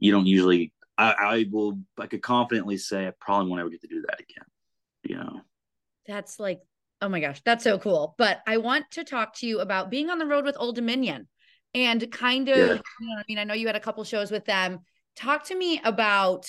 you 0.00 0.10
don't 0.10 0.26
usually 0.26 0.72
i 0.98 1.12
i 1.12 1.46
will 1.52 1.78
i 1.98 2.06
could 2.08 2.22
confidently 2.22 2.76
say 2.76 3.06
i 3.06 3.12
probably 3.20 3.48
won't 3.48 3.60
ever 3.60 3.70
get 3.70 3.80
to 3.80 3.86
do 3.86 4.02
that 4.02 4.18
again 4.20 4.44
you 5.04 5.16
know 5.16 5.40
that's 6.06 6.40
like, 6.40 6.60
oh 7.02 7.08
my 7.08 7.20
gosh, 7.20 7.40
that's 7.44 7.62
so 7.62 7.78
cool. 7.78 8.16
But 8.18 8.40
I 8.44 8.56
want 8.56 8.90
to 8.92 9.04
talk 9.04 9.34
to 9.36 9.46
you 9.46 9.60
about 9.60 9.90
being 9.90 10.10
on 10.10 10.18
the 10.18 10.26
road 10.26 10.44
with 10.44 10.56
Old 10.58 10.74
Dominion 10.74 11.28
and 11.72 12.10
kind 12.10 12.48
of, 12.48 12.56
Yeah. 12.56 12.64
you 13.00 13.08
know, 13.08 13.16
I 13.16 13.22
mean, 13.28 13.38
I 13.38 13.44
know 13.44 13.54
you 13.54 13.68
had 13.68 13.76
a 13.76 13.80
couple 13.80 14.02
shows 14.02 14.30
with 14.32 14.44
them. 14.44 14.80
Talk 15.14 15.44
to 15.44 15.54
me 15.54 15.80
about 15.84 16.46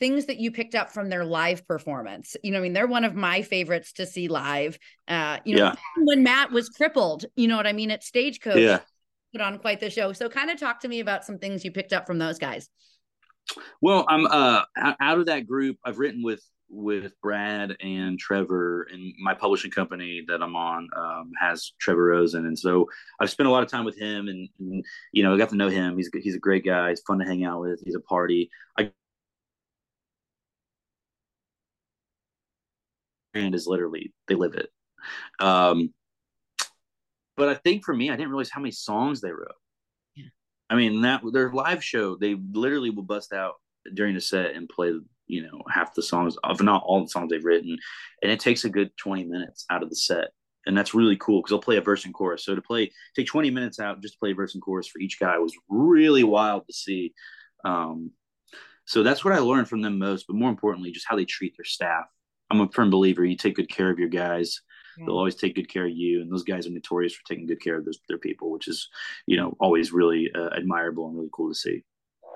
things 0.00 0.26
that 0.26 0.38
you 0.38 0.50
picked 0.50 0.74
up 0.74 0.90
from 0.90 1.08
their 1.08 1.24
live 1.24 1.64
performance. 1.68 2.36
You 2.42 2.50
know, 2.50 2.58
I 2.58 2.62
mean, 2.62 2.72
they're 2.72 2.88
one 2.88 3.04
of 3.04 3.14
my 3.14 3.42
favorites 3.42 3.92
to 3.94 4.06
see 4.06 4.26
live. 4.26 4.76
Uh, 5.06 5.38
you 5.44 5.54
know, 5.56 5.66
Yeah. 5.66 5.74
when 5.98 6.24
Matt 6.24 6.50
was 6.50 6.68
crippled, 6.68 7.24
you 7.36 7.46
know 7.46 7.56
what 7.56 7.66
I 7.66 7.72
mean, 7.72 7.92
at 7.92 8.02
Stagecoach, 8.02 8.58
Yeah. 8.58 8.80
Put 9.36 9.44
on 9.44 9.58
quite 9.58 9.80
the 9.80 9.90
show. 9.90 10.12
So 10.12 10.28
kind 10.28 10.50
of 10.50 10.58
talk 10.58 10.80
to 10.80 10.88
me 10.88 11.00
about 11.00 11.24
some 11.24 11.38
things 11.38 11.64
you 11.64 11.70
picked 11.70 11.92
up 11.92 12.06
from 12.06 12.18
those 12.18 12.38
guys. 12.38 12.70
Well, 13.80 14.06
I'm 14.08 14.26
uh 14.26 14.62
out 14.76 15.18
of 15.18 15.26
that 15.26 15.46
group. 15.46 15.76
I've 15.84 15.98
written 15.98 16.22
with 16.22 16.42
with 16.68 17.12
Brad 17.22 17.76
and 17.80 18.18
Trevor, 18.18 18.88
and 18.92 19.12
my 19.20 19.34
publishing 19.34 19.70
company 19.70 20.24
that 20.26 20.42
I'm 20.42 20.56
on 20.56 20.88
um, 20.96 21.30
has 21.38 21.72
Trevor 21.78 22.06
Rosen, 22.06 22.46
and 22.46 22.58
so 22.58 22.88
I've 23.20 23.30
spent 23.30 23.48
a 23.48 23.52
lot 23.52 23.62
of 23.62 23.70
time 23.70 23.84
with 23.84 23.96
him, 23.96 24.26
and, 24.26 24.48
and 24.58 24.84
you 25.12 25.22
know 25.22 25.32
I 25.32 25.38
got 25.38 25.50
to 25.50 25.56
know 25.56 25.68
him. 25.68 25.96
He's 25.96 26.10
he's 26.12 26.34
a 26.34 26.40
great 26.40 26.64
guy. 26.64 26.88
He's 26.90 27.02
fun 27.06 27.20
to 27.20 27.24
hang 27.24 27.44
out 27.44 27.60
with. 27.60 27.80
He's 27.84 27.94
a 27.94 28.00
party. 28.00 28.50
I 28.78 28.90
and 33.34 33.54
is 33.54 33.66
literally 33.68 34.12
they 34.26 34.34
live 34.34 34.54
it. 34.54 34.70
Um, 35.38 35.92
but 37.36 37.48
I 37.48 37.54
think 37.54 37.84
for 37.84 37.94
me, 37.94 38.10
I 38.10 38.16
didn't 38.16 38.30
realize 38.30 38.50
how 38.50 38.60
many 38.60 38.72
songs 38.72 39.20
they 39.20 39.30
wrote. 39.30 39.48
Yeah. 40.14 40.26
I 40.70 40.74
mean, 40.74 41.02
that 41.02 41.22
their 41.32 41.52
live 41.52 41.82
show, 41.84 42.16
they 42.16 42.36
literally 42.52 42.90
will 42.90 43.02
bust 43.02 43.32
out 43.32 43.54
during 43.94 44.14
the 44.14 44.20
set 44.20 44.54
and 44.54 44.68
play, 44.68 44.92
you 45.26 45.42
know, 45.42 45.62
half 45.70 45.94
the 45.94 46.02
songs, 46.02 46.36
if 46.44 46.62
not 46.62 46.82
all 46.84 47.02
the 47.02 47.08
songs 47.08 47.30
they've 47.30 47.44
written, 47.44 47.76
and 48.22 48.32
it 48.32 48.40
takes 48.40 48.64
a 48.64 48.70
good 48.70 48.90
twenty 48.96 49.24
minutes 49.24 49.64
out 49.70 49.82
of 49.82 49.90
the 49.90 49.96
set, 49.96 50.28
and 50.66 50.76
that's 50.76 50.94
really 50.94 51.16
cool 51.16 51.40
because 51.40 51.50
they'll 51.50 51.60
play 51.60 51.76
a 51.76 51.80
verse 51.80 52.04
and 52.04 52.14
chorus. 52.14 52.44
So 52.44 52.54
to 52.54 52.62
play, 52.62 52.90
take 53.14 53.26
twenty 53.26 53.50
minutes 53.50 53.78
out 53.78 54.00
just 54.02 54.14
to 54.14 54.18
play 54.18 54.32
verse 54.32 54.54
and 54.54 54.62
chorus 54.62 54.88
for 54.88 54.98
each 54.98 55.20
guy 55.20 55.38
was 55.38 55.54
really 55.68 56.24
wild 56.24 56.66
to 56.66 56.72
see. 56.72 57.12
Um, 57.64 58.12
so 58.86 59.02
that's 59.02 59.24
what 59.24 59.34
I 59.34 59.38
learned 59.38 59.68
from 59.68 59.82
them 59.82 59.98
most, 59.98 60.26
but 60.28 60.36
more 60.36 60.50
importantly, 60.50 60.92
just 60.92 61.06
how 61.08 61.16
they 61.16 61.24
treat 61.24 61.54
their 61.56 61.64
staff. 61.64 62.04
I'm 62.50 62.60
a 62.60 62.68
firm 62.68 62.90
believer. 62.90 63.24
You 63.24 63.36
take 63.36 63.56
good 63.56 63.68
care 63.68 63.90
of 63.90 63.98
your 63.98 64.08
guys, 64.08 64.60
they'll 64.98 65.16
always 65.16 65.34
take 65.34 65.54
good 65.54 65.68
care 65.68 65.86
of 65.86 65.92
you. 65.92 66.20
And 66.20 66.30
those 66.30 66.44
guys 66.44 66.66
are 66.66 66.70
notorious 66.70 67.14
for 67.14 67.24
taking 67.24 67.46
good 67.46 67.62
care 67.62 67.76
of 67.76 67.84
those, 67.84 67.98
their 68.08 68.18
people, 68.18 68.50
which 68.50 68.68
is, 68.68 68.88
you 69.26 69.36
know, 69.36 69.56
always 69.60 69.92
really 69.92 70.30
uh, 70.34 70.50
admirable 70.56 71.06
and 71.06 71.16
really 71.16 71.30
cool 71.32 71.48
to 71.48 71.54
see. 71.54 71.84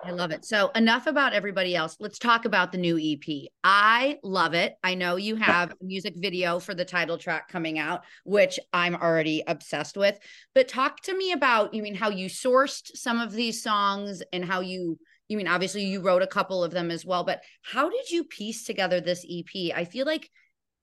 I 0.03 0.12
love 0.12 0.31
it. 0.31 0.46
So 0.46 0.70
enough 0.70 1.07
about 1.07 1.35
everybody 1.35 1.77
else. 1.77 1.96
Let's 2.01 2.18
talk 2.18 2.46
about 2.46 2.73
the 2.73 2.79
new 2.79 2.99
EP. 2.99 3.49
I 3.62 4.18
love 4.23 4.55
it. 4.55 4.77
I 4.83 4.94
know 4.94 5.16
you 5.16 5.37
have 5.37 5.73
a 5.73 5.85
music 5.85 6.14
video 6.16 6.59
for 6.59 6.75
the 6.75 6.87
title 6.87 7.18
track 7.18 7.49
coming 7.49 7.79
out, 7.79 8.03
which 8.25 8.59
I'm 8.73 8.94
already 8.94 9.42
obsessed 9.46 9.99
with. 9.99 10.18
But 10.55 10.68
talk 10.68 11.03
to 11.03 11.16
me 11.16 11.33
about, 11.33 11.75
you 11.75 11.83
mean 11.83 11.94
how 11.94 12.09
you 12.09 12.29
sourced 12.29 12.96
some 12.96 13.20
of 13.20 13.33
these 13.33 13.62
songs 13.62 14.23
and 14.33 14.44
how 14.44 14.61
you 14.61 14.99
you 15.29 15.37
mean 15.37 15.46
obviously 15.46 15.85
you 15.85 16.01
wrote 16.01 16.23
a 16.23 16.27
couple 16.27 16.64
of 16.64 16.73
them 16.73 16.90
as 16.90 17.07
well, 17.07 17.23
but 17.23 17.40
how 17.62 17.88
did 17.88 18.11
you 18.11 18.25
piece 18.25 18.64
together 18.64 19.01
this 19.01 19.25
EP? 19.31 19.73
I 19.73 19.85
feel 19.85 20.05
like 20.05 20.29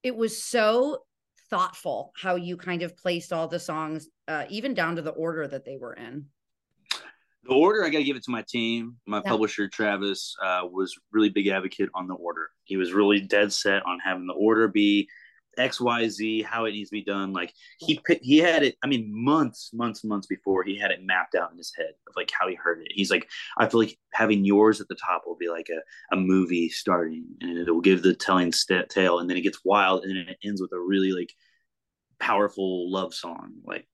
it 0.04 0.16
was 0.16 0.42
so 0.42 1.00
thoughtful 1.50 2.12
how 2.16 2.36
you 2.36 2.58
kind 2.58 2.82
of 2.82 2.96
placed 2.98 3.32
all 3.32 3.48
the 3.48 3.60
songs 3.60 4.10
uh, 4.28 4.46
even 4.50 4.74
down 4.74 4.96
to 4.96 5.02
the 5.02 5.12
order 5.12 5.48
that 5.48 5.66
they 5.66 5.78
were 5.78 5.94
in. 5.94 6.26
The 7.44 7.54
order, 7.54 7.86
I 7.86 7.90
got 7.90 8.00
to 8.00 8.04
give 8.04 8.18
it 8.18 8.24
to 8.24 8.32
my 8.32 8.44
team. 8.48 8.98
My 9.06 9.18
Yeah. 9.18 9.30
publisher, 9.32 9.70
Travis, 9.70 10.36
uh, 10.44 10.68
was 10.70 10.98
really 11.12 11.30
big 11.30 11.48
advocate 11.48 11.90
on 11.94 12.08
the 12.08 12.16
order. 12.16 12.50
He 12.66 12.76
was 12.76 12.92
really 12.92 13.22
dead 13.22 13.54
set 13.54 13.86
on 13.86 14.00
having 14.00 14.28
the 14.28 14.34
order 14.34 14.68
be 14.68 15.08
X, 15.58 15.82
Y, 15.82 16.08
Z, 16.10 16.41
how 16.43 16.65
it 16.65 16.72
needs 16.72 16.89
to 16.89 16.96
be 16.96 17.04
done. 17.04 17.34
Like 17.34 17.54
he 17.80 18.00
he 18.22 18.38
had 18.38 18.63
it. 18.63 18.76
I 18.84 18.88
mean, 18.88 19.10
months, 19.12 19.72
months, 19.74 20.04
months 20.04 20.28
before 20.28 20.63
he 20.63 20.78
had 20.78 20.91
it 20.91 21.04
mapped 21.04 21.36
out 21.36 21.52
in 21.52 21.58
his 21.58 21.74
head 21.76 21.91
of 22.08 22.15
like 22.15 22.32
how 22.38 22.48
he 22.48 22.56
heard 22.56 22.82
it. 22.82 22.91
He's 22.91 23.12
like, 23.12 23.30
I 23.58 23.67
feel 23.67 23.80
like 23.80 23.98
having 24.13 24.46
yours 24.46 24.82
at 24.82 24.88
the 24.88 24.96
top 24.96 25.24
will 25.26 25.38
be 25.38 25.50
like 25.50 25.70
a, 25.70 26.15
a 26.15 26.20
movie 26.20 26.70
starting, 26.70 27.26
and 27.41 27.58
it 27.58 27.72
will 27.72 27.82
give 27.82 28.04
the 28.04 28.13
telling 28.13 28.52
st- 28.52 28.89
tale, 28.89 29.20
and 29.20 29.30
then 29.30 29.38
it 29.38 29.41
gets 29.41 29.63
wild, 29.63 30.04
and 30.04 30.12
then 30.12 30.28
it 30.30 30.38
ends 30.43 30.62
with 30.62 30.72
a 30.74 30.80
really 30.80 31.12
like 31.12 31.34
powerful 32.20 32.91
love 32.91 33.13
song, 33.13 33.54
like 33.63 33.88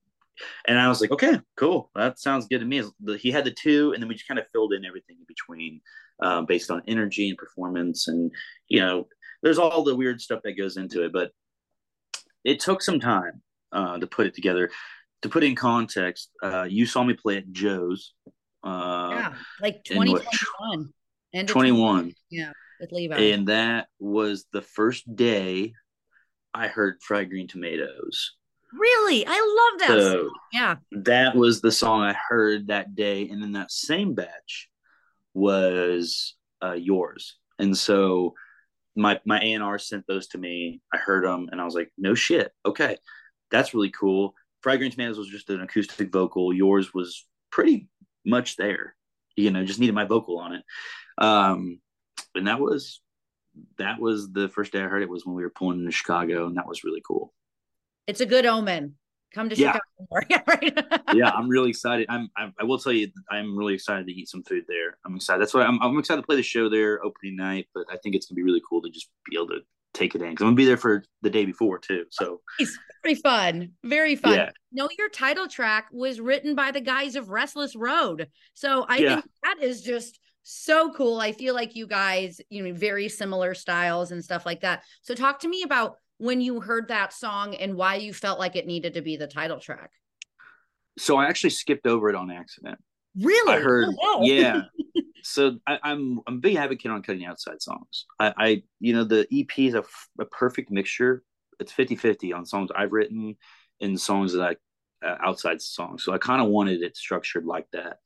and 0.68 0.80
I 0.80 0.88
was 0.90 1.02
like, 1.02 1.12
okay, 1.12 1.40
cool. 1.56 1.92
That 1.96 2.20
sounds 2.20 2.48
good 2.48 2.60
to 2.60 2.66
me. 2.66 2.84
He 3.20 3.32
had 3.32 3.46
the 3.46 3.52
two, 3.52 3.94
and 3.94 4.02
then 4.02 4.08
we 4.08 4.16
just 4.16 4.28
kind 4.28 4.40
of 4.40 4.48
filled 4.52 4.74
in 4.74 4.86
everything 4.86 5.18
in 5.20 5.26
between 5.28 5.82
uh, 6.22 6.42
based 6.42 6.72
on 6.72 6.82
energy 6.88 7.30
and 7.30 7.38
performance. 7.38 8.08
And, 8.08 8.32
you 8.68 8.80
know, 8.80 9.08
there's 9.42 9.60
all 9.60 9.84
the 9.84 9.96
weird 9.96 10.22
stuff 10.22 10.42
that 10.44 10.58
goes 10.58 10.78
into 10.78 11.04
it. 11.06 11.14
But 11.14 11.32
it 12.44 12.60
took 12.60 12.82
some 12.82 13.00
time 13.00 13.42
uh, 13.72 13.98
to 13.98 14.08
put 14.08 14.28
it 14.28 14.34
together. 14.34 14.70
To 15.24 15.30
put 15.30 15.44
it 15.44 15.48
in 15.48 15.56
context, 15.56 16.30
uh, 16.42 16.64
you 16.70 16.86
saw 16.86 17.04
me 17.04 17.14
play 17.14 17.38
at 17.38 17.52
Joe's. 17.52 18.14
Uh, 18.64 19.10
yeah, 19.12 19.34
like 19.62 19.82
in 19.90 20.02
2021. 20.02 20.94
End 21.34 21.48
21. 21.48 22.14
Yeah, 22.30 22.52
with 22.80 22.92
Levi. 22.92 23.16
And 23.16 23.48
that 23.48 23.88
was 24.00 24.46
the 24.52 24.62
first 24.62 25.16
day 25.16 25.74
I 26.54 26.68
heard 26.68 27.02
Fried 27.02 27.30
Green 27.30 27.48
Tomatoes. 27.48 28.34
Really? 28.74 29.26
I 29.28 29.70
love 29.72 29.80
that. 29.80 30.00
So 30.00 30.12
song. 30.12 30.32
Yeah. 30.52 30.76
that 30.92 31.36
was 31.36 31.62
the 31.62 31.72
song 31.72 32.02
I 32.02 32.16
heard 32.30 32.68
that 32.68 32.96
day, 32.96 33.30
and 33.30 33.44
in 33.44 33.54
that 33.54 33.72
same 33.72 34.14
batch 34.14 34.70
was 35.34 36.36
uh, 36.64 36.74
yours. 36.74 37.38
And 37.60 37.78
so 37.78 38.34
my 38.96 39.20
my 39.26 39.40
A 39.40 39.54
and 39.54 39.64
R 39.64 39.80
sent 39.80 40.06
those 40.08 40.28
to 40.28 40.38
me. 40.38 40.82
I 40.94 40.98
heard 40.98 41.26
them, 41.26 41.50
and 41.52 41.60
I 41.60 41.66
was 41.66 41.76
like, 41.76 41.92
"No 41.98 42.16
shit, 42.16 42.52
okay, 42.66 42.98
that's 43.52 43.74
really 43.74 43.92
cool." 43.92 44.36
Green 44.62 44.92
Tomatoes 44.92 45.18
was 45.18 45.28
just 45.28 45.50
an 45.50 45.62
acoustic 45.62 46.12
vocal. 46.12 46.54
Yours 46.54 46.94
was 46.94 47.26
pretty 47.52 47.90
much 48.26 48.56
there. 48.56 48.96
You 49.36 49.52
know, 49.52 49.66
just 49.66 49.80
needed 49.80 49.96
my 49.96 50.06
vocal 50.06 50.40
on 50.40 50.54
it. 50.54 50.64
Um, 51.18 51.80
and 52.36 52.48
that 52.48 52.60
was 52.60 53.02
that 53.78 54.00
was 54.00 54.32
the 54.32 54.50
first 54.50 54.72
day 54.72 54.82
I 54.82 54.88
heard 54.88 55.04
it 55.04 55.10
was 55.10 55.26
when 55.26 55.36
we 55.36 55.44
were 55.44 55.50
pulling 55.50 55.80
into 55.80 55.92
Chicago, 55.92 56.48
and 56.48 56.58
that 56.58 56.68
was 56.68 56.84
really 56.84 57.02
cool. 57.06 57.34
It's 58.08 58.22
a 58.22 58.26
good 58.26 58.46
omen. 58.46 58.96
Come 59.34 59.50
to 59.50 59.56
Yeah. 59.56 59.74
Chicago. 59.74 60.26
Yeah, 60.30 60.42
right. 60.48 60.86
yeah, 61.14 61.30
I'm 61.30 61.48
really 61.48 61.70
excited. 61.70 62.06
I'm, 62.10 62.30
I'm 62.38 62.54
I 62.60 62.64
will 62.66 62.78
tell 62.78 62.92
you, 62.94 63.10
I'm 63.32 63.58
really 63.58 63.74
excited 63.74 64.06
to 64.08 64.14
eat 64.14 64.30
some 64.30 64.44
food 64.44 64.66
there. 64.68 64.98
I'm 65.06 65.16
excited. 65.16 65.42
That's 65.42 65.54
why 65.54 65.64
I'm, 65.64 65.82
I'm 65.82 65.98
excited 65.98 66.22
to 66.22 66.26
play 66.26 66.36
the 66.36 66.44
show 66.44 66.70
there 66.70 67.04
opening 67.04 67.36
night. 67.38 67.68
But 67.74 67.86
I 67.92 67.98
think 67.98 68.16
it's 68.16 68.26
gonna 68.28 68.36
be 68.36 68.44
really 68.44 68.62
cool 68.68 68.82
to 68.82 68.90
just 68.90 69.10
be 69.30 69.36
able 69.36 69.48
to 69.48 69.60
take 69.94 70.14
it 70.16 70.22
in 70.22 70.32
because 70.32 70.44
I'm 70.44 70.48
gonna 70.50 70.56
be 70.56 70.66
there 70.66 70.78
for 70.78 71.04
the 71.22 71.30
day 71.30 71.46
before 71.46 71.80
too. 71.80 72.06
So 72.10 72.42
It's 72.60 72.78
very 73.04 73.16
fun. 73.16 73.72
Very 73.84 74.16
fun. 74.16 74.34
Yeah. 74.34 74.50
No, 74.72 74.88
your 74.98 75.10
title 75.10 75.48
track 75.48 75.88
was 75.92 76.20
written 76.20 76.54
by 76.56 76.72
the 76.72 76.82
guys 76.82 77.16
of 77.16 77.30
Restless 77.30 77.76
Road. 77.76 78.28
So 78.54 78.86
I 78.88 78.98
Yeah. 78.98 79.16
think 79.16 79.26
that 79.44 79.58
is 79.62 79.82
just 79.82 80.20
so 80.44 80.92
cool. 80.94 81.20
I 81.20 81.32
feel 81.32 81.54
like 81.56 81.76
you 81.76 81.88
guys, 81.88 82.42
you 82.50 82.64
know, 82.64 82.74
very 82.74 83.08
similar 83.08 83.54
styles 83.54 84.12
and 84.12 84.24
stuff 84.24 84.46
like 84.46 84.62
that. 84.62 84.84
So 85.02 85.16
talk 85.16 85.40
to 85.40 85.48
me 85.48 85.64
about 85.64 85.98
when 86.24 86.40
you 86.42 86.62
heard 86.62 86.88
that 86.88 87.12
song 87.14 87.54
and 87.56 87.76
why 87.76 87.96
you 87.96 88.14
felt 88.14 88.40
like 88.40 88.56
it 88.56 88.66
needed 88.66 88.94
to 88.94 89.02
be 89.02 89.18
the 89.18 89.28
title 89.28 89.60
track. 89.60 89.92
so 90.98 91.18
I 91.18 91.26
actually 91.26 91.50
skipped 91.50 91.86
over 91.86 92.10
it 92.10 92.16
on 92.16 92.32
accident. 92.32 92.80
Really? 93.20 93.54
I 93.56 93.60
heard, 93.60 93.88
Oh, 94.02 94.20
wow. 94.20 94.26
yeah. 94.26 94.62
So 95.26 95.58
I, 95.66 95.80
I'm 95.84 96.20
I'm 96.28 96.36
a 96.36 96.40
big 96.40 96.58
advocate 96.58 96.92
on 96.92 97.02
cutting 97.02 97.24
outside 97.26 97.62
songs. 97.62 98.06
I, 98.20 98.34
I 98.38 98.64
you 98.82 98.92
know 98.94 99.06
the 99.06 99.26
EP 99.32 99.58
is 99.58 99.74
a, 99.74 99.78
f- 99.80 100.10
a 100.20 100.26
perfect 100.26 100.70
mixture. 100.70 101.24
It's 101.62 101.72
50-50 101.72 102.34
on 102.36 102.46
songs 102.46 102.72
I've 102.76 102.92
written 102.92 103.38
and 103.80 103.98
songs 103.98 104.34
that 104.34 104.42
I 104.42 105.08
uh, 105.08 105.18
outside 105.26 105.62
songs. 105.62 106.04
So 106.04 106.12
I 106.14 106.18
kind 106.18 106.42
of 106.42 106.50
wanted 106.50 106.82
it 106.82 106.98
structured 106.98 107.46
like 107.46 107.68
that. 107.72 108.00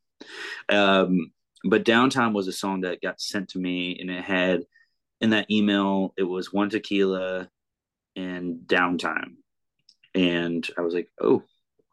Um, 0.70 1.32
but 1.64 1.84
downtime 1.86 2.34
was 2.34 2.48
a 2.48 2.52
song 2.54 2.82
that 2.82 3.02
got 3.02 3.20
sent 3.20 3.50
to 3.50 3.60
me, 3.60 3.98
and 4.00 4.12
it 4.12 4.24
had 4.24 4.62
in 5.20 5.32
that 5.32 5.50
email 5.50 6.14
it 6.18 6.24
was 6.24 6.54
one 6.54 6.70
tequila 6.70 7.50
and 8.18 8.58
downtime, 8.66 9.36
and 10.14 10.68
I 10.78 10.82
was 10.82 10.94
like, 10.94 11.10
oh, 11.22 11.44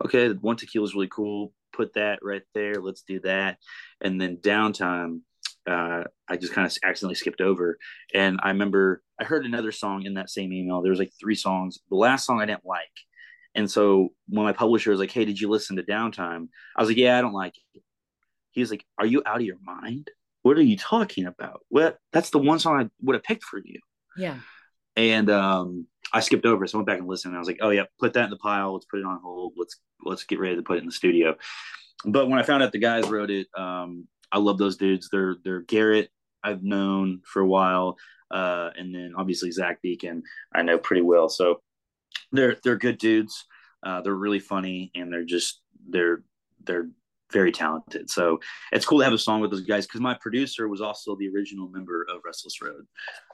okay, 0.04 0.30
one 0.30 0.56
tequila 0.56 0.86
is 0.86 0.94
really 0.94 1.08
cool. 1.08 1.52
Put 1.72 1.94
that 1.94 2.20
right 2.22 2.42
there. 2.54 2.74
Let's 2.74 3.02
do 3.02 3.20
that. 3.20 3.58
And 4.00 4.20
then 4.20 4.38
downtime, 4.38 5.20
uh, 5.66 6.04
I 6.28 6.36
just 6.36 6.52
kind 6.52 6.66
of 6.66 6.76
accidentally 6.82 7.14
skipped 7.16 7.40
over. 7.40 7.78
And 8.12 8.40
I 8.42 8.48
remember 8.48 9.02
I 9.20 9.24
heard 9.24 9.44
another 9.44 9.72
song 9.72 10.04
in 10.04 10.14
that 10.14 10.30
same 10.30 10.52
email. 10.52 10.82
There 10.82 10.90
was 10.90 10.98
like 10.98 11.12
three 11.20 11.34
songs. 11.34 11.78
The 11.90 11.96
last 11.96 12.26
song 12.26 12.40
I 12.40 12.46
didn't 12.46 12.66
like. 12.66 12.88
And 13.54 13.70
so 13.70 14.12
when 14.28 14.44
my 14.44 14.52
publisher 14.52 14.90
was 14.90 14.98
like, 14.98 15.12
"Hey, 15.12 15.24
did 15.24 15.40
you 15.40 15.48
listen 15.48 15.76
to 15.76 15.82
Downtime?" 15.82 16.48
I 16.76 16.82
was 16.82 16.88
like, 16.88 16.96
"Yeah, 16.96 17.18
I 17.18 17.20
don't 17.20 17.32
like 17.32 17.54
it." 17.56 17.82
He 18.50 18.60
was 18.60 18.70
like, 18.70 18.84
"Are 18.98 19.06
you 19.06 19.22
out 19.24 19.36
of 19.36 19.46
your 19.46 19.58
mind? 19.62 20.10
What 20.42 20.58
are 20.58 20.62
you 20.62 20.76
talking 20.76 21.26
about? 21.26 21.60
What? 21.68 21.98
That's 22.12 22.30
the 22.30 22.38
one 22.38 22.58
song 22.58 22.80
I 22.80 22.90
would 23.02 23.14
have 23.14 23.22
picked 23.22 23.44
for 23.44 23.60
you." 23.64 23.78
Yeah. 24.16 24.38
And 24.96 25.30
um, 25.30 25.86
I 26.12 26.20
skipped 26.20 26.46
over. 26.46 26.66
So 26.66 26.76
I 26.76 26.78
went 26.78 26.86
back 26.86 26.98
and 26.98 27.08
listened. 27.08 27.32
And 27.32 27.36
I 27.36 27.40
was 27.40 27.48
like, 27.48 27.58
oh 27.60 27.70
yeah, 27.70 27.84
put 27.98 28.12
that 28.14 28.24
in 28.24 28.30
the 28.30 28.36
pile. 28.36 28.74
Let's 28.74 28.86
put 28.86 29.00
it 29.00 29.06
on 29.06 29.20
hold. 29.22 29.54
Let's 29.56 29.80
let's 30.04 30.24
get 30.24 30.38
ready 30.38 30.56
to 30.56 30.62
put 30.62 30.76
it 30.76 30.80
in 30.80 30.86
the 30.86 30.92
studio. 30.92 31.36
But 32.04 32.28
when 32.28 32.38
I 32.38 32.42
found 32.42 32.62
out 32.62 32.72
the 32.72 32.78
guys 32.78 33.08
wrote 33.08 33.30
it, 33.30 33.46
um, 33.56 34.06
I 34.30 34.38
love 34.38 34.58
those 34.58 34.76
dudes. 34.76 35.08
They're 35.10 35.36
they're 35.44 35.62
Garrett. 35.62 36.10
I've 36.42 36.62
known 36.62 37.22
for 37.24 37.40
a 37.40 37.46
while, 37.46 37.96
uh, 38.30 38.70
and 38.76 38.94
then 38.94 39.14
obviously 39.16 39.50
Zach 39.50 39.78
Beeken. 39.84 40.22
I 40.54 40.62
know 40.62 40.78
pretty 40.78 41.02
well. 41.02 41.28
So 41.28 41.62
they're 42.32 42.56
they're 42.62 42.76
good 42.76 42.98
dudes. 42.98 43.46
Uh, 43.82 44.00
they're 44.02 44.14
really 44.14 44.40
funny, 44.40 44.90
and 44.94 45.12
they're 45.12 45.24
just 45.24 45.60
they're 45.88 46.22
they're 46.64 46.88
very 47.32 47.52
talented. 47.52 48.10
So 48.10 48.40
it's 48.72 48.84
cool 48.84 48.98
to 48.98 49.04
have 49.04 49.12
a 49.12 49.18
song 49.18 49.40
with 49.40 49.50
those 49.50 49.62
guys 49.62 49.86
because 49.86 50.00
my 50.00 50.16
producer 50.20 50.68
was 50.68 50.80
also 50.80 51.16
the 51.16 51.28
original 51.28 51.68
member 51.68 52.06
of 52.08 52.20
Restless 52.24 52.60
Road, 52.62 52.86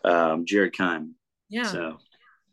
um, 0.05 0.45
Jared 0.47 0.73
Keim. 0.73 1.15
Yeah. 1.51 1.65
So 1.65 1.99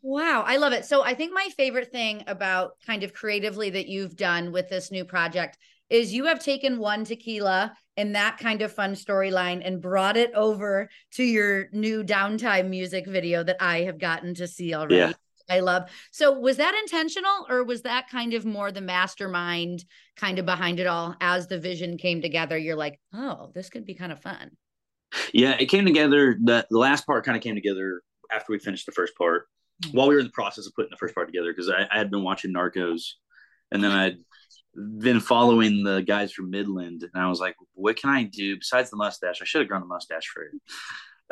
Wow, 0.02 0.44
I 0.46 0.58
love 0.58 0.72
it. 0.72 0.84
So 0.84 1.02
I 1.02 1.14
think 1.14 1.32
my 1.34 1.48
favorite 1.56 1.90
thing 1.90 2.22
about 2.26 2.72
kind 2.86 3.02
of 3.02 3.12
creatively 3.12 3.70
that 3.70 3.88
you've 3.88 4.16
done 4.16 4.52
with 4.52 4.68
this 4.68 4.92
new 4.92 5.04
project 5.04 5.58
is 5.90 6.12
you 6.12 6.26
have 6.26 6.42
taken 6.42 6.78
one 6.78 7.04
tequila 7.04 7.74
and 7.96 8.14
that 8.14 8.38
kind 8.38 8.62
of 8.62 8.72
fun 8.72 8.92
storyline 8.94 9.60
and 9.64 9.82
brought 9.82 10.16
it 10.16 10.32
over 10.34 10.88
to 11.12 11.24
your 11.24 11.68
new 11.72 12.04
downtime 12.04 12.68
music 12.68 13.06
video 13.08 13.42
that 13.42 13.56
I 13.60 13.82
have 13.82 13.98
gotten 13.98 14.34
to 14.34 14.46
see 14.46 14.74
already. 14.74 14.96
Yeah. 14.96 15.12
I 15.50 15.60
love. 15.60 15.90
So 16.12 16.38
was 16.38 16.58
that 16.58 16.74
intentional 16.74 17.46
or 17.48 17.64
was 17.64 17.82
that 17.82 18.10
kind 18.10 18.34
of 18.34 18.44
more 18.44 18.70
the 18.70 18.82
mastermind 18.82 19.82
kind 20.14 20.38
of 20.38 20.44
behind 20.44 20.78
it 20.78 20.86
all 20.86 21.16
as 21.22 21.48
the 21.48 21.58
vision 21.58 21.96
came 21.96 22.20
together? 22.20 22.56
You're 22.58 22.76
like, 22.76 23.00
oh, 23.14 23.50
this 23.54 23.70
could 23.70 23.86
be 23.86 23.94
kind 23.94 24.12
of 24.12 24.20
fun. 24.20 24.50
yeah, 25.32 25.56
it 25.58 25.66
came 25.66 25.86
together. 25.86 26.36
The, 26.44 26.66
the 26.70 26.78
last 26.78 27.06
part 27.06 27.24
kind 27.24 27.36
of 27.36 27.42
came 27.42 27.54
together 27.54 28.02
after 28.30 28.52
we 28.52 28.58
finished 28.58 28.86
the 28.86 28.92
first 28.92 29.14
part 29.16 29.46
Mhm. 29.84 29.94
while 29.94 30.08
we 30.08 30.14
were 30.14 30.20
in 30.20 30.26
the 30.26 30.32
process 30.32 30.66
of 30.66 30.74
putting 30.74 30.90
the 30.90 30.96
first 30.96 31.14
part 31.14 31.28
together 31.28 31.52
because 31.52 31.70
I, 31.70 31.86
I 31.92 31.98
had 31.98 32.10
been 32.10 32.22
watching 32.24 32.52
Narcos 32.52 33.02
and 33.70 33.82
then 33.82 33.92
I'd 33.92 34.16
been 35.00 35.20
following 35.20 35.82
the 35.84 36.02
guys 36.02 36.32
from 36.32 36.50
Midland 36.50 37.02
and 37.02 37.22
I 37.22 37.28
was 37.28 37.40
like, 37.40 37.54
what 37.74 37.96
can 37.96 38.10
I 38.10 38.24
do 38.24 38.56
besides 38.56 38.90
the 38.90 38.96
mustache? 38.96 39.40
I 39.40 39.44
should 39.44 39.60
have 39.60 39.68
grown 39.68 39.80
the 39.80 39.86
mustache 39.86 40.26
for 40.32 40.42
it. 40.44 40.52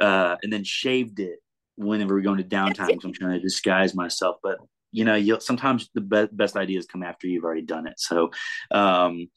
Uh, 0.00 0.36
and 0.42 0.52
then 0.52 0.62
shaved 0.64 1.20
it 1.20 1.38
whenever 1.76 2.14
we 2.14 2.22
go 2.22 2.32
into 2.32 2.44
downtime 2.44 2.88
because 2.88 3.04
I'm 3.04 3.12
trying 3.12 3.32
to 3.34 3.40
disguise 3.40 3.94
myself. 3.94 4.36
But 4.42 4.58
you 4.92 5.04
know, 5.04 5.14
you 5.14 5.38
sometimes 5.40 5.90
the 5.94 6.00
be- 6.00 6.28
best 6.32 6.56
ideas 6.56 6.86
come 6.86 7.02
after 7.02 7.26
you've 7.26 7.44
already 7.44 7.62
done 7.62 7.86
it. 7.86 7.94
So 7.98 8.30
um, 8.70 9.28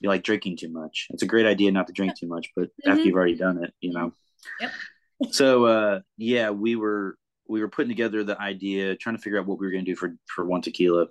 you 0.00 0.08
like 0.08 0.22
drinking 0.24 0.56
too 0.58 0.70
much. 0.70 1.06
It's 1.10 1.22
a 1.22 1.26
great 1.26 1.46
idea 1.46 1.70
not 1.72 1.86
to 1.86 1.92
drink 1.92 2.18
too 2.18 2.26
much, 2.28 2.50
but 2.56 2.68
after 2.86 3.00
Mhm. 3.02 3.04
you've 3.06 3.14
already 3.14 3.36
done 3.36 3.62
it, 3.64 3.72
you 3.80 3.92
know. 3.92 4.12
Yep. 4.60 4.72
So 5.30 5.66
uh, 5.66 6.00
yeah, 6.16 6.50
we 6.50 6.76
were 6.76 7.16
we 7.48 7.60
were 7.60 7.68
putting 7.68 7.90
together 7.90 8.24
the 8.24 8.40
idea, 8.40 8.96
trying 8.96 9.16
to 9.16 9.22
figure 9.22 9.38
out 9.38 9.46
what 9.46 9.58
we 9.58 9.66
were 9.66 9.72
going 9.72 9.84
to 9.84 9.90
do 9.90 9.96
for 9.96 10.16
for 10.26 10.44
one 10.44 10.62
tequila. 10.62 11.06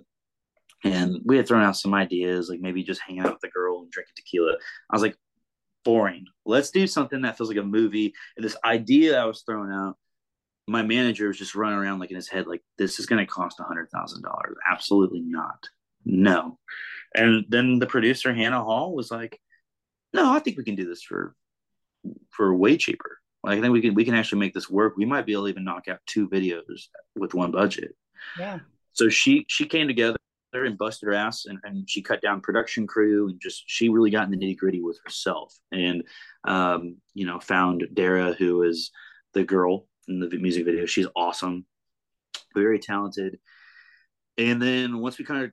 And 0.84 1.20
we 1.24 1.36
had 1.36 1.48
thrown 1.48 1.62
out 1.64 1.76
some 1.76 1.94
ideas, 1.94 2.48
like 2.48 2.60
maybe 2.60 2.82
just 2.82 3.00
hanging 3.00 3.22
out 3.22 3.32
with 3.32 3.40
the 3.40 3.48
girl 3.48 3.80
and 3.80 3.90
drinking 3.90 4.12
tequila. 4.16 4.52
I 4.90 4.94
was 4.94 5.02
like, 5.02 5.16
boring. 5.84 6.26
Let's 6.44 6.70
do 6.70 6.86
something 6.86 7.22
that 7.22 7.36
feels 7.36 7.48
like 7.48 7.58
a 7.58 7.62
movie. 7.62 8.12
And 8.36 8.44
this 8.44 8.56
idea 8.64 9.18
I 9.18 9.24
was 9.24 9.42
throwing 9.42 9.72
out, 9.72 9.96
my 10.66 10.82
manager 10.82 11.28
was 11.28 11.38
just 11.38 11.54
running 11.54 11.78
around 11.78 11.98
like 11.98 12.10
in 12.10 12.16
his 12.16 12.28
head, 12.28 12.46
like, 12.46 12.62
this 12.76 12.98
is 12.98 13.06
going 13.06 13.24
to 13.24 13.32
cost 13.32 13.58
a 13.58 13.62
hundred 13.62 13.88
thousand 13.90 14.22
dollars. 14.22 14.56
Absolutely 14.70 15.20
not. 15.20 15.66
No. 16.04 16.58
And 17.14 17.46
then 17.48 17.78
the 17.78 17.86
producer, 17.86 18.34
Hannah 18.34 18.62
Hall, 18.62 18.94
was 18.94 19.10
like, 19.10 19.40
no, 20.12 20.32
I 20.32 20.40
think 20.40 20.58
we 20.58 20.64
can 20.64 20.74
do 20.74 20.88
this 20.88 21.02
for 21.02 21.34
for 22.30 22.54
way 22.54 22.76
cheaper. 22.76 23.18
Like, 23.46 23.58
I 23.58 23.60
think 23.60 23.72
we 23.72 23.80
can 23.80 23.94
we 23.94 24.04
can 24.04 24.14
actually 24.14 24.40
make 24.40 24.54
this 24.54 24.68
work. 24.68 24.96
We 24.96 25.04
might 25.04 25.24
be 25.24 25.32
able 25.32 25.44
to 25.44 25.50
even 25.50 25.64
knock 25.64 25.86
out 25.88 26.00
two 26.06 26.28
videos 26.28 26.88
with 27.14 27.32
one 27.32 27.52
budget. 27.52 27.94
Yeah. 28.38 28.58
So 28.92 29.08
she 29.08 29.46
she 29.48 29.66
came 29.66 29.86
together 29.86 30.18
and 30.52 30.76
busted 30.76 31.06
her 31.06 31.14
ass 31.14 31.44
and, 31.46 31.58
and 31.64 31.88
she 31.88 32.02
cut 32.02 32.20
down 32.22 32.40
production 32.40 32.86
crew 32.86 33.28
and 33.28 33.40
just 33.40 33.62
she 33.66 33.88
really 33.88 34.10
got 34.10 34.24
in 34.24 34.30
the 34.30 34.36
nitty 34.36 34.56
gritty 34.56 34.80
with 34.82 34.98
herself 35.04 35.54
and 35.70 36.02
um, 36.48 36.96
you 37.14 37.26
know 37.26 37.38
found 37.38 37.86
Dara 37.92 38.32
who 38.32 38.62
is 38.62 38.90
the 39.32 39.44
girl 39.44 39.86
in 40.08 40.18
the 40.18 40.28
music 40.38 40.64
video. 40.64 40.86
She's 40.86 41.06
awesome, 41.14 41.66
very 42.54 42.78
talented. 42.78 43.38
And 44.38 44.60
then 44.60 44.98
once 44.98 45.18
we 45.18 45.24
kind 45.24 45.44
of, 45.44 45.50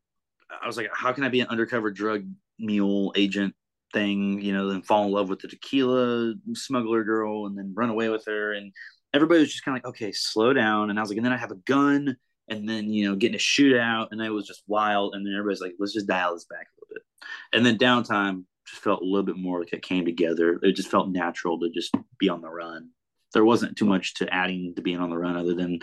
I 0.62 0.68
was 0.68 0.78
like, 0.78 0.90
how 0.94 1.14
can 1.14 1.24
I 1.24 1.30
be 1.30 1.42
an 1.42 1.48
undercover 1.48 1.92
drug 1.92 2.26
mule 2.60 3.14
agent 3.16 3.56
thing? 3.94 4.42
You 4.42 4.54
know, 4.54 4.70
then 4.70 4.82
fall 4.82 5.06
in 5.06 5.12
love 5.12 5.30
with 5.30 5.40
the 5.40 5.48
tequila 5.48 6.34
smuggler 6.54 7.04
girl 7.04 7.46
and 7.46 7.58
then 7.58 7.74
run 7.76 7.90
away 7.90 8.10
with 8.10 8.26
her. 8.26 8.54
And 8.54 8.72
everybody 9.14 9.40
was 9.42 9.52
just 9.52 9.64
kind 9.64 9.78
of 9.78 9.84
like, 9.84 9.90
okay, 9.90 10.12
slow 10.12 10.54
down. 10.54 10.90
And 10.90 11.00
I 11.00 11.02
was 11.02 11.10
like, 11.10 11.18
and 11.18 11.26
then 11.26 11.34
I 11.34 11.38
have 11.38 11.52
a 11.52 11.56
gun 11.56 12.18
and 12.48 12.68
then 12.68 12.90
you 12.90 13.08
know 13.08 13.16
getting 13.16 13.36
a 13.36 13.40
shootout 13.40 14.08
and 14.12 14.22
it 14.22 14.30
was 14.30 14.48
just 14.48 14.64
wild 14.68 15.16
and 15.16 15.26
then 15.26 15.34
everybody's 15.34 15.62
like 15.62 15.74
let's 15.80 15.94
just 15.94 16.08
dial 16.08 16.34
this 16.34 16.46
back 16.46 16.68
a 16.68 16.76
little 16.82 16.94
bit 16.94 17.28
and 17.54 17.66
then 17.66 17.78
downtime 17.78 18.44
just 18.68 18.82
felt 18.82 19.02
a 19.02 19.06
little 19.06 19.24
bit 19.24 19.38
more 19.38 19.60
like 19.60 19.74
it 19.74 19.82
came 19.82 20.06
together 20.06 20.60
it 20.62 20.74
just 20.74 20.92
felt 20.92 21.10
natural 21.10 21.60
to 21.60 21.70
just 21.70 21.96
be 22.20 22.30
on 22.30 22.42
the 22.42 22.50
run 22.50 22.90
there 23.34 23.46
wasn't 23.46 23.78
too 23.78 23.86
much 23.86 24.16
to 24.16 24.32
adding 24.34 24.74
to 24.76 24.82
being 24.82 25.00
on 25.00 25.10
the 25.10 25.18
run 25.18 25.38
other 25.38 25.54
than 25.54 25.80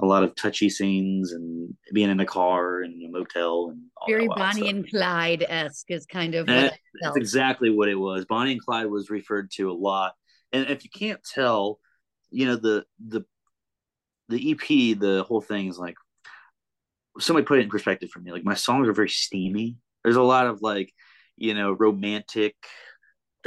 a 0.00 0.06
lot 0.06 0.22
of 0.22 0.34
touchy 0.36 0.70
scenes 0.70 1.32
and 1.32 1.74
being 1.92 2.08
in 2.10 2.20
a 2.20 2.26
car 2.26 2.82
and 2.82 3.02
a 3.04 3.08
motel 3.10 3.70
and 3.70 3.82
all 3.96 4.06
Very 4.08 4.28
Bonnie 4.28 4.68
and 4.68 4.88
Clyde 4.88 5.44
esque 5.48 5.90
is 5.90 6.06
kind 6.06 6.34
of 6.34 6.46
what 6.46 6.54
That- 6.54 6.78
That's 7.02 7.16
exactly 7.16 7.70
what 7.70 7.88
it 7.88 7.96
was. 7.96 8.24
Bonnie 8.24 8.52
and 8.52 8.60
Clyde 8.64 8.86
was 8.86 9.10
referred 9.10 9.50
to 9.52 9.70
a 9.70 9.72
lot, 9.74 10.14
and 10.52 10.68
if 10.68 10.84
you 10.84 10.90
can't 10.90 11.22
tell, 11.24 11.78
you 12.30 12.46
know 12.46 12.56
the 12.56 12.84
the 13.04 13.24
the 14.28 14.50
EP, 14.52 14.98
the 14.98 15.24
whole 15.26 15.40
thing 15.40 15.68
is 15.68 15.78
like 15.78 15.96
somebody 17.18 17.44
put 17.46 17.58
it 17.58 17.62
in 17.62 17.68
perspective 17.70 18.10
for 18.10 18.20
me. 18.20 18.30
Like 18.32 18.44
my 18.44 18.54
songs 18.54 18.86
are 18.88 18.92
very 18.92 19.08
steamy. 19.08 19.76
There's 20.04 20.16
a 20.16 20.22
lot 20.22 20.46
of 20.46 20.62
like 20.62 20.92
you 21.36 21.54
know 21.54 21.72
romantic 21.72 22.54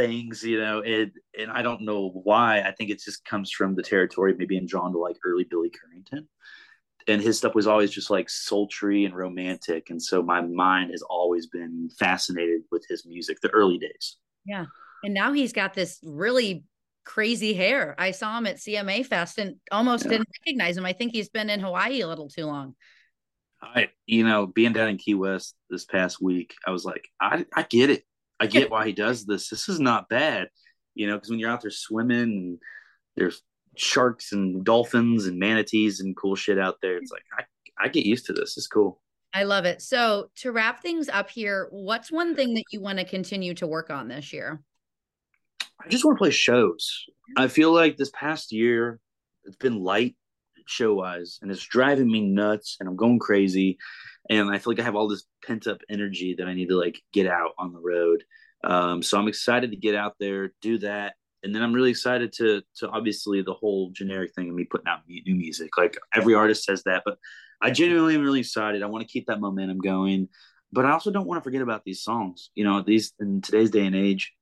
things, 0.08 0.44
you 0.44 0.60
know, 0.60 0.82
and 0.82 1.12
and 1.38 1.52
I 1.52 1.62
don't 1.62 1.82
know 1.82 2.10
why. 2.24 2.62
I 2.62 2.72
think 2.72 2.90
it 2.90 3.02
just 3.02 3.24
comes 3.26 3.52
from 3.52 3.76
the 3.76 3.84
territory 3.84 4.34
maybe 4.34 4.44
me 4.44 4.58
being 4.60 4.68
drawn 4.68 4.92
to 4.94 4.98
like 5.00 5.18
early 5.26 5.44
Billy 5.44 5.70
Currington. 5.70 6.26
And 7.08 7.22
his 7.22 7.38
stuff 7.40 7.56
was 7.56 7.66
always 7.66 7.90
just 7.90 8.12
like 8.12 8.30
sultry 8.30 9.06
and 9.06 9.16
romantic. 9.16 9.90
And 9.90 10.02
so 10.02 10.22
my 10.22 10.42
mind 10.42 10.92
has 10.92 11.02
always 11.02 11.48
been 11.48 11.90
fascinated 11.98 12.62
with 12.72 12.86
his 12.88 13.06
music, 13.08 13.42
the 13.42 13.50
early 13.50 13.80
days. 13.80 14.18
Yeah. 14.46 14.66
And 15.04 15.14
now 15.14 15.34
he's 15.34 15.52
got 15.52 15.74
this 15.74 16.00
really 16.04 16.64
crazy 17.04 17.54
hair. 17.56 17.96
I 17.98 18.12
saw 18.12 18.38
him 18.38 18.46
at 18.46 18.58
CMA 18.58 19.04
Fest 19.04 19.40
and 19.40 19.56
almost 19.72 20.06
Yeah. 20.06 20.12
didn't 20.12 20.30
recognize 20.46 20.78
him. 20.78 20.86
I 20.86 20.94
think 20.94 21.12
he's 21.12 21.30
been 21.30 21.50
in 21.50 21.60
Hawaii 21.60 22.02
a 22.02 22.08
little 22.08 22.30
too 22.30 22.46
long. 22.46 22.76
I, 23.64 23.90
you 24.06 24.24
know, 24.24 24.46
being 24.46 24.74
down 24.74 24.90
in 24.90 24.98
Key 24.98 25.16
West 25.16 25.56
this 25.72 25.86
past 25.86 26.22
week, 26.22 26.54
I 26.68 26.72
was 26.72 26.86
like, 26.86 27.08
I, 27.20 27.46
I 27.56 27.64
get 27.64 27.90
it. 27.90 28.04
I 28.42 28.48
get 28.48 28.72
why 28.72 28.88
he 28.88 28.92
does 28.92 29.26
this. 29.26 29.50
This 29.50 29.70
is 29.70 29.80
not 29.80 30.10
bad, 30.10 30.50
you 30.96 31.06
know, 31.06 31.16
because 31.16 31.30
when 31.30 31.38
you're 31.38 31.52
out 31.52 31.62
there 31.62 31.70
swimming 31.70 32.22
and 32.22 32.60
there's 33.16 33.44
sharks 33.78 34.32
and 34.32 34.66
dolphins 34.66 35.28
and 35.28 35.38
manatees 35.38 36.00
and 36.00 36.18
cool 36.18 36.36
shit 36.36 36.58
out 36.58 36.78
there, 36.82 36.98
it's 36.98 37.12
like, 37.12 37.24
I, 37.38 37.44
I 37.86 37.88
get 37.88 38.06
used 38.06 38.26
to 38.26 38.34
this. 38.34 38.58
It's 38.58 38.68
cool. 38.68 39.00
I 39.32 39.44
love 39.44 39.66
it. 39.66 39.82
So 39.82 40.32
to 40.38 40.52
wrap 40.52 40.82
things 40.82 41.08
up 41.08 41.30
here, 41.30 41.68
what's 41.70 42.12
one 42.12 42.36
thing 42.36 42.56
that 42.56 42.64
you 42.72 42.82
want 42.82 42.98
to 42.98 43.06
continue 43.06 43.54
to 43.54 43.68
work 43.68 43.92
on 43.92 44.08
this 44.08 44.34
year? 44.34 44.60
I 45.80 45.88
just 45.88 46.04
want 46.04 46.18
to 46.18 46.22
play 46.22 46.32
shows. 46.32 47.06
I 47.38 47.48
feel 47.48 47.72
like 47.72 47.96
this 47.96 48.12
past 48.14 48.52
year 48.52 49.00
it's 49.46 49.56
been 49.56 49.84
light 49.84 50.16
show 50.68 50.94
wise 50.94 51.40
and 51.42 51.52
it's 51.52 51.66
driving 51.66 52.12
me 52.12 52.22
nuts 52.22 52.78
and 52.80 52.88
I'm 52.88 52.96
going 52.96 53.20
crazy. 53.20 53.78
And 54.30 54.50
I 54.50 54.58
feel 54.58 54.74
like 54.74 54.80
I 54.80 54.84
have 54.84 54.96
all 54.96 55.08
this 55.08 55.26
pent 55.46 55.68
up 55.68 55.80
energy 55.90 56.36
that 56.38 56.48
I 56.48 56.54
need 56.54 56.70
to 56.70 56.78
like 56.78 57.02
get 57.12 57.28
out 57.28 57.52
on 57.58 57.74
the 57.74 57.80
road. 57.80 58.24
Um, 58.64 59.02
so 59.02 59.18
I'm 59.18 59.28
excited 59.28 59.72
to 59.72 59.78
get 59.78 59.96
out 59.96 60.16
there, 60.20 60.54
do 60.62 60.78
that. 60.80 61.16
And 61.44 61.56
then 61.56 61.64
I'm 61.64 61.74
really 61.74 61.90
excited 61.90 62.32
to 62.34 62.62
to 62.78 62.90
obviously 62.90 63.42
the 63.42 63.54
whole 63.54 63.90
generic 63.92 64.34
thing 64.36 64.50
of 64.50 64.56
me 64.56 64.66
putting 64.66 64.88
out 64.88 65.00
new 65.08 65.36
music. 65.36 65.76
Like 65.78 65.98
every 66.14 66.36
artist 66.36 66.64
says 66.64 66.84
that, 66.84 67.02
but 67.04 67.18
I 67.62 67.72
genuinely 67.72 68.16
am 68.16 68.22
really 68.22 68.42
excited. 68.42 68.84
I 68.84 68.88
want 68.88 69.08
to 69.08 69.12
keep 69.12 69.26
that 69.28 69.40
momentum 69.40 69.80
going, 69.80 70.30
but 70.72 70.86
I 70.86 70.92
also 70.92 71.12
don't 71.12 71.28
want 71.28 71.42
to 71.42 71.44
forget 71.44 71.62
about 71.62 71.84
these 71.84 72.04
songs. 72.04 72.52
You 72.56 72.64
know, 72.64 72.82
these 72.82 73.14
in 73.20 73.42
today's 73.42 73.72
day 73.72 73.86
and 73.86 73.96
age, 73.96 74.34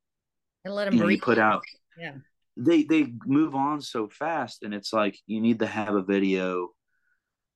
And 0.66 0.76
let 0.76 0.86
them 0.86 0.96
you 0.96 1.02
know, 1.02 1.08
you 1.08 1.22
put 1.22 1.38
out 1.38 1.64
Yeah. 1.98 2.14
They 2.60 2.84
they 2.84 3.14
move 3.26 3.56
on 3.56 3.82
so 3.82 4.10
fast 4.10 4.64
and 4.64 4.74
it's 4.74 4.92
like 4.92 5.18
you 5.26 5.40
need 5.40 5.60
to 5.60 5.68
have 5.68 5.96
a 5.96 6.04
video. 6.04 6.70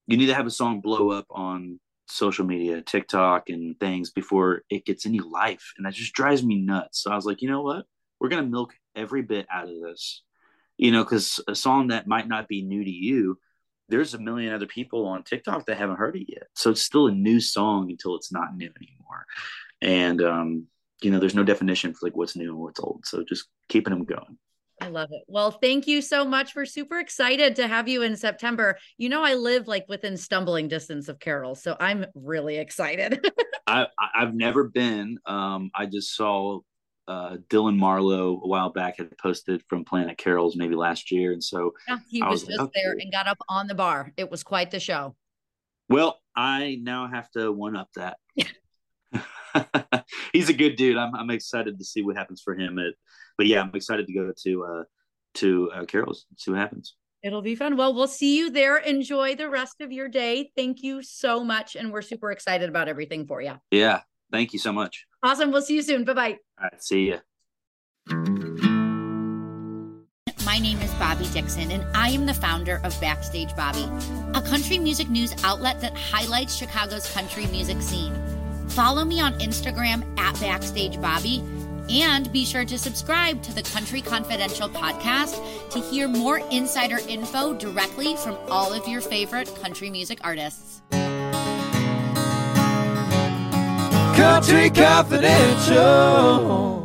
You 0.08 0.18
need 0.18 0.28
to 0.28 0.34
have 0.34 0.48
a 0.48 0.52
song 0.52 0.82
blow 0.82 1.12
up 1.12 1.26
on 1.30 1.80
social 2.08 2.46
media 2.46 2.82
tiktok 2.82 3.50
and 3.50 3.80
things 3.80 4.12
before 4.12 4.62
it 4.70 4.86
gets 4.86 5.06
any 5.06 5.20
life 5.20 5.74
and 5.78 5.86
that 5.86 5.94
just 5.94 6.14
drives 6.14 6.44
me 6.44 6.60
nuts. 6.62 7.02
So 7.02 7.12
i 7.12 7.16
was 7.16 7.26
like 7.26 7.42
you 7.42 7.50
know 7.50 7.62
what? 7.62 7.86
We're 8.20 8.30
gonna 8.30 8.44
milk 8.44 8.74
every 8.96 9.22
bit 9.22 9.46
out 9.52 9.68
of 9.70 9.82
this. 9.82 10.24
You 10.78 10.92
know 10.92 11.04
because 11.04 11.42
a 11.48 11.56
song 11.56 11.90
that 11.90 12.08
might 12.08 12.28
not 12.28 12.48
be 12.48 12.64
new 12.64 12.84
to 12.84 12.90
you 12.90 13.38
there's 13.90 14.14
a 14.14 14.20
million 14.20 14.54
other 14.54 14.66
people 14.66 15.06
on 15.06 15.24
tiktok 15.24 15.66
that 15.66 15.78
haven't 15.78 15.98
heard 15.98 16.16
it 16.16 16.26
yet. 16.30 16.48
So 16.56 16.72
it's 16.72 16.82
still 16.82 17.08
a 17.08 17.12
new 17.12 17.42
song 17.42 17.92
until 17.92 18.16
it's 18.16 18.32
not 18.32 18.56
new 18.56 18.72
anymore. 18.82 19.26
And 19.82 20.22
um 20.22 20.68
you 21.02 21.12
know 21.12 21.20
there's 21.20 21.36
no 21.36 21.44
definition 21.44 21.94
for 21.94 22.08
like 22.08 22.16
what's 22.16 22.38
new 22.38 22.52
and 22.52 22.60
what's 22.60 22.80
old. 22.80 23.06
So 23.06 23.26
just 23.28 23.48
keeping 23.68 23.94
them 23.94 24.06
going 24.06 24.38
I 24.82 24.88
love 24.88 25.10
it. 25.12 25.24
Well, 25.28 25.52
thank 25.52 25.88
you 25.88 26.02
so 26.02 26.26
much. 26.26 26.56
We're 26.56 26.66
super 26.66 27.00
excited 27.00 27.56
to 27.58 27.68
have 27.68 27.88
you 27.88 28.02
in 28.02 28.16
September. 28.16 28.78
You 28.98 29.10
know, 29.10 29.24
I 29.24 29.36
live 29.36 29.68
like 29.68 29.86
within 29.88 30.18
stumbling 30.18 30.68
distance 30.68 31.08
of 31.08 31.20
Carol, 31.20 31.56
so 31.56 31.78
I'm 31.80 32.06
really 32.16 32.58
excited. 32.58 33.26
I, 33.68 33.88
I've 34.16 34.34
never 34.34 34.66
been. 34.66 35.20
Um, 35.26 35.72
I 35.74 35.86
just 35.86 36.16
saw 36.16 36.60
uh, 37.08 37.38
Dylan 37.50 37.78
Marlowe 37.78 38.42
a 38.44 38.48
while 38.48 38.70
back 38.70 38.98
had 38.98 39.18
posted 39.18 39.64
from 39.68 39.86
Planet 39.86 40.18
Carols 40.18 40.56
maybe 40.56 40.76
last 40.76 41.12
year, 41.12 41.32
and 41.32 41.44
so 41.44 41.74
Yeah, 41.88 42.00
he 42.10 42.22
was 42.22 42.42
was 42.42 42.50
just 42.50 42.60
like, 42.60 42.72
there 42.74 42.94
and 42.94 43.12
got 43.12 43.28
up 43.28 43.38
on 43.50 43.68
the 43.68 43.76
bar. 43.76 44.12
It 44.18 44.30
was 44.30 44.44
quite 44.44 44.72
the 44.72 44.80
show. 44.80 45.16
well, 45.90 46.20
I 46.36 46.80
now 46.82 47.08
have 47.08 47.30
to 47.32 47.52
one 47.52 47.76
up 47.76 47.90
that 47.96 48.18
he's 50.34 50.50
a 50.50 50.54
good 50.54 50.76
dude. 50.76 50.98
I'm 50.98 51.16
I'm 51.16 51.30
excited 51.30 51.80
to 51.80 51.86
see 51.86 52.02
what 52.02 52.18
happens 52.18 52.42
for 52.42 52.56
him. 52.56 52.78
At, 52.80 52.94
but 53.38 53.48
yeah, 53.48 53.62
I'm 53.62 53.72
excited 53.74 54.08
to 54.08 54.14
go 54.14 54.34
to 54.44 54.66
uh, 54.66 54.84
to 55.36 55.72
uh, 55.74 55.86
Carol's 55.86 56.26
see 56.38 56.52
what 56.52 56.60
happens. 56.60 56.96
It'll 57.24 57.42
be 57.42 57.56
fun. 57.56 57.78
Well, 57.78 57.94
we'll 57.94 58.10
see 58.10 58.38
you 58.38 58.50
there. 58.50 58.78
Enjoy 58.78 59.36
the 59.36 59.50
rest 59.50 59.80
of 59.80 59.94
your 59.94 60.10
day. 60.10 60.52
Thank 60.58 60.84
you 60.84 61.02
so 61.02 61.42
much. 61.42 61.78
And 61.78 61.94
we're 61.94 62.02
super 62.02 62.32
excited 62.32 62.68
about 62.68 62.90
everything 62.90 63.26
for 63.26 63.42
you. 63.42 63.54
Yeah. 63.72 64.02
Thank 64.30 64.52
you 64.52 64.60
so 64.60 64.74
much. 64.74 65.06
Awesome. 65.22 65.52
We'll 65.52 65.62
see 65.62 65.76
you 65.76 65.84
soon. 65.84 66.04
Bye 66.04 66.14
bye. 66.14 66.38
All 66.60 66.70
right. 66.70 66.84
See 66.84 67.12
ya. 67.12 67.20
My 70.46 70.60
name 70.60 70.80
is 70.82 70.92
Bobbi 70.92 71.32
Dixon, 71.34 71.72
and 71.72 71.86
I 71.96 72.10
am 72.10 72.26
the 72.26 72.34
founder 72.34 72.82
of 72.84 73.00
Backstage 73.00 73.52
Bobbi, 73.52 73.88
a 74.36 74.42
country 74.42 74.78
music 74.78 75.10
news 75.10 75.34
outlet 75.44 75.80
that 75.80 75.96
highlights 75.96 76.56
Chicago's 76.56 77.10
country 77.12 77.48
music 77.48 77.82
scene. 77.82 78.14
Follow 78.74 79.06
me 79.06 79.22
on 79.22 79.38
Instagram 79.38 80.04
at 80.18 80.34
Backstage 80.40 80.98
Bobbi 80.98 81.44
and 81.92 82.34
be 82.34 82.44
sure 82.44 82.66
to 82.66 82.80
subscribe 82.80 83.44
to 83.44 83.54
the 83.54 83.62
Country 83.62 84.02
Confidential 84.02 84.68
podcast 84.68 85.38
to 85.70 85.80
hear 85.80 86.08
more 86.08 86.40
insider 86.50 86.98
info 87.08 87.54
directly 87.54 88.16
from 88.16 88.36
all 88.50 88.74
of 88.74 88.88
your 88.88 89.02
favorite 89.02 89.56
country 89.62 89.92
music 89.92 90.18
artists. 90.24 90.82
Country 94.16 94.72
Confidential. 94.72 96.82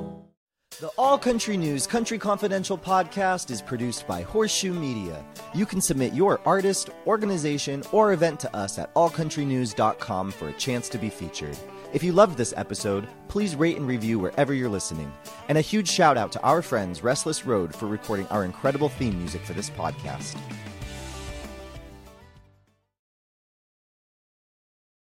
The 0.81 0.89
All 0.99 1.19
Country 1.19 1.57
News 1.57 1.87
Country 1.87 2.19
Confidential 2.19 2.77
podcast 2.79 3.51
is 3.51 3.63
produced 3.63 4.07
by 4.07 4.23
Horseshoe 4.23 4.73
Media. 4.73 5.25
You 5.53 5.67
can 5.67 5.81
submit 5.81 6.13
your 6.13 6.41
artist, 6.45 6.91
organization, 7.07 7.83
or 7.91 8.13
event 8.13 8.39
to 8.41 8.55
us 8.55 8.79
at 8.79 8.95
allcountrynews.com 8.95 10.31
for 10.31 10.51
a 10.51 10.53
chance 10.53 10.89
to 10.91 10.99
be 10.99 11.09
featured. 11.09 11.57
If 11.91 12.03
you 12.03 12.13
loved 12.13 12.37
this 12.37 12.53
episode, 12.55 13.09
please 13.29 13.57
rate 13.57 13.79
and 13.79 13.87
review 13.87 14.19
wherever 14.19 14.53
you're 14.53 14.69
listening. 14.69 15.11
And 15.49 15.57
a 15.57 15.63
huge 15.63 15.89
shout 15.89 16.19
out 16.19 16.31
to 16.33 16.43
our 16.43 16.61
friends 16.61 17.03
Restless 17.03 17.47
Road 17.47 17.75
for 17.75 17.87
recording 17.87 18.27
our 18.27 18.45
incredible 18.45 18.91
theme 18.91 19.17
music 19.17 19.43
for 19.43 19.55
this 19.55 19.71
podcast. 19.71 20.37